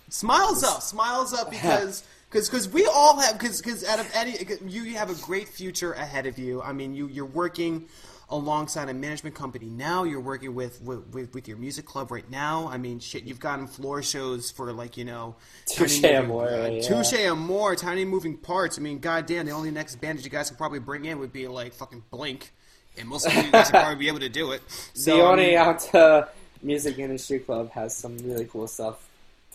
Smiles 0.08 0.64
up, 0.64 0.82
smiles 0.82 1.34
up 1.34 1.50
because 1.50 2.04
because 2.32 2.50
because 2.50 2.70
we 2.70 2.86
all 2.86 3.20
have 3.20 3.38
because 3.38 3.62
because 3.62 3.84
out 3.84 4.00
of 4.00 4.10
any 4.16 4.38
you 4.66 4.84
you 4.84 4.96
have 4.98 5.10
a 5.10 5.22
great 5.22 5.48
future 5.48 5.94
ahead 5.94 6.26
of 6.26 6.40
you. 6.40 6.62
I 6.62 6.72
mean, 6.72 6.94
you 6.94 7.08
you're 7.08 7.26
working 7.26 7.88
alongside 8.30 8.88
a 8.88 8.94
management 8.94 9.36
company 9.36 9.66
now. 9.66 10.04
You're 10.04 10.22
working 10.22 10.56
with 10.56 10.82
with, 10.82 11.34
with, 11.34 11.48
your 11.48 11.58
music 11.58 11.86
club 11.86 12.10
right 12.10 12.30
now. 12.30 12.70
I 12.70 12.78
mean, 12.78 13.00
shit, 13.00 13.24
you've 13.24 13.42
gotten 13.42 13.68
floor 13.68 14.02
shows 14.02 14.50
for 14.50 14.72
like 14.72 14.96
you 14.96 15.04
know 15.04 15.36
Touche 15.66 16.04
Amore, 16.04 16.50
yeah. 16.50 16.82
Touche 16.82 17.14
Amore, 17.14 17.76
Tiny 17.76 18.06
Moving 18.06 18.38
Parts. 18.38 18.80
I 18.80 18.82
mean, 18.82 19.00
goddamn, 19.00 19.46
the 19.46 19.52
only 19.52 19.72
next 19.72 19.96
band 19.96 20.20
that 20.20 20.24
you 20.24 20.32
guys 20.32 20.50
could 20.50 20.58
probably 20.58 20.80
bring 20.80 21.06
in 21.06 21.20
would 21.20 21.34
be 21.34 21.48
like 21.48 21.74
fucking 21.74 22.04
Blink, 22.10 22.54
and 22.98 23.08
most 23.10 23.28
of 23.28 23.34
you 23.34 23.52
guys 23.52 23.72
would 23.72 23.80
probably 23.80 23.98
be 23.98 24.08
able 24.08 24.20
to 24.20 24.30
do 24.30 24.52
it. 24.52 24.62
So, 24.94 25.18
the 25.18 25.24
I 25.24 25.32
Oni 25.32 25.48
mean, 25.48 25.58
Alta 25.58 26.00
uh, 26.00 26.28
Music 26.62 26.98
Industry 26.98 27.40
Club 27.40 27.72
has 27.72 27.96
some 27.96 28.18
really 28.20 28.46
cool 28.46 28.68
stuff 28.68 29.06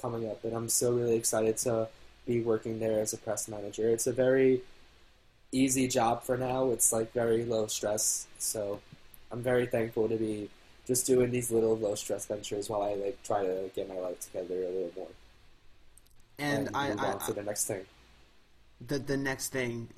coming 0.01 0.29
up, 0.29 0.45
and 0.45 0.53
I'm 0.53 0.69
so 0.69 0.93
really 0.93 1.17
excited 1.17 1.57
to 1.59 1.89
be 2.27 2.41
working 2.43 2.79
there 2.81 3.01
as 3.01 3.13
a 3.13 3.19
press 3.19 3.49
manager. 3.49 3.89
It's 3.89 4.07
a 4.07 4.13
very 4.13 4.63
easy 5.53 5.89
job 5.89 6.25
for 6.25 6.37
now. 6.37 6.71
It's 6.71 6.93
like 6.93 7.13
very 7.13 7.45
low 7.45 7.67
stress, 7.69 8.27
so 8.39 8.81
I'm 9.31 9.43
very 9.43 9.67
thankful 9.67 10.09
to 10.09 10.17
be 10.17 10.51
just 10.87 11.07
doing 11.07 11.31
these 11.31 11.51
little 11.51 11.77
low 11.77 11.95
stress 11.95 12.27
ventures 12.27 12.69
while 12.69 12.83
I 12.83 12.95
like 12.95 13.23
try 13.25 13.45
to 13.45 13.71
get 13.75 13.89
my 13.89 13.97
life 13.97 14.21
together 14.21 14.55
a 14.63 14.69
little 14.71 14.93
more 14.97 15.09
And, 16.39 16.69
and 16.69 16.71
I, 16.75 16.89
move 16.91 16.99
I, 16.99 17.13
on 17.13 17.19
to 17.21 17.33
the 17.33 17.43
next 17.43 17.67
thing. 17.67 17.85
the 18.87 18.99
the 18.99 19.17
next 19.17 19.51
thing, 19.51 19.89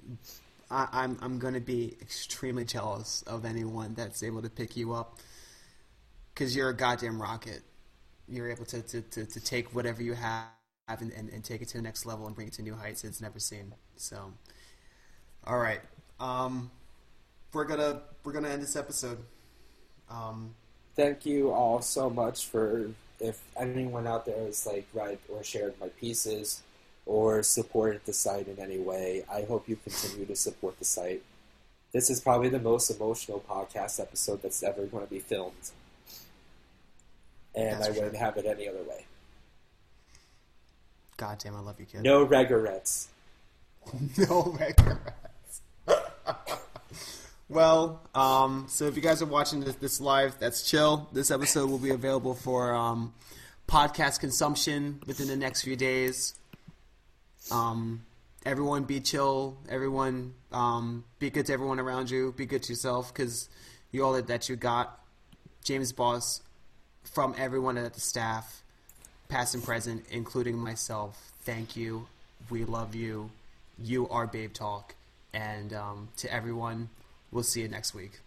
I, 0.70 0.89
I'm 0.93 1.18
I'm 1.20 1.39
gonna 1.39 1.61
be 1.61 1.97
extremely 2.01 2.64
jealous 2.64 3.22
of 3.22 3.45
anyone 3.45 3.95
that's 3.95 4.22
able 4.22 4.43
to 4.43 4.51
pick 4.51 4.76
you 4.76 4.93
up, 4.95 5.18
because 6.35 6.55
you're 6.57 6.70
a 6.70 6.76
goddamn 6.76 7.20
rocket. 7.20 7.62
You're 8.29 8.51
able 8.51 8.66
to, 8.66 8.83
to, 8.83 9.01
to, 9.03 9.26
to 9.26 9.41
take 9.41 9.74
whatever 9.74 10.03
you 10.03 10.14
have 10.14 10.45
and, 10.89 11.12
and, 11.12 11.28
and 11.30 11.45
take 11.45 11.62
it 11.62 11.68
to 11.68 11.76
the 11.76 11.82
next 11.82 12.07
level 12.07 12.26
and 12.26 12.34
bring 12.34 12.49
it 12.49 12.55
to 12.55 12.62
new 12.62 12.74
heights 12.74 13.05
it's 13.05 13.20
never 13.20 13.39
seen. 13.39 13.74
So, 13.97 14.32
all 15.47 15.59
right, 15.59 15.80
um, 16.20 16.70
we're 17.53 17.64
gonna 17.64 18.03
we're 18.24 18.32
gonna 18.32 18.49
end 18.49 18.62
this 18.62 18.76
episode. 18.76 19.18
Um, 20.11 20.55
Thank 20.97 21.24
you 21.24 21.53
all 21.53 21.80
so 21.80 22.11
much 22.11 22.47
for 22.47 22.91
if 23.20 23.41
anyone 23.57 24.09
out 24.09 24.26
there 24.26 24.36
has 24.45 24.66
like 24.66 24.84
read 24.93 25.18
or 25.28 25.45
shared 25.45 25.74
my 25.80 25.89
pieces 25.89 26.62
or 27.07 27.43
supported 27.45 28.05
the 28.05 28.12
site 28.12 28.49
in 28.49 28.59
any 28.59 28.78
way. 28.78 29.24
I 29.32 29.43
hope 29.43 29.68
you 29.68 29.76
continue 29.76 30.26
to 30.26 30.34
support 30.34 30.78
the 30.80 30.84
site. 30.84 31.22
This 31.93 32.11
is 32.11 32.20
probably 32.20 32.49
the 32.49 32.59
most 32.59 32.91
emotional 32.91 33.45
podcast 33.49 34.01
episode 34.01 34.43
that's 34.43 34.62
ever 34.62 34.86
going 34.86 35.05
to 35.07 35.11
be 35.11 35.20
filmed. 35.20 35.70
And 37.55 37.80
That's 37.80 37.89
I 37.89 37.93
true. 37.93 38.03
wouldn't 38.03 38.16
have 38.18 38.36
it 38.36 38.45
any 38.45 38.68
other 38.68 38.82
way. 38.82 39.07
Goddamn, 41.19 41.55
I 41.55 41.61
love 41.61 41.79
you, 41.79 41.85
kid. 41.85 42.03
No 42.03 42.23
regrets. 42.23 43.09
no 44.16 44.57
regrets. 44.59 45.61
well, 47.51 48.01
um, 48.14 48.64
so 48.69 48.87
if 48.87 48.97
you 48.97 49.03
guys 49.03 49.21
are 49.21 49.27
watching 49.27 49.61
this, 49.61 49.75
this 49.75 50.01
live, 50.01 50.39
that's 50.39 50.62
chill. 50.62 51.09
This 51.12 51.31
episode 51.31 51.69
will 51.69 51.79
be 51.79 51.91
available 51.91 52.35
for 52.35 52.75
um, 52.75 53.12
podcast 53.69 54.21
consumption 54.21 55.01
within 55.07 55.29
the 55.29 55.37
next 55.37 55.62
few 55.62 55.77
days. 55.77 56.35
Um, 57.51 58.07
everyone 58.47 58.85
be 58.85 59.01
chill. 59.01 59.59
Everyone 59.69 60.35
um, 60.53 61.05
be 61.19 61.29
good 61.29 61.47
to 61.47 61.53
everyone 61.53 61.81
around 61.81 62.11
you. 62.11 62.33
Be 62.37 62.47
good 62.47 62.62
to 62.62 62.73
yourself 62.73 63.12
because 63.12 63.49
you 63.91 64.05
all 64.05 64.14
that, 64.14 64.29
that 64.29 64.49
you 64.49 64.57
got. 64.57 64.99
James 65.64 65.93
Boss 65.93 66.41
from 67.05 67.35
everyone 67.37 67.77
at 67.77 67.95
the 67.95 68.01
staff, 68.01 68.62
past 69.29 69.55
and 69.55 69.62
present, 69.62 70.05
including 70.11 70.59
myself. 70.59 71.33
Thank 71.43 71.76
you. 71.76 72.07
We 72.51 72.64
love 72.64 72.95
you. 72.95 73.31
You 73.79 74.09
are 74.09 74.26
Babe 74.26 74.53
Talk. 74.53 74.95
And 75.33 75.72
um, 75.72 76.09
to 76.16 76.33
everyone, 76.33 76.89
we'll 77.31 77.43
see 77.43 77.61
you 77.61 77.68
next 77.68 77.95
week. 77.95 78.20